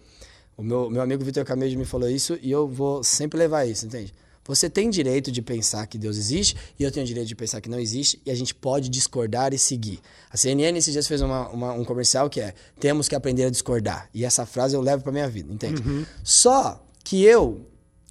[0.57, 3.85] O meu, meu amigo Vitor Camejo me falou isso e eu vou sempre levar isso,
[3.85, 4.13] entende?
[4.47, 7.69] Você tem direito de pensar que Deus existe e eu tenho direito de pensar que
[7.69, 9.99] não existe e a gente pode discordar e seguir.
[10.31, 13.49] A CNN esses dias fez uma- uma- um comercial que é temos que aprender a
[13.49, 14.07] discordar.
[14.13, 15.81] E essa frase eu levo pra minha vida, entende?
[16.23, 17.65] Só que eu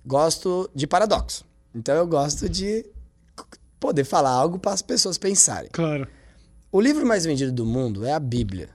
[0.05, 1.45] gosto de paradoxo.
[1.75, 2.87] Então eu gosto de
[3.81, 5.69] poder falar algo para as pessoas pensarem.
[5.73, 6.07] Claro.
[6.71, 8.71] O livro mais vendido do mundo é a Bíblia,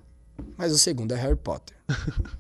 [0.58, 1.76] mas o segundo é Harry Potter.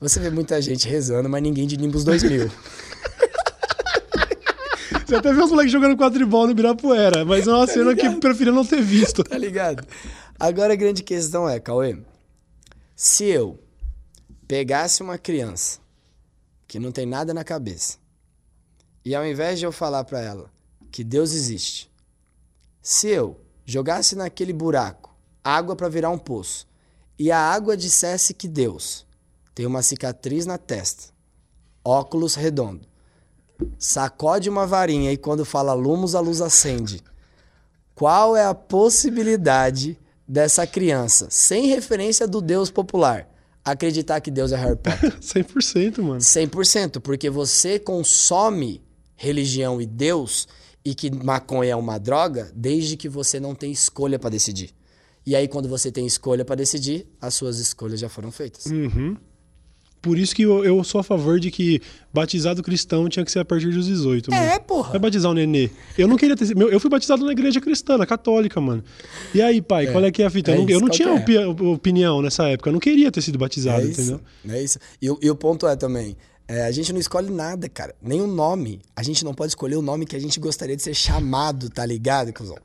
[0.00, 2.50] Você vê muita gente rezando, mas ninguém de Nimbus 2000.
[5.06, 8.18] Você até vê os moleques jogando quadribol no Ibirapuera, mas é uma cena que eu
[8.18, 9.22] prefiro não ter visto.
[9.22, 9.86] tá ligado?
[10.38, 11.96] Agora a grande questão é, Cauê,
[12.96, 13.58] se eu
[14.48, 15.78] pegasse uma criança
[16.74, 17.98] que não tem nada na cabeça
[19.04, 20.50] e ao invés de eu falar pra ela
[20.90, 21.88] que Deus existe,
[22.82, 26.66] se eu jogasse naquele buraco água pra virar um poço
[27.16, 29.06] e a água dissesse que Deus
[29.54, 31.12] tem uma cicatriz na testa,
[31.84, 32.88] óculos redondo,
[33.78, 37.00] sacode uma varinha e quando fala lumos a luz acende.
[37.94, 39.96] Qual é a possibilidade
[40.26, 43.32] dessa criança, sem referência do Deus popular,
[43.64, 45.16] acreditar que Deus é Harry Potter?
[45.20, 46.20] 100%, mano.
[46.20, 48.82] 100%, porque você consome
[49.16, 50.46] religião e Deus
[50.84, 54.70] e que maconha é uma droga desde que você não tem escolha pra decidir.
[55.26, 58.66] E aí quando você tem escolha pra decidir, as suas escolhas já foram feitas.
[58.66, 59.16] Uhum.
[60.04, 61.80] Por isso que eu, eu sou a favor de que
[62.12, 64.30] batizado cristão tinha que ser a partir dos 18.
[64.30, 64.42] mano.
[64.44, 64.90] É, porra.
[64.90, 65.70] Vai batizar o nenê.
[65.96, 68.84] Eu não queria ter Eu fui batizado na igreja cristã, na católica, mano.
[69.34, 70.50] E aí, pai, qual é que é a fita?
[70.52, 71.12] é eu não, eu não tinha é?
[71.46, 72.68] opi- opinião nessa época.
[72.68, 74.20] Eu não queria ter sido batizado, É isso, entendeu?
[74.50, 74.78] é isso.
[75.00, 76.14] E, o- e o ponto é também,
[76.46, 77.94] é, a gente não escolhe nada, cara.
[78.02, 78.80] Nem o nome.
[78.94, 81.86] A gente não pode escolher o nome que a gente gostaria de ser chamado, tá
[81.86, 82.58] ligado, cuzão?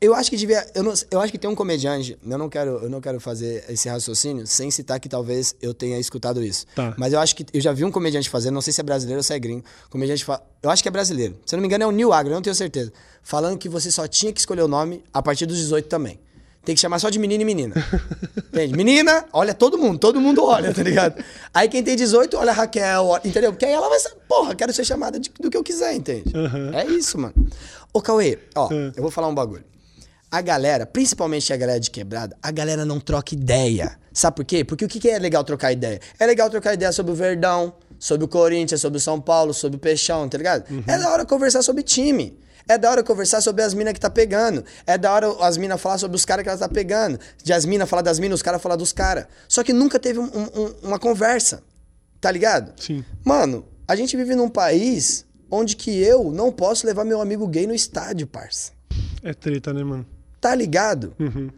[0.00, 0.66] Eu acho que devia.
[0.74, 2.18] Eu, não- eu acho que tem um comediante.
[2.26, 5.98] Eu não, quero, eu não quero fazer esse raciocínio sem citar que talvez eu tenha
[5.98, 6.66] escutado isso.
[6.74, 6.94] Tá.
[6.98, 7.44] Mas eu acho que.
[7.52, 9.64] Eu já vi um comediante fazendo, não sei se é brasileiro ou se é gringo.
[9.90, 11.36] Comediante fa- Eu acho que é brasileiro.
[11.46, 12.92] Se eu não me engano, é o Neil Agro, eu não tenho certeza.
[13.22, 16.18] Falando que você só tinha que escolher o nome a partir dos 18 também.
[16.64, 17.74] Tem que chamar só de menino e menina.
[18.52, 18.74] Entende?
[18.76, 21.22] Menina, olha todo mundo, todo mundo olha, tá ligado?
[21.54, 23.52] Aí quem tem 18, olha a Raquel, olha- entendeu?
[23.52, 26.30] Porque aí ela vai ser, porra, quero ser chamada de- do que eu quiser, entende?
[26.74, 27.32] É isso, mano.
[27.92, 29.64] Ô, Cauê, ó, eu vou falar um bagulho.
[30.30, 33.98] A galera, principalmente a galera de quebrada, a galera não troca ideia.
[34.12, 34.62] Sabe por quê?
[34.64, 36.00] Porque o que é legal trocar ideia?
[36.18, 39.76] É legal trocar ideia sobre o Verdão, sobre o Corinthians, sobre o São Paulo, sobre
[39.76, 40.64] o Peixão, tá ligado?
[40.86, 42.38] É da hora conversar sobre time.
[42.68, 44.62] É da hora conversar sobre as minas que tá pegando.
[44.86, 47.18] É da hora as minas falar sobre os caras que ela tá pegando.
[47.42, 49.26] De as minas falar das minas, os caras falar dos caras.
[49.48, 51.62] Só que nunca teve um- um- uma conversa.
[52.20, 52.72] Tá ligado?
[52.82, 53.02] Sim.
[53.24, 57.66] Mano, a gente vive num país onde que eu não posso levar meu amigo gay
[57.66, 58.72] no estádio, parça.
[59.22, 60.06] É treta, né, mano?
[60.40, 61.14] Tá ligado?
[61.18, 61.50] Uhum.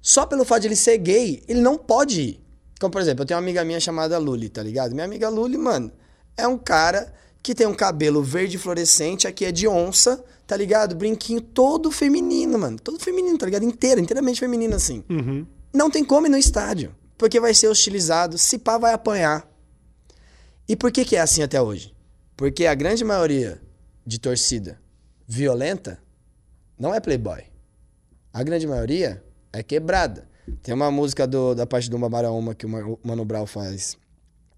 [0.00, 2.40] Só pelo fato de ele ser gay, ele não pode ir.
[2.80, 4.92] Como, por exemplo, eu tenho uma amiga minha chamada Luli, tá ligado?
[4.92, 5.92] Minha amiga Luli, mano,
[6.36, 7.12] é um cara
[7.42, 10.94] que tem um cabelo verde fluorescente, aqui é de onça, tá ligado?
[10.94, 12.78] Brinquinho todo feminino, mano.
[12.78, 13.64] Todo feminino, tá ligado?
[13.64, 15.04] Inteiro, inteiramente feminino, assim.
[15.08, 15.46] Uhum.
[15.72, 16.94] Não tem como ir no estádio.
[17.16, 19.46] Porque vai ser hostilizado, se pá, vai apanhar.
[20.66, 21.94] E por que, que é assim até hoje?
[22.40, 23.60] Porque a grande maioria
[24.06, 24.80] de torcida
[25.28, 26.00] violenta
[26.78, 27.42] não é playboy.
[28.32, 29.22] A grande maioria
[29.52, 30.26] é quebrada.
[30.62, 33.98] Tem uma música do- da parte do Mabaraúma que o Ma- o Mano Brown faz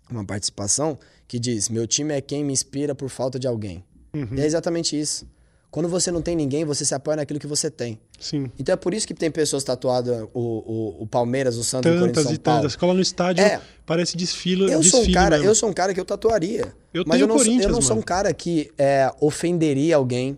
[0.09, 3.85] uma participação que diz: Meu time é quem me inspira por falta de alguém.
[4.14, 5.26] E é exatamente isso.
[5.72, 7.98] Quando você não tem ninguém, você se apoia naquilo que você tem.
[8.20, 8.48] Sim.
[8.58, 11.94] Então é por isso que tem pessoas tatuadas o, o, o Palmeiras, o Santos, o
[11.98, 12.76] Corinthians, Tantas São e tantas.
[12.76, 13.58] Cola no estádio, É.
[13.86, 14.70] parece desfile.
[14.70, 15.50] Eu sou um cara, mesmo.
[15.50, 16.74] eu sou um cara que eu tatuaria.
[16.92, 18.04] Eu mas tenho eu não, sou- eu Corinthians, não sou um mano.
[18.06, 20.36] cara que é, ofenderia alguém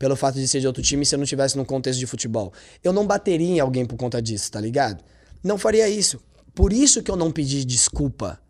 [0.00, 2.52] pelo fato de ser de outro time se eu não tivesse num contexto de futebol.
[2.82, 5.00] Eu não bateria em alguém por conta disso, tá ligado?
[5.44, 6.18] Não faria isso.
[6.52, 8.40] Por isso que eu não pedi desculpa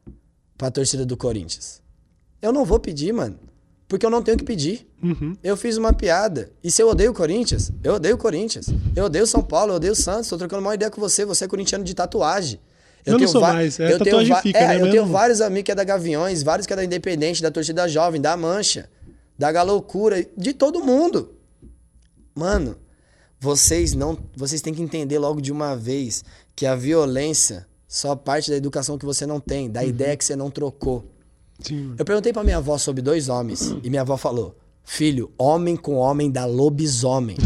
[0.57, 1.83] pra torcida do Corinthians.
[2.41, 3.39] Eu não vou pedir, mano.
[3.87, 4.89] Porque eu não tenho que pedir.
[5.03, 5.37] Uhum.
[5.43, 6.51] Eu fiz uma piada.
[6.63, 8.67] E se eu odeio o Corinthians, eu odeio o Corinthians.
[8.95, 10.29] Eu odeio São Paulo, eu odeio o Santos.
[10.29, 11.25] Tô trocando uma ideia com você.
[11.25, 12.61] Você é corintiano de tatuagem.
[13.05, 14.93] Eu não sou mais, é, tatuagem fica, é, né, eu mesmo?
[14.93, 18.21] tenho vários amigos que é da Gaviões, vários que é da Independente, da Torcida Jovem,
[18.21, 18.89] da Mancha,
[19.37, 21.33] da Galoucura, de todo mundo.
[22.33, 22.77] Mano,
[23.41, 26.25] vocês não, vocês têm que entender logo de uma vez
[26.55, 29.73] que a violência só parte da educação que você não tem, Uhum.
[29.73, 31.05] da ideia que você não trocou.
[31.59, 31.95] Sim.
[31.99, 35.95] Eu perguntei pra minha avó sobre dois homens e minha avó falou: "Filho, homem com
[35.97, 37.37] homem dá lobisomem".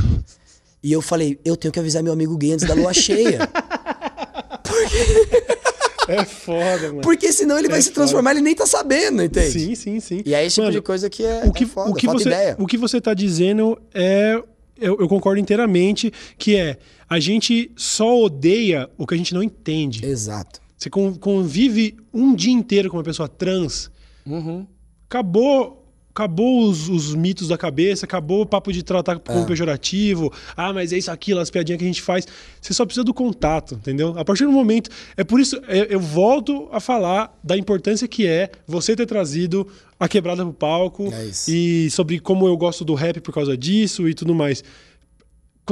[0.82, 3.40] E eu falei: "Eu tenho que avisar meu amigo gay antes da lua cheia".
[6.08, 7.00] É foda, mano.
[7.00, 9.50] Porque senão ele vai É se transformar, ele nem tá sabendo, entende?
[9.50, 10.22] Sim, sim, sim.
[10.24, 12.06] E é esse tipo Mano, de coisa que é, o que, é foda, o que
[12.06, 12.56] falta você, ideia.
[12.60, 14.40] O que você tá dizendo é.
[14.78, 16.76] Eu, eu concordo inteiramente que é
[17.08, 20.04] a gente só odeia o que a gente não entende.
[20.04, 20.60] Exato.
[20.76, 23.90] Você con- convive um dia inteiro com uma pessoa trans,
[24.26, 24.66] Uhum.
[25.08, 25.85] acabou
[26.16, 29.44] acabou os, os mitos da cabeça, acabou o papo de tratar como É.
[29.44, 32.26] pejorativo, ah, mas é isso, aquilo, as piadinhas que a gente faz.
[32.58, 34.18] Você só precisa do contato, entendeu?
[34.18, 34.88] A partir do momento.
[35.14, 39.66] É por isso, é, eu volto a falar da importância que é você ter trazido
[40.00, 44.08] a quebrada pro palco É e sobre como eu gosto do rap por causa disso
[44.08, 44.64] e tudo mais.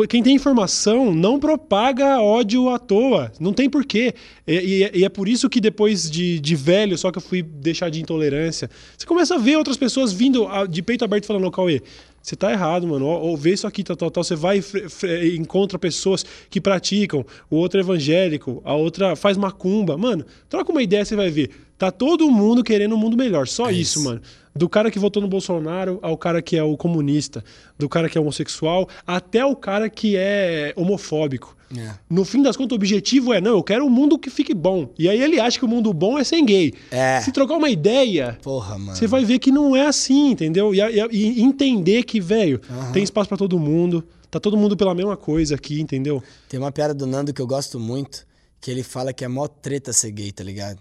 [0.09, 3.31] Quem tem informação não propaga ódio à toa.
[3.39, 4.13] Não tem porquê.
[4.45, 4.55] E,
[4.93, 7.91] e- e é por isso que depois de, de velho, só que eu fui deixar
[7.91, 8.69] de intolerância,
[8.99, 11.81] você começa a ver outras pessoas vindo a- de peito aberto falando, Cauê,
[12.21, 13.07] você tá errado, mano.
[13.07, 14.25] Ou, ou vê isso aqui, tal, tal, tal.
[14.25, 17.25] Você vai e e encontra pessoas que praticam.
[17.49, 19.97] O outro é evangélico, a outra faz macumba.
[19.97, 21.51] Mano, troca uma ideia, você vai ver.
[21.79, 23.47] Tá todo mundo querendo um mundo melhor.
[23.47, 24.05] Só É isso, isso.
[24.09, 24.21] mano.
[24.57, 27.43] Do cara que votou no Bolsonaro ao cara que é o comunista,
[27.77, 31.57] do cara que é homossexual, até o cara que é homofóbico.
[31.77, 31.93] É.
[32.09, 34.89] No fim das contas, o objetivo é, não, eu quero um mundo que fique bom.
[34.97, 36.73] E aí ele acha que o mundo bom é sem gay.
[36.91, 37.21] É.
[37.21, 40.73] Se trocar uma ideia, Porra, você vai ver que não é assim, entendeu?
[40.73, 42.61] E, e- e entender que, velho,
[42.93, 46.23] tem espaço pra todo mundo, tá todo mundo pela mesma coisa aqui, entendeu?
[46.49, 48.25] Tem uma piada do Nando que eu gosto muito,
[48.61, 50.79] que ele fala que é mó treta ser gay, tá ligado?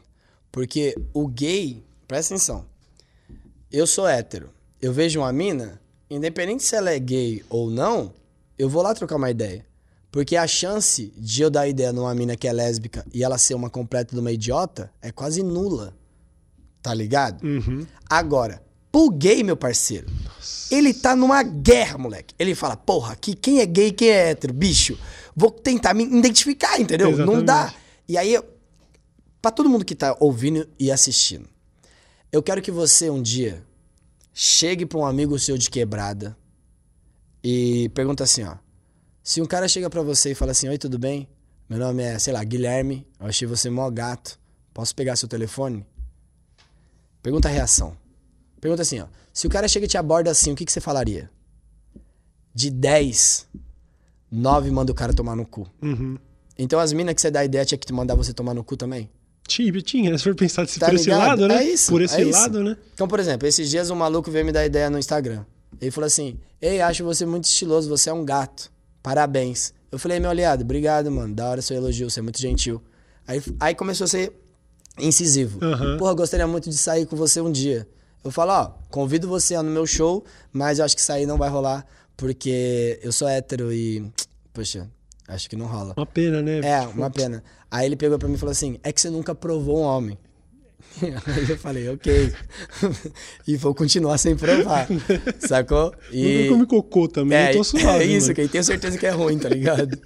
[0.51, 2.65] Porque o gay, presta atenção,
[3.73, 8.13] eu sou hétero, eu vejo uma mina, independente se ela é gay ou não,
[8.57, 9.65] eu vou lá trocar uma ideia.
[10.11, 13.55] Porque a chance de eu dar ideia numa mina que é lésbica e ela ser
[13.55, 15.91] uma completa de uma idiota é quase nula.
[16.83, 17.43] Tá ligado?
[17.43, 17.83] Uhum.
[18.07, 18.61] Agora,
[18.91, 20.05] pro gay, meu parceiro,
[20.69, 22.35] ele tá numa guerra, moleque.
[22.37, 24.99] Ele fala, porra, que quem é gay, quem é hétero, bicho.
[25.35, 27.09] Vou tentar me identificar, entendeu?
[27.09, 27.45] Não Exatamente.
[27.45, 27.73] dá.
[28.07, 28.39] E aí,
[29.41, 31.49] pra todo mundo que tá ouvindo e assistindo,
[32.33, 33.63] eu quero que você um dia
[34.33, 36.35] chegue pra um amigo seu de quebrada
[37.43, 38.57] e pergunta assim, ó.
[39.21, 41.29] Se um cara chega pra você e fala assim, oi, tudo bem?
[41.69, 44.39] Meu nome é, sei lá, Guilherme, eu achei você mó gato.
[44.73, 45.85] Posso pegar seu telefone?
[47.21, 47.95] Pergunta a reação.
[48.59, 49.05] Pergunta assim, ó.
[49.31, 51.29] Se o cara chega e te aborda assim, o que, que você falaria?
[52.53, 53.47] De 10,
[54.31, 55.69] 9 manda o cara tomar no cu.
[55.83, 56.17] Uhum.
[56.57, 58.75] Então as minas que você dá ideia tinha que te mandar você tomar no cu
[58.75, 59.07] também?
[59.47, 61.27] Tinha, tinha, se for pensar Tá por esse ligado?
[61.41, 61.57] lado, né?
[61.57, 62.39] É isso, por esse é isso.
[62.39, 62.77] lado, né?
[62.93, 65.43] Então, por exemplo, esses dias um maluco veio me dar ideia no Instagram.
[65.81, 68.71] Ele falou assim: Ei, acho você muito estiloso, você é um gato.
[69.01, 69.73] Parabéns.
[69.91, 71.35] Eu falei, meu aliado, obrigado, mano.
[71.35, 72.81] Da hora seu elogio, você é muito gentil.
[73.27, 74.31] Aí, aí começou a ser
[74.97, 75.59] incisivo.
[75.63, 75.97] Aham.
[75.97, 77.87] Porra, gostaria muito de sair com você um dia.
[78.23, 81.49] Eu falo, ó, convido você no meu show, mas eu acho que sair não vai
[81.49, 81.85] rolar,
[82.15, 84.09] porque eu sou hétero e.
[84.53, 84.89] Poxa,
[85.27, 85.93] acho que não rola.
[85.97, 86.59] Uma pena, né?
[86.63, 87.43] É, uma pena.
[87.69, 90.17] Aí ele pegou pra mim e falou assim: é que você nunca provou um homem.
[91.01, 92.33] Aí eu falei, ok.
[93.47, 94.87] e vou continuar sem provar.
[95.39, 95.93] Sacou?
[96.11, 98.03] Nunca comi cocô também, eu tô suave.
[98.03, 98.35] é isso, mano.
[98.35, 99.97] que tenho certeza que é ruim, tá ligado?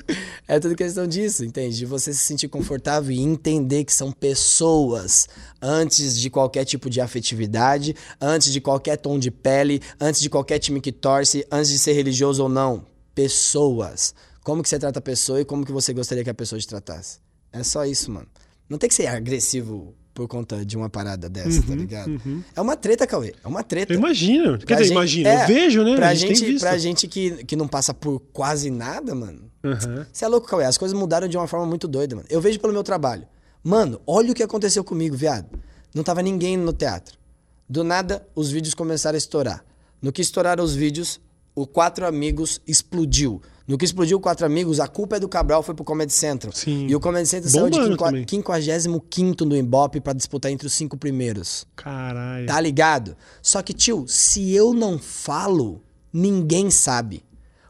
[0.47, 1.77] é tudo questão disso, entende?
[1.77, 5.27] De você se sentir confortável e entender que são pessoas
[5.61, 10.59] antes de qualquer tipo de afetividade, antes de qualquer tom de pele, antes de qualquer
[10.59, 12.85] time que torce, antes de ser religioso ou não.
[13.13, 14.13] Pessoas.
[14.47, 16.65] Como que você trata a pessoa e como que você gostaria que a pessoa te
[16.65, 17.19] tratasse.
[17.51, 18.27] É só isso, mano.
[18.69, 22.17] Não tem que ser agressivo por conta de uma parada dessa, tá ligado?
[22.55, 23.35] É uma treta, Cauê.
[23.43, 23.91] É uma treta.
[23.91, 24.57] Eu imagino.
[24.57, 25.29] Quer Pra dizer, gente- imagina.
[25.29, 25.95] é, eu vejo, né?
[25.97, 29.51] Pra a gente, gente, pra gente que, que não passa por quase nada, mano.
[30.13, 30.63] Você é louco, Cauê.
[30.63, 32.27] As coisas mudaram de uma forma muito doida, mano.
[32.31, 33.27] Eu vejo pelo meu trabalho.
[33.61, 35.59] Mano, olha o que aconteceu comigo, viado.
[35.93, 37.17] Não tava ninguém no teatro.
[37.69, 39.65] Do nada, os vídeos começaram a estourar.
[40.01, 41.19] No que estouraram os vídeos,
[41.53, 43.41] o Quatro Amigos explodiu.
[43.67, 46.53] No que explodiu Quatro Amigos, a culpa é do Cabral, foi pro Comedy Central.
[46.53, 46.87] Sim.
[46.87, 48.25] E o Comedy Central saiu de Bombando quinqua- também.
[48.27, 51.65] 55 no Ibope pra disputar entre os cinco primeiros.
[51.75, 52.45] Caralho.
[52.45, 53.17] Tá ligado?
[53.41, 55.81] Só que, tio, se eu não falo,
[56.13, 57.25] ninguém sabe.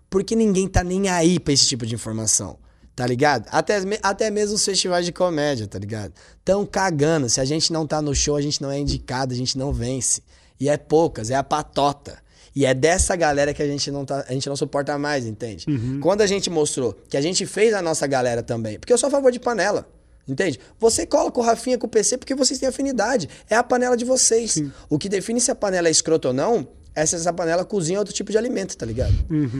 [0.10, 2.58] Porque ninguém tá nem aí pra esse tipo de informação.
[2.96, 3.48] Tá ligado?
[3.52, 6.14] Até, até mesmo os festivais de comédia, tá ligado?
[6.46, 7.28] Tão cagando.
[7.30, 9.72] Se a gente não tá no show, a gente não é indicado, a gente não
[9.74, 10.22] vence.
[10.60, 12.18] E é poucas, é a patota.
[12.58, 15.64] E é dessa galera que a gente não, tá, a gente não suporta mais, entende?
[16.02, 18.80] Quando a gente mostrou que a gente fez a nossa galera também.
[18.80, 19.88] Porque eu sou a favor de panela.
[20.28, 20.60] Entende?
[20.80, 23.30] Você cola com o Rafinha com o PC porque vocês têm afinidade.
[23.48, 24.56] É a panela de vocês.
[24.90, 28.00] O que define se a panela é escrota ou não é se essa panela cozinha
[28.00, 29.14] outro tipo de alimento, tá ligado?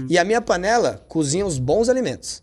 [0.10, 2.42] E a minha panela cozinha os bons alimentos.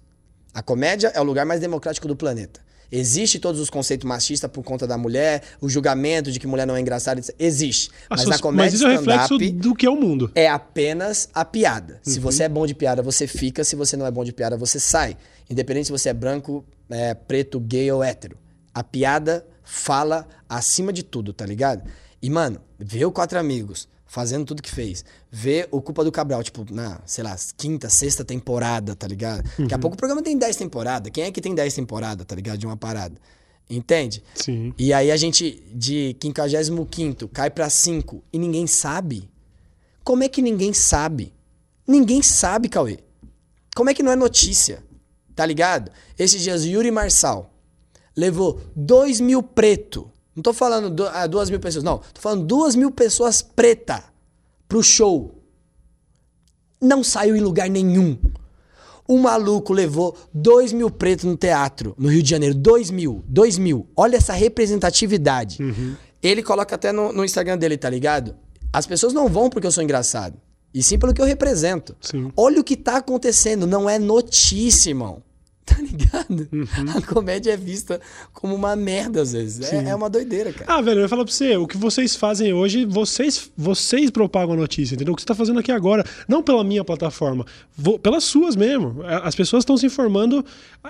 [0.54, 2.60] A comédia é o lugar mais democrático do planeta.
[2.96, 6.76] Existe todos os conceitos machistas por conta da mulher, o julgamento de que mulher não
[6.76, 7.90] é engraçada, existe.
[8.08, 10.30] A Mas na comédia mas isso é o reflexo do que é o mundo.
[10.34, 11.98] é apenas a piada.
[12.02, 12.22] Se Uhum.
[12.22, 13.64] você é bom de piada, você fica.
[13.64, 15.16] Se você não é bom de piada, você sai.
[15.50, 18.38] Independente se você é branco, é, preto, gay ou hétero.
[18.72, 21.82] A piada fala acima de tudo, tá ligado?
[22.22, 25.04] E, mano, ver o Quatro Amigos fazendo tudo que fez.
[25.28, 29.42] Ver o Culpa do Cabral, tipo, na, sei lá, quinta, sexta temporada, tá ligado?
[29.42, 29.68] Daqui Uhum.
[29.74, 31.10] a pouco o programa tem 10 temporadas.
[31.12, 32.56] Quem é que tem 10 temporadas, tá ligado?
[32.58, 33.16] De uma parada.
[33.68, 34.22] Entende?
[34.36, 34.72] Sim.
[34.78, 39.28] E aí a gente, de 55 cai pra 5 e ninguém sabe.
[40.04, 41.32] Como é que ninguém sabe?
[41.86, 42.98] Ninguém sabe, Cauê.
[43.74, 44.82] Como é que não é notícia?
[45.34, 45.90] Tá ligado?
[46.16, 47.50] Esses dias, Yuri Marçal
[48.16, 51.98] levou 2 mil preto Não tô falando du ah, duas mil pessoas, não.
[51.98, 54.02] Tô falando duas mil pessoas preta
[54.68, 55.40] pro show.
[56.80, 58.18] Não saiu em lugar nenhum.
[59.06, 62.54] O maluco levou dois mil pretos no teatro, no Rio de Janeiro.
[62.54, 63.22] Dois mil.
[63.28, 63.86] Dois mil.
[63.94, 65.62] Olha essa representatividade.
[65.62, 65.94] Uhum.
[66.22, 68.34] Ele coloca até no, no Instagram dele, tá ligado?
[68.72, 70.36] As pessoas não vão porque eu sou engraçado.
[70.72, 71.94] E sim pelo que eu represento.
[72.00, 72.32] Sim.
[72.36, 73.66] Olha o que tá acontecendo.
[73.66, 75.22] Não é notícia, irmão.
[75.74, 76.46] Tá ligado?
[76.94, 77.98] A comédia é vista
[78.34, 79.72] como uma merda às vezes.
[79.72, 80.66] É, é uma doideira, cara.
[80.70, 84.52] Ah, velho, eu ia falar pra você, o que vocês fazem hoje, vocês, vocês propagam
[84.54, 85.14] a notícia, entendeu?
[85.14, 87.46] O que você tá fazendo aqui agora, não pela minha plataforma,
[87.76, 89.02] vo- pelas suas mesmo.
[89.04, 90.44] As pessoas estão se informando.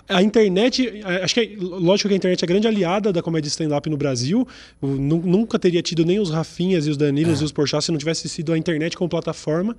[0.08, 3.12] A a internet, a- acho que, é- lógico que a internet é a grande aliada
[3.12, 4.46] da comédia stand-up no Brasil.
[4.82, 8.28] Nunca teria tido nem os Rafinhas e os Danilos e os Porchat se não tivesse
[8.28, 9.76] sido a internet como plataforma.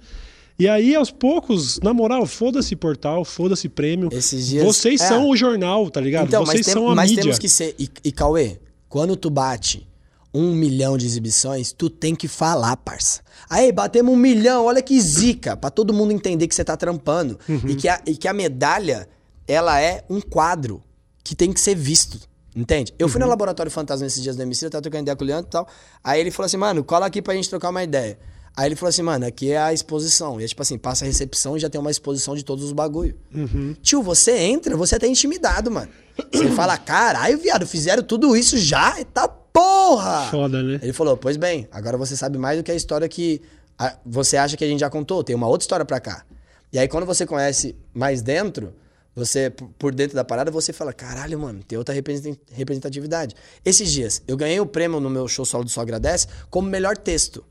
[0.57, 4.07] E aí, aos poucos, na moral, foda-se portal, foda-se prêmio.
[4.11, 5.07] Esses dias- Vocês é.
[5.07, 6.27] são o jornal, tá ligado?
[6.27, 7.23] Então, Vocês mas, tem- são a mas mídia.
[7.23, 7.76] temos que ser.
[7.77, 8.57] E, e Cauê,
[8.88, 9.86] quando tu bate
[10.34, 13.22] um milhão de exibições, tu tem que falar, parça.
[13.49, 17.38] Aí, batemos um milhão, olha que zica, pra todo mundo entender que você tá trampando.
[17.49, 17.61] Uhum.
[17.68, 19.10] E, que a, e que a medalha,
[19.48, 20.82] ela é um quadro
[21.23, 22.19] que tem que ser visto.
[22.56, 22.94] Entende?
[22.98, 23.11] Eu Uhum.
[23.11, 25.48] fui no Laboratório Fantasma esses dias do MC, eu tava trocando ideia com o Leandro
[25.49, 25.68] e tal.
[26.02, 28.18] Aí ele falou assim, mano, cola aqui pra gente trocar uma ideia.
[28.57, 30.40] Aí ele falou assim, mano, aqui é a exposição.
[30.40, 32.72] E é tipo assim, passa a recepção e já tem uma exposição de todos os
[32.72, 33.15] bagulho.
[33.34, 33.76] Uhum.
[33.82, 35.90] Tio, você entra, você é até intimidado, mano.
[36.32, 38.98] Você fala, caralho, viado, fizeram tudo isso já?
[38.98, 40.30] Eita porra!
[40.32, 40.80] Foda, né?
[40.82, 43.41] Ele falou, pois bem, agora você sabe mais do que a história que
[43.77, 45.22] a- você acha que a gente já contou.
[45.23, 46.23] Tem uma outra história pra cá.
[46.72, 48.73] E aí, quando você conhece mais dentro,
[49.14, 53.36] você, por dentro da parada, você fala, caralho, mano, tem outra represent- representatividade.
[53.64, 56.98] Esses dias, eu ganhei o prêmio no meu show solo do Só Agradece como melhor
[56.98, 57.44] texto.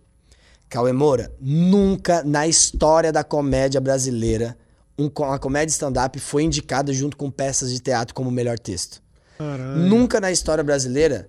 [0.74, 4.58] Cauê Moura, nunca na história da comédia brasileira
[4.98, 9.00] um uma comédia stand-up foi indicada junto com peças de teatro como melhor texto.
[9.38, 9.78] Caralho.
[9.78, 11.28] Nunca na história brasileira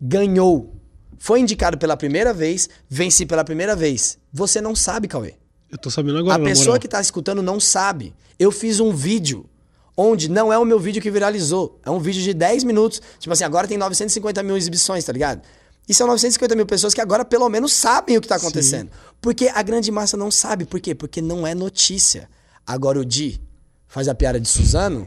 [0.00, 0.74] ganhou.
[1.16, 4.18] Foi indicado pela primeira vez, venci pela primeira vez.
[4.32, 5.34] Você não sabe, Cauê.
[5.70, 6.80] Eu tô sabendo agora, A pessoa moral.
[6.80, 8.12] que tá escutando não sabe.
[8.36, 9.48] Eu fiz um vídeo
[9.96, 11.78] onde não é o meu vídeo que viralizou.
[11.86, 13.00] É um vídeo de 10 minutos.
[13.20, 15.40] Tipo assim, agora tem 950 mil exibições, tá ligado?
[15.88, 18.90] E são 950 mil pessoas que agora pelo menos sabem o que tá acontecendo.
[19.20, 20.64] Porque a grande massa não sabe.
[20.64, 20.94] Por quê?
[20.94, 22.28] Porque não é notícia.
[22.66, 23.40] Agora o Di
[23.86, 25.06] faz a piada de Suzano,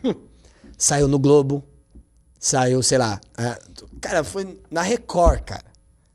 [0.77, 1.63] saiu no Globo,
[2.39, 3.19] saiu, sei lá.
[3.37, 3.57] é,
[3.99, 5.65] cara, foi na Record, cara.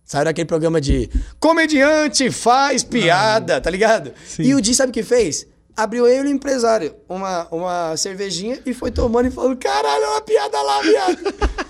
[0.05, 1.09] Saiu daquele programa de
[1.39, 4.12] comediante faz piada, tá ligado?
[4.27, 4.43] Sim.
[4.43, 5.47] E o Di sabe o que fez?
[5.77, 10.20] Abriu ele o empresário uma, uma cervejinha e foi tomando e falando: caralho, é uma
[10.20, 11.19] piada lá, viado.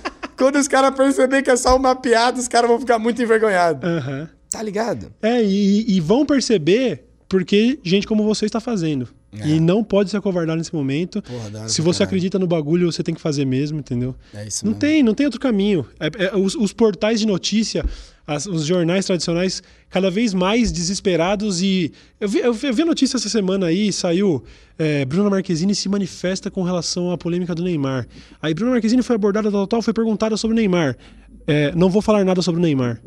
[0.40, 3.82] Quando os caras perceberem que é só uma piada, os caras vão ficar muito envergonhados.
[3.88, 4.28] Aham.
[4.48, 5.12] Tá ligado?
[5.22, 9.06] É, e, e vão perceber porque gente como você está fazendo.
[9.44, 11.18] E não pode se acovardar nesse momento.
[11.18, 11.20] É.
[11.20, 12.08] Porra, se você caralho.
[12.08, 14.16] acredita no bagulho, você tem que fazer mesmo, entendeu?
[14.34, 14.80] É isso Não mesmo.
[14.80, 15.86] tem, não tem outro caminho.
[16.00, 17.84] É- é- os, os portais de notícia,
[18.26, 21.92] as- os jornais tradicionais, cada vez mais desesperados e.
[22.20, 24.42] Eu vi, eu vi, a notícia essa semana aí, saiu.
[24.78, 28.06] é, Bruna Marquezine se manifesta com relação à polêmica do Neymar.
[28.40, 30.96] Aí Bruna Marquezine foi abordada tal, tal, foi perguntada sobre o Neymar.
[31.46, 33.02] É, não vou falar nada sobre o Neymar.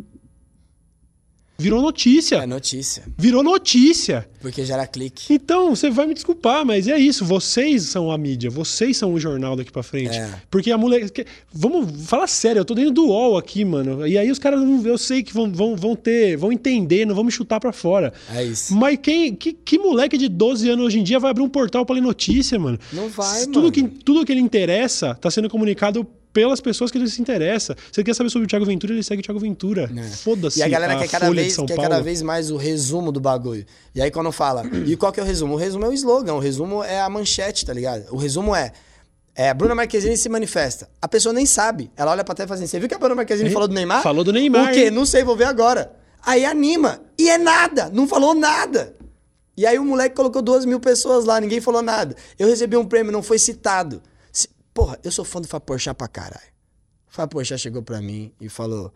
[1.63, 2.35] Virou notícia.
[2.37, 3.03] É notícia.
[3.17, 4.27] Virou notícia.
[4.41, 5.33] Porque gera clique.
[5.33, 7.23] Então, você vai me desculpar, mas é isso.
[7.23, 10.17] Vocês são a mídia, vocês são o jornal daqui pra frente.
[10.17, 10.41] É.
[10.51, 11.09] Porque a mulher.
[11.51, 14.05] Vamos falar sério, eu tô dentro do UOL aqui, mano.
[14.05, 17.23] E aí os caras, eu sei que vão, vão, vão ter, vão entender, não vão
[17.23, 18.11] me chutar pra fora.
[18.33, 18.75] É isso.
[18.75, 21.85] Mas quem, que, que moleque de 12 anos hoje em dia vai abrir um portal
[21.85, 22.77] pra ler notícia, mano?
[22.91, 23.71] Não vai, tudo mano.
[23.71, 27.75] Que, tudo que ele interessa tá sendo comunicado pelas pessoas que ele se interessa.
[27.91, 29.89] Você quer saber sobre o Thiago Ventura, ele segue o Thiago Ventura.
[29.95, 30.03] É.
[30.09, 30.59] Foda-se.
[30.59, 33.65] E a galera quer cada, vez, quer cada vez mais o resumo do bagulho.
[33.93, 35.53] E aí quando fala, e qual que é o resumo?
[35.53, 38.05] O resumo é o slogan, o resumo é a manchete, tá ligado?
[38.11, 38.71] O resumo é,
[39.35, 40.89] é a Bruna Marquezine se manifesta.
[40.99, 41.91] A pessoa nem sabe.
[41.95, 43.75] Ela olha pra tela e fala assim, você viu que a Bruna Marquezine falou do
[43.75, 44.01] Neymar?
[44.01, 44.85] Falou do Neymar, O quê?
[44.85, 44.91] hein?
[44.91, 45.93] Não sei, vou ver agora.
[46.25, 46.99] Aí anima.
[47.17, 48.95] E é nada, não falou nada.
[49.55, 52.15] E aí o moleque colocou duas mil pessoas lá, ninguém falou nada.
[52.39, 54.01] Eu recebi um prêmio, não foi citado.
[54.73, 56.51] Porra, eu sou fã do Fábio Porchat pra caralho.
[57.29, 58.91] Porchat chegou pra mim e falou: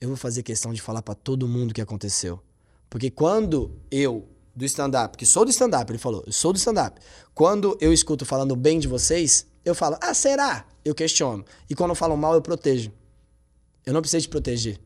[0.00, 2.40] Eu vou fazer questão de falar pra todo mundo o que aconteceu.
[2.88, 7.00] Porque quando eu, do stand-up, que sou do stand-up, ele falou: Eu sou do stand-up.
[7.34, 10.64] Quando eu escuto falando bem de vocês, eu falo: Ah, será?
[10.84, 11.44] Eu questiono.
[11.68, 12.92] E quando falam mal, eu protejo.
[13.84, 14.78] Eu não preciso te proteger.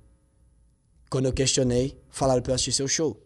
[1.11, 3.21] Quando eu questionei, falaram pra eu assistir seu show.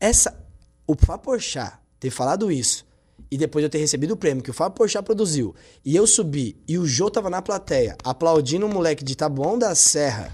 [0.00, 0.40] Essa.
[0.86, 2.84] O Porchat ter falado isso
[3.32, 6.54] e depois eu ter recebido o prêmio que o Fábio Porchat produziu e eu subi
[6.68, 10.30] e o Jô tava na plateia aplaudindo o moleque de Taboão da Serra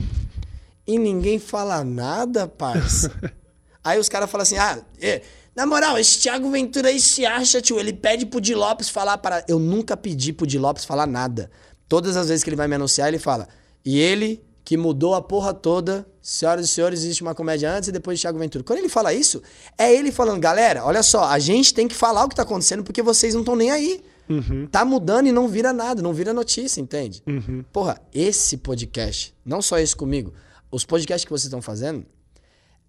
[0.84, 3.12] e ninguém fala nada, parça.
[3.84, 5.22] aí os caras falam assim: ah, é,
[5.54, 9.18] na moral, esse Thiago Ventura aí se acha, tio, ele pede pro Di Lopes falar
[9.18, 9.44] para.
[9.46, 11.50] Eu nunca pedi pro Di Lopes falar nada.
[11.88, 13.46] Todas as vezes que ele vai me anunciar, ele fala.
[13.84, 16.04] E ele que mudou a porra toda.
[16.30, 18.62] Senhoras e senhores, existe uma comédia antes e depois de Thiago Ventura.
[18.62, 19.42] Quando ele fala isso,
[19.78, 22.84] é ele falando, galera, olha só, a gente tem que falar o que tá acontecendo
[22.84, 24.04] porque vocês não estão nem aí.
[24.28, 24.66] Uhum.
[24.70, 27.22] Tá mudando e não vira nada, não vira notícia, entende?
[27.26, 27.64] Uhum.
[27.72, 30.34] Porra, esse podcast, não só esse comigo,
[30.70, 32.04] os podcasts que vocês estão fazendo,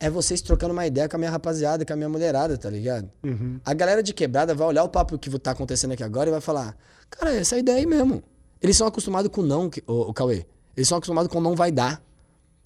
[0.02, 3.10] é vocês trocando uma ideia com a minha rapaziada, com a minha mulherada, tá ligado?
[3.24, 3.58] Uhum.
[3.64, 6.42] A galera de quebrada vai olhar o papo que tá acontecendo aqui agora e vai
[6.42, 6.76] falar:
[7.10, 8.22] Cara, essa é a ideia aí mesmo.
[8.62, 10.46] Eles são acostumados com não, o, o Cauê.
[10.76, 12.04] Eles são acostumados com não vai dar.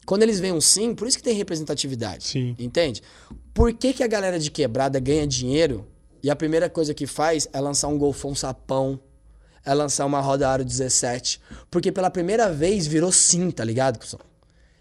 [0.06, 2.26] Quando eles veem um sim, por isso que tem representatividade.
[2.26, 2.56] Sim.
[2.60, 3.02] Entende?
[3.54, 5.88] Por que, que a galera de quebrada ganha dinheiro
[6.22, 9.00] e a primeira coisa que faz é lançar um Golfão Sapão,
[9.66, 11.40] é lançar uma Roda Aro 17?
[11.70, 14.20] Porque pela primeira vez virou sim, tá ligado, cuzão?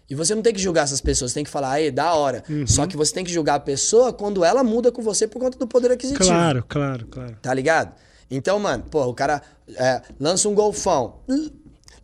[0.09, 2.43] E você não tem que julgar essas pessoas, você tem que falar, aí, da hora.
[2.67, 5.57] Só que você tem que julgar a pessoa quando ela muda com você por conta
[5.57, 6.25] do poder aquisitivo.
[6.25, 7.37] Claro, claro, claro.
[7.41, 7.95] Tá ligado?
[8.29, 9.41] Então, mano, pô, o cara
[9.75, 11.19] é, lança um golfão.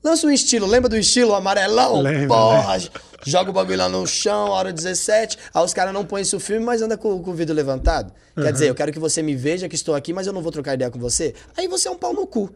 [0.04, 2.02] Lança um estilo, lembra do estilo amarelão?
[2.02, 2.78] Lembro, Porra,
[3.26, 5.38] joga o bagulho lá no chão, hora 17.
[5.54, 8.14] Aí os caras não põem isso filme, mas anda com, com o vidro levantado.
[8.36, 10.52] Quer dizer, eu quero que você me veja que estou aqui, mas eu não vou
[10.52, 11.34] trocar ideia com você.
[11.58, 12.50] Aí você é um pau no cu.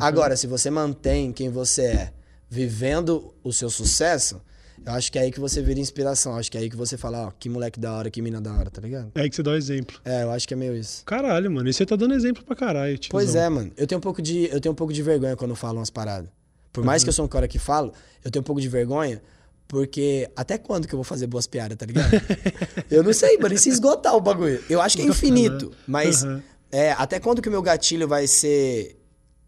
[0.00, 2.12] Agora, se você mantém quem você é,
[2.48, 4.40] vivendo o seu sucesso,
[4.84, 6.32] eu acho que é aí que você vira inspiração.
[6.32, 8.40] Eu acho que é aí que você fala, ó, que moleque da hora, que mina
[8.40, 9.10] da hora, tá ligado?
[9.14, 9.98] É aí que você dá o exemplo.
[10.04, 11.04] É, eu acho que é meio isso.
[11.06, 11.68] Caralho, mano.
[11.68, 13.10] E você tá dando exemplo pra caralho, tiozão.
[13.10, 13.72] Pois é, mano.
[13.76, 15.90] Eu tenho um pouco de, eu tenho um pouco de vergonha quando eu falo umas
[15.90, 16.30] paradas.
[16.72, 17.92] Por mais que eu sou um cara que falo,
[18.24, 19.22] eu tenho um pouco de vergonha,
[19.68, 22.10] porque até quando que eu vou fazer boas piadas, tá ligado?
[22.90, 23.54] eu não sei, mano.
[23.54, 24.62] E se esgotar o bagulho?
[24.68, 25.72] Eu acho que é infinito.
[25.86, 26.40] Mas Uhum.
[26.70, 28.98] é, até quando que o meu gatilho vai ser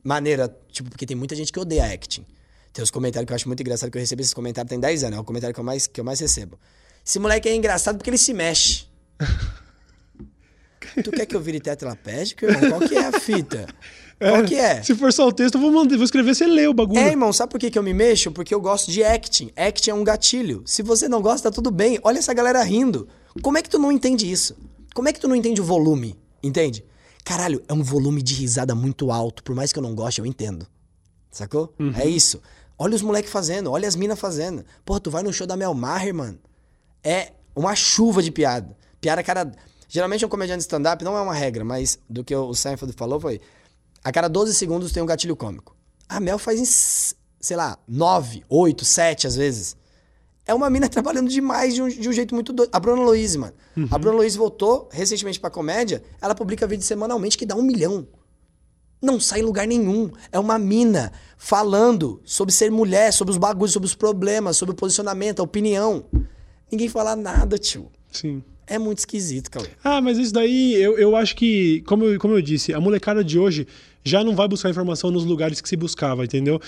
[0.03, 0.55] maneira?
[0.71, 2.27] Tipo, porque tem muita gente que odeia acting.
[2.73, 5.05] Tem os comentários que eu acho muito engraçado, que eu recebo esses comentários tem 10
[5.05, 5.19] anos.
[5.19, 6.59] É o comentário que eu mais, que eu mais recebo.
[7.07, 8.87] Esse moleque é engraçado porque ele se mexe.
[11.05, 12.71] tu quer que eu vire tetraplégico, irmão?
[12.79, 13.67] Qual que é a fita?
[14.31, 14.83] Qual que é?
[14.83, 16.99] Se for só o texto, eu vou, mandar, vou escrever, você lê o bagulho.
[16.99, 18.31] É, irmão, sabe por que, que eu me mexo?
[18.31, 19.51] Porque eu gosto de acting.
[19.57, 20.63] Acting é um gatilho.
[20.65, 21.99] Se você não gosta, tá tudo bem.
[22.03, 23.09] Olha essa galera rindo.
[23.43, 24.57] Como é que tu não entende isso?
[24.95, 26.17] Como é que tu não entende o volume?
[26.43, 26.85] Entende?
[27.25, 29.43] Caralho, é um volume de risada muito alto.
[29.43, 30.67] Por mais que eu não goste, eu entendo.
[31.31, 31.75] Sacou?
[31.99, 32.41] É isso.
[32.79, 34.65] Olha os moleques fazendo, olha as minas fazendo.
[34.85, 36.39] Porra, tu vai no show da Mel Maher, mano.
[37.03, 38.77] É uma chuva de piada.
[39.01, 39.51] Piada, cara.
[39.89, 43.21] Geralmente um comediante de stand-up não é uma regra, mas do que o Seinfeld falou
[43.21, 43.41] foi:
[44.05, 45.74] a cada 12 segundos tem um gatilho cômico.
[46.06, 49.76] A Mel faz em, sei lá, 9, 8, 7 às vezes.
[50.47, 52.68] É uma mina trabalhando demais de um, de um jeito muito doido.
[52.70, 53.55] A Bruna Louise, mano.
[53.90, 56.02] A Bruna Louise voltou recentemente pra comédia.
[56.20, 58.06] Ela publica vídeo semanalmente que dá um milhão.
[59.01, 60.10] Não sai em lugar nenhum.
[60.31, 64.76] É uma mina falando sobre ser mulher, sobre os bagulhos, sobre os problemas, sobre o
[64.76, 66.05] posicionamento, a opinião.
[66.70, 67.90] Ninguém fala nada, tio.
[68.12, 68.43] Sim.
[68.66, 69.68] É muito esquisito, Cauê.
[69.82, 73.22] Ah, mas isso daí, eu, eu acho que, como eu, como eu disse, a molecada
[73.22, 73.66] de hoje
[74.05, 76.60] já não vai buscar informação nos lugares que se buscava, entendeu?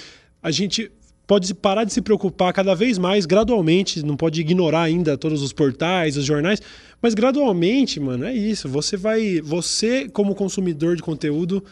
[0.42, 0.90] A gente
[1.26, 5.52] pode parar de se preocupar cada vez mais, gradualmente, não pode ignorar ainda todos os
[5.52, 6.62] portais, os jornais,
[7.02, 8.68] mas gradualmente, mano, é isso.
[8.68, 11.62] Você vai, você como consumidor de conteúdo,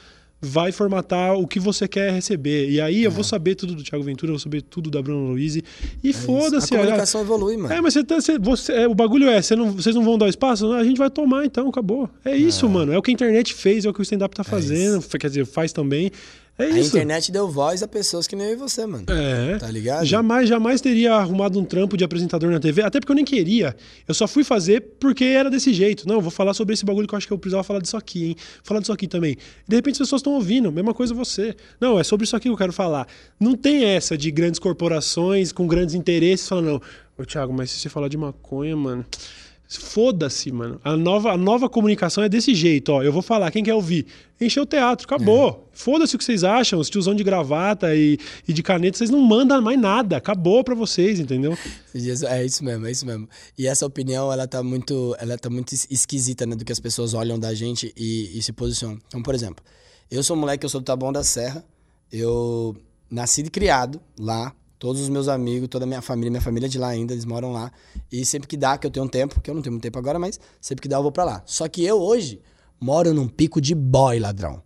[0.40, 2.68] vai formatar o que você quer receber.
[2.68, 5.30] E aí eu vou saber tudo do Thiago Ventura, eu vou saber tudo da Bruna
[5.30, 5.56] Luiz.
[6.02, 6.74] E foda-se.
[6.74, 7.72] A olha- comunicação evolui, mano.
[7.72, 10.18] é, mas você tá, você- você- é, o bagulho é, você não- vocês não vão
[10.18, 10.70] dar espaço?
[10.72, 12.10] A gente vai tomar então, acabou.
[12.24, 12.92] É isso, mano.
[12.92, 15.00] É o que a internet fez, é o que o stand-up tá fazendo.
[15.18, 16.10] quer dizer, faz também.
[16.56, 16.90] É A isso.
[16.90, 19.04] internet deu voz a pessoas que nem eu e você, mano.
[19.08, 19.58] É.
[19.58, 20.04] Tá ligado?
[20.04, 23.74] Jamais, jamais teria arrumado um trampo de apresentador na TV, até porque eu nem queria.
[24.06, 26.06] Eu só fui fazer porque era desse jeito.
[26.06, 28.26] Não, vou falar sobre esse bagulho que eu acho que eu precisava falar disso aqui,
[28.28, 28.36] hein?
[28.62, 29.36] Falar disso aqui também.
[29.66, 31.56] De repente as pessoas estão ouvindo, mesma coisa você.
[31.80, 33.08] Não, é sobre isso aqui que eu quero falar.
[33.40, 36.80] Não tem essa de grandes corporações com grandes interesses falando, não,
[37.18, 39.04] ô Thiago, mas se você falar de maconha, mano.
[39.68, 40.80] Foda-se, mano.
[40.84, 43.02] A nova, a nova comunicação é desse jeito, ó.
[43.02, 44.06] Eu vou falar, quem quer ouvir?
[44.40, 45.68] Encher o teatro, acabou.
[45.72, 49.20] Foda-se o que vocês acham, os tiozão de gravata e, e de caneta, vocês não
[49.20, 50.16] mandam mais nada.
[50.16, 51.56] Acabou pra vocês, entendeu?
[52.28, 53.28] É isso mesmo, é isso mesmo.
[53.58, 56.54] E essa opinião, ela tá muito, ela tá muito es- esquisita, né?
[56.54, 58.98] Do que as pessoas olham da gente e, e se posicionam.
[59.08, 59.64] Então, por exemplo,
[60.10, 61.64] eu sou um moleque, eu sou do Taboão da Serra.
[62.12, 62.76] Eu
[63.10, 64.54] nasci e criado lá.
[64.84, 67.24] Todos os meus amigos, toda a minha família, minha família é de lá ainda, eles
[67.24, 67.72] moram lá.
[68.12, 69.98] E sempre que dá, que eu tenho um tempo, que eu não tenho muito tempo
[69.98, 71.42] agora, mas sempre que dá eu vou pra lá.
[71.46, 72.42] Só que eu hoje
[72.78, 74.62] moro num pico de boy, ladrão.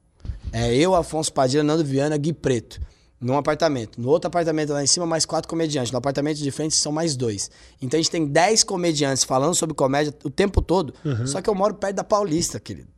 [0.53, 2.81] É eu, Afonso Padilha, Nando Viana, Gui Preto.
[3.21, 4.01] Num apartamento.
[4.01, 5.93] No outro apartamento lá em cima, mais quatro comediantes.
[5.93, 7.49] No apartamento de frente são mais dois.
[7.81, 10.95] Então a gente tem dez comediantes falando sobre comédia o tempo todo.
[11.29, 12.89] Só que eu moro perto da Paulista, querido.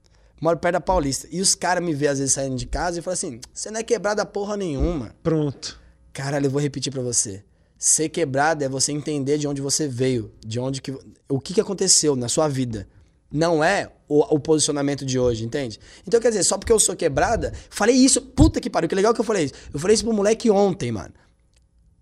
[0.41, 1.29] Moro perto da Paulista.
[1.31, 3.79] E os caras me veem às vezes saindo de casa e falam assim: você não
[3.79, 5.15] é quebrada porra nenhuma.
[5.23, 5.80] Pronto.
[6.13, 7.45] Caralho, eu vou repetir pra você.
[7.79, 10.93] Ser quebrado é você entender de onde você veio, de onde que
[11.29, 12.87] o que, que aconteceu na sua vida.
[13.33, 15.79] Não é o, o posicionamento de hoje, entende?
[16.07, 19.15] Então, quer dizer, só porque eu sou quebrada, falei isso, puta que pariu, que legal
[19.15, 19.55] que eu falei isso.
[19.73, 21.15] Eu falei isso pro moleque ontem, mano.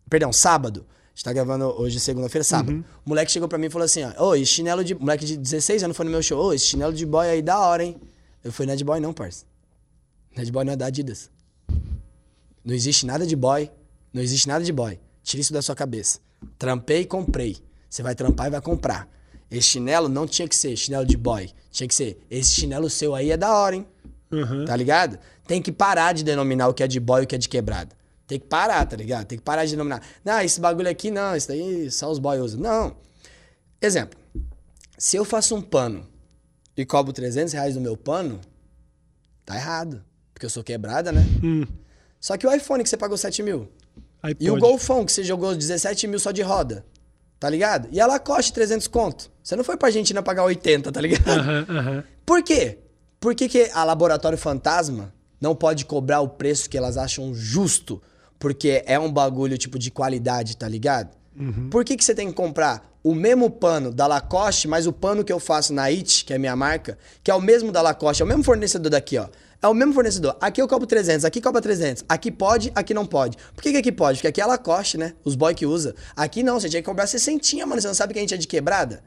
[0.09, 0.87] Perdão, sábado.
[1.15, 2.77] gente tá gravando hoje, segunda-feira, sábado.
[2.77, 2.85] Uhum.
[3.05, 4.95] O moleque chegou pra mim e falou assim: ó, ô, esse chinelo de.
[4.95, 7.59] Moleque de 16 anos foi no meu show, ô, esse chinelo de boy aí da
[7.59, 8.01] hora, hein?
[8.43, 9.45] Eu falei, não é de boy, não, parça.
[10.35, 11.31] Não é de boy, não é da Adidas.
[12.65, 13.71] Não existe nada de boy.
[14.13, 14.99] Não existe nada de boy.
[15.23, 16.21] Tira isso da sua cabeça.
[16.59, 17.59] Trampei e comprei.
[17.89, 19.09] Você vai trampar e vai comprar.
[19.51, 21.51] Esse chinelo não tinha que ser chinelo de boy.
[21.71, 23.87] Tinha que ser, esse chinelo seu aí é da hora, hein?
[24.31, 24.65] Uhum.
[24.65, 25.19] Tá ligado?
[25.47, 27.49] Tem que parar de denominar o que é de boy e o que é de
[27.49, 27.97] quebrada.
[28.27, 29.25] Tem que parar, tá ligado?
[29.25, 30.03] Tem que parar de denominar.
[30.23, 32.61] Não, esse bagulho aqui não, isso daí só os boys usam.
[32.61, 32.97] Não.
[33.81, 34.21] Exemplo.
[34.99, 36.07] Se eu faço um pano
[36.77, 38.39] e cobro 300 reais no meu pano,
[39.47, 40.05] tá errado.
[40.35, 41.25] Porque eu sou quebrada, né?
[41.43, 41.65] Hum.
[42.21, 43.69] Só que o iPhone que você pagou 7 mil.
[44.29, 44.59] Aí E o.
[44.59, 46.85] Golfão que você jogou 17 mil só de roda.
[47.41, 47.89] Tá ligado?
[47.93, 49.31] E a Lacoste 300 conto.
[49.43, 51.29] Você não foi pra Argentina pagar 80, tá ligado?
[51.29, 52.05] Aham, aham.
[52.27, 52.79] Por quê?
[53.21, 58.03] Por que, que a Laboratório Fantasma não pode cobrar o preço que elas acham justo?
[58.39, 61.17] Porque é um bagulho tipo de qualidade, tá ligado?
[61.71, 65.23] Por que, que você tem que comprar o mesmo pano da Lacoste, mas o pano
[65.25, 67.81] que eu faço na It, que é a minha marca, que é o mesmo da
[67.81, 69.29] Lacoste, é o mesmo fornecedor daqui, ó.
[69.61, 70.37] É o mesmo fornecedor.
[70.41, 72.05] Aqui eu cobro 300, aqui cobra 300.
[72.09, 73.37] Aqui pode, aqui não pode.
[73.55, 74.19] Por que, que aqui pode?
[74.19, 75.15] Porque aqui é Lacoste, né?
[75.25, 75.97] Os boy que usa.
[76.15, 77.81] Aqui não, você tinha que cobrar 60, mano.
[77.81, 79.03] Você não sabe que a gente é de quebrada?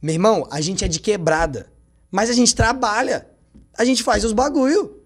[0.00, 1.70] Meu irmão, a gente é de quebrada.
[2.10, 3.28] Mas a gente trabalha.
[3.76, 4.99] A gente faz os bagulho.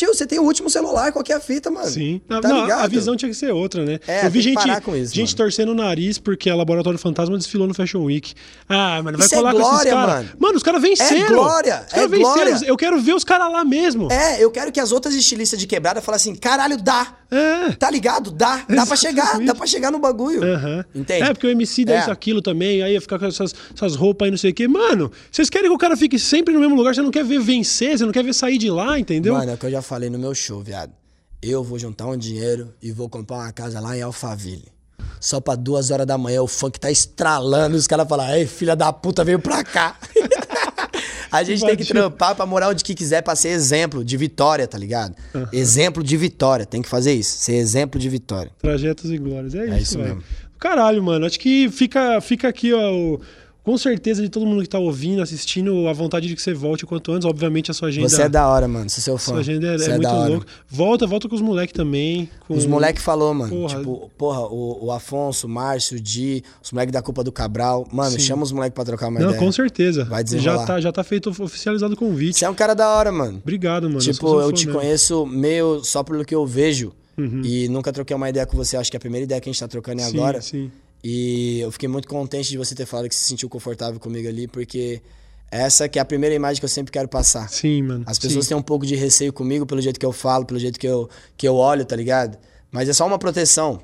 [0.00, 1.86] Tio, você tem o último celular, qual que é fita, mano?
[1.86, 2.22] Sim.
[2.26, 2.84] Tá Não, ligado?
[2.84, 3.98] a visão tinha que ser outra, né?
[4.08, 5.36] É, eu vi gente, isso, gente mano.
[5.36, 8.32] torcendo o nariz porque a Laboratório Fantasma desfilou no Fashion Week.
[8.66, 10.14] Ah, mano, vai Isso é colar com esses glória, caras.
[10.14, 10.28] mano.
[10.38, 11.20] Mano, os caras venceram.
[11.20, 12.34] É glória, Os caras é venceram.
[12.34, 12.60] glória.
[12.66, 14.10] Eu quero ver os caras lá mesmo.
[14.10, 17.16] É, eu quero que as outras estilistas de quebrada falem assim, caralho, dá.
[17.30, 17.72] É.
[17.78, 18.30] Tá ligado?
[18.32, 18.64] Dá.
[18.68, 19.46] Dá pra chegar, Exatamente.
[19.46, 20.42] dá pra chegar no bagulho.
[20.42, 20.84] Aham.
[20.94, 21.22] Entende?
[21.22, 22.00] É, porque o MC dá É.
[22.00, 24.66] isso, aquilo também, aí ia ficar com essas, essas roupas aí, não sei o quê.
[24.66, 27.38] Mano, vocês querem que o cara fique sempre no mesmo lugar, você não quer ver
[27.38, 29.34] vencer, você não quer ver sair de lá, entendeu?
[29.34, 30.92] Mano, é o que eu já falei no meu show, viado.
[31.42, 34.68] Eu vou juntar um dinheiro e vou comprar uma casa lá em Alphaville.
[35.20, 38.46] Só pra duas horas da manhã o funk tá estralando e os caras falam, ei,
[38.46, 39.96] filha da puta, veio pra cá.
[41.32, 44.66] A gente tem que trampar pra morar onde que quiser pra ser exemplo de vitória,
[44.66, 45.14] tá ligado?
[45.52, 48.50] Exemplo de vitória, tem que fazer isso, ser exemplo de vitória.
[48.58, 49.54] Trajetos e glórias.
[49.54, 50.22] É, É isso, isso mesmo.
[50.58, 51.24] Caralho, mano.
[51.26, 52.92] Acho que fica, fica aqui, ó.
[52.92, 53.20] o-
[53.62, 56.84] com certeza de todo mundo que tá ouvindo, assistindo, a vontade de que você volte
[56.84, 57.26] o quanto antes.
[57.26, 58.08] Obviamente a sua agenda.
[58.08, 59.32] Você é da hora, mano, sou seu fã.
[59.32, 60.46] Sua agenda é, Você é muito louca.
[60.68, 62.28] Volta, volta com os moleques também.
[62.48, 63.50] com- Os moleque falou, mano.
[63.54, 63.78] Porra.
[63.78, 67.86] Tipo, porra, o, o Afonso, o Márcio, o Di, os moleques da culpa do Cabral.
[67.92, 68.20] Mano, Sim.
[68.20, 69.38] chama os moleques pra trocar uma Não, ideia.
[69.44, 70.04] com certeza.
[70.04, 70.66] Vai já desenrolar.
[70.66, 72.38] tá, já tá feito oficializado o convite.
[72.38, 73.38] Você é um cara da hora, mano.
[73.42, 74.00] Obrigado, mano.
[74.00, 74.80] tipo, eu fã te mesmo.
[74.80, 76.92] conheço meio só pelo que eu vejo.
[77.18, 77.42] Uhum.
[77.44, 78.76] E nunca troquei uma ideia com você.
[78.78, 80.40] Acho que a primeira ideia que a gente tá trocando é Sim, agora.
[80.40, 80.70] Sim.
[81.02, 84.46] E eu fiquei muito contente de você ter falado que se sentiu confortável comigo ali,
[84.46, 85.00] porque
[85.50, 87.48] essa que é a primeira imagem que eu sempre quero passar.
[87.48, 88.04] Sim, mano.
[88.06, 88.50] As pessoas Sim.
[88.50, 91.08] têm um pouco de receio comigo pelo jeito que eu falo, pelo jeito que eu,
[91.36, 92.38] que eu olho, tá ligado?
[92.70, 93.80] Mas é só uma proteção.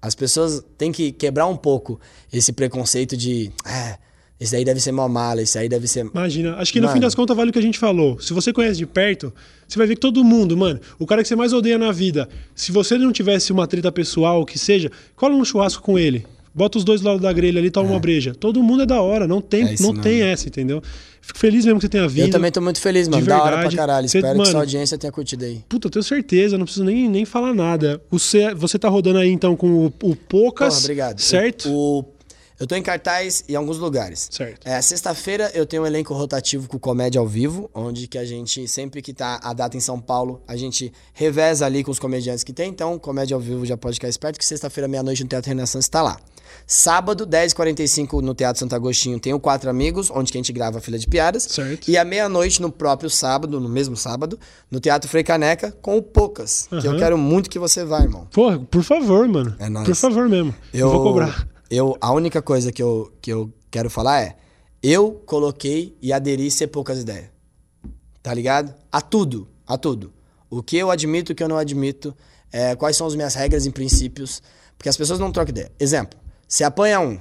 [0.00, 2.00] As pessoas têm que quebrar um pouco
[2.32, 3.52] esse preconceito de.
[3.66, 3.98] É,
[4.40, 6.06] esse aí deve ser uma mala, esse aí deve ser.
[6.06, 6.94] Imagina, acho que no Mano.
[6.94, 8.18] fim das contas vale o que a gente falou.
[8.18, 9.30] Se você conhece de perto,
[9.68, 12.26] você vai ver que todo mundo, mano, o cara que você mais odeia na vida,
[12.54, 16.26] se você não tivesse uma treta pessoal, o que seja, cola num churrasco com ele.
[16.54, 18.34] Bota os dois do lado da grelha ali, toma uma breja.
[18.34, 20.82] Todo mundo é da hora, não tem, É não tem essa, entendeu?
[21.22, 22.26] Fico feliz mesmo que você tenha vindo.
[22.26, 23.22] Eu também tô muito feliz, mano.
[23.22, 24.08] de Da hora pra caralho.
[24.08, 25.62] Cê- Espero que mano, sua audiência tenha curtido aí.
[25.68, 28.02] Puta, eu tenho certeza, não preciso nem, nem falar nada.
[28.10, 31.20] Você, você tá rodando aí então com o, o Poucas, Porra, obrigado.
[31.20, 31.68] certo?
[31.68, 32.04] O, o-
[32.58, 34.28] eu tô em cartaz em alguns lugares.
[34.30, 34.66] Certo.
[34.66, 38.66] É, Sexta-feira eu tenho um elenco rotativo com comédia ao vivo, onde que a gente,
[38.68, 42.44] sempre que tá a data em São Paulo, a gente reveza ali com os comediantes
[42.44, 42.68] que tem.
[42.68, 46.02] Então, comédia ao vivo já pode ficar esperto, que sexta-feira, meia-noite, no Teatro Renaissance tá
[46.02, 46.18] lá.
[46.66, 50.78] Sábado, 10h45, no Teatro Santo Agostinho, tem o Quatro Amigos, onde que a gente grava
[50.78, 51.44] a fila de piadas.
[51.44, 51.90] Certo.
[51.90, 54.38] E à meia-noite, no próprio sábado, no mesmo sábado,
[54.70, 56.68] no Teatro Frei Caneca, com o Poucas.
[56.80, 58.26] Que eu quero muito que você vá, irmão.
[58.32, 59.54] Porra, por favor, mano.
[59.58, 59.86] É nóis.
[59.86, 60.54] Por favor mesmo.
[60.72, 61.46] Eu, vou cobrar.
[61.70, 64.36] Eu, a única coisa que eu, que eu quero falar é:
[64.82, 67.26] eu coloquei e aderi ser poucas ideias.
[68.22, 68.74] Tá ligado?
[68.90, 70.12] A tudo, a tudo.
[70.48, 72.14] O que eu admito, o que eu não admito,
[72.52, 74.42] é, quais são as minhas regras e princípios,
[74.76, 75.70] porque as pessoas não trocam ideia.
[75.78, 76.18] Exemplo:
[76.50, 77.18] você apanha um,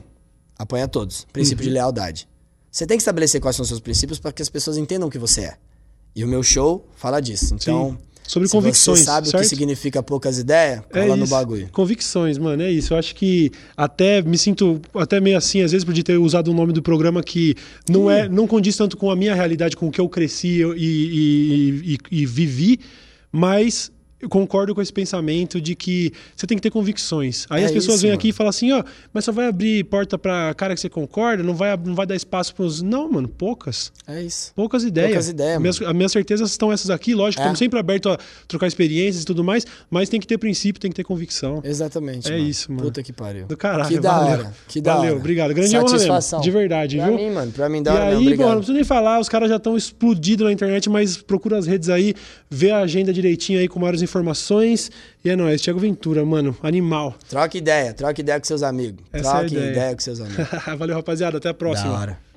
[0.58, 1.26] apanha todos.
[1.32, 1.70] Princípio Uhum.
[1.70, 2.28] de lealdade.
[2.72, 5.12] Você tem que estabelecer quais são os seus princípios para que as pessoas entendam o
[5.12, 5.54] que você é.
[6.16, 7.54] E o meu show fala disso.
[7.54, 7.98] Então,
[8.28, 9.44] Sobre se convicções, você sabe o certo?
[9.44, 11.32] que significa poucas ideias, cola no isso.
[11.34, 11.70] bagulho.
[11.72, 12.94] Convicções, mano, é isso.
[12.94, 16.54] Eu acho que até me sinto até meio assim, às vezes, por ter usado o
[16.54, 17.56] nome do programa que
[17.90, 20.76] não é, não condiz tanto com a minha realidade, com o que eu cresci e,
[20.78, 22.80] e- e- e vivi,
[23.32, 27.46] mas eu concordo com esse pensamento de que você tem que ter convicções.
[27.50, 28.20] Aí É as pessoas isso, vêm mano.
[28.20, 28.84] aqui e falam assim, ó,
[29.14, 32.16] mas só vai abrir porta pra cara que você concorda, não vai, não vai dar
[32.16, 32.82] espaço pros.
[32.82, 33.91] Não, mano, poucas.
[34.08, 34.52] É isso.
[34.56, 35.10] Poucas ideias.
[35.12, 37.44] Poucas ideias, minhas, As minhas certezas estão essas aqui, lógico, É.
[37.46, 38.18] estamos sempre abertos a
[38.48, 41.62] trocar experiências e tudo mais, mas tem que ter princípio, tem que ter convicção.
[41.64, 42.32] Exatamente.
[42.32, 42.84] É isso, mano.
[42.84, 43.46] Puta que pariu.
[43.48, 44.32] Do caralho, Que da valeu.
[44.32, 44.54] hora.
[44.68, 45.20] Que da Valeu, hora.
[45.20, 45.54] obrigado.
[45.54, 46.41] Grande honra Satisfação.
[46.41, 47.16] de verdade, pra viu?
[47.16, 47.52] mim, mano.
[47.52, 48.20] Pra mim, E hora aí, mesmo.
[48.20, 48.48] pô, Obrigado.
[48.50, 51.88] não preciso nem falar, os caras já estão explodidos na internet, mas procura as redes
[51.90, 52.14] aí,
[52.50, 54.09] vê a agenda direitinho aí com maiores informações.
[55.23, 57.15] E é nóis, Thiago Ventura, mano, animal.
[57.30, 57.94] Troca ideia.
[57.94, 59.03] Troca ideia com seus amigos.
[59.11, 59.72] Essa é Troca ideia.
[59.72, 60.48] ideia com seus amigos.
[60.77, 61.91] Valeu, rapaziada, até a próxima.
[61.94, 62.29] Da hora.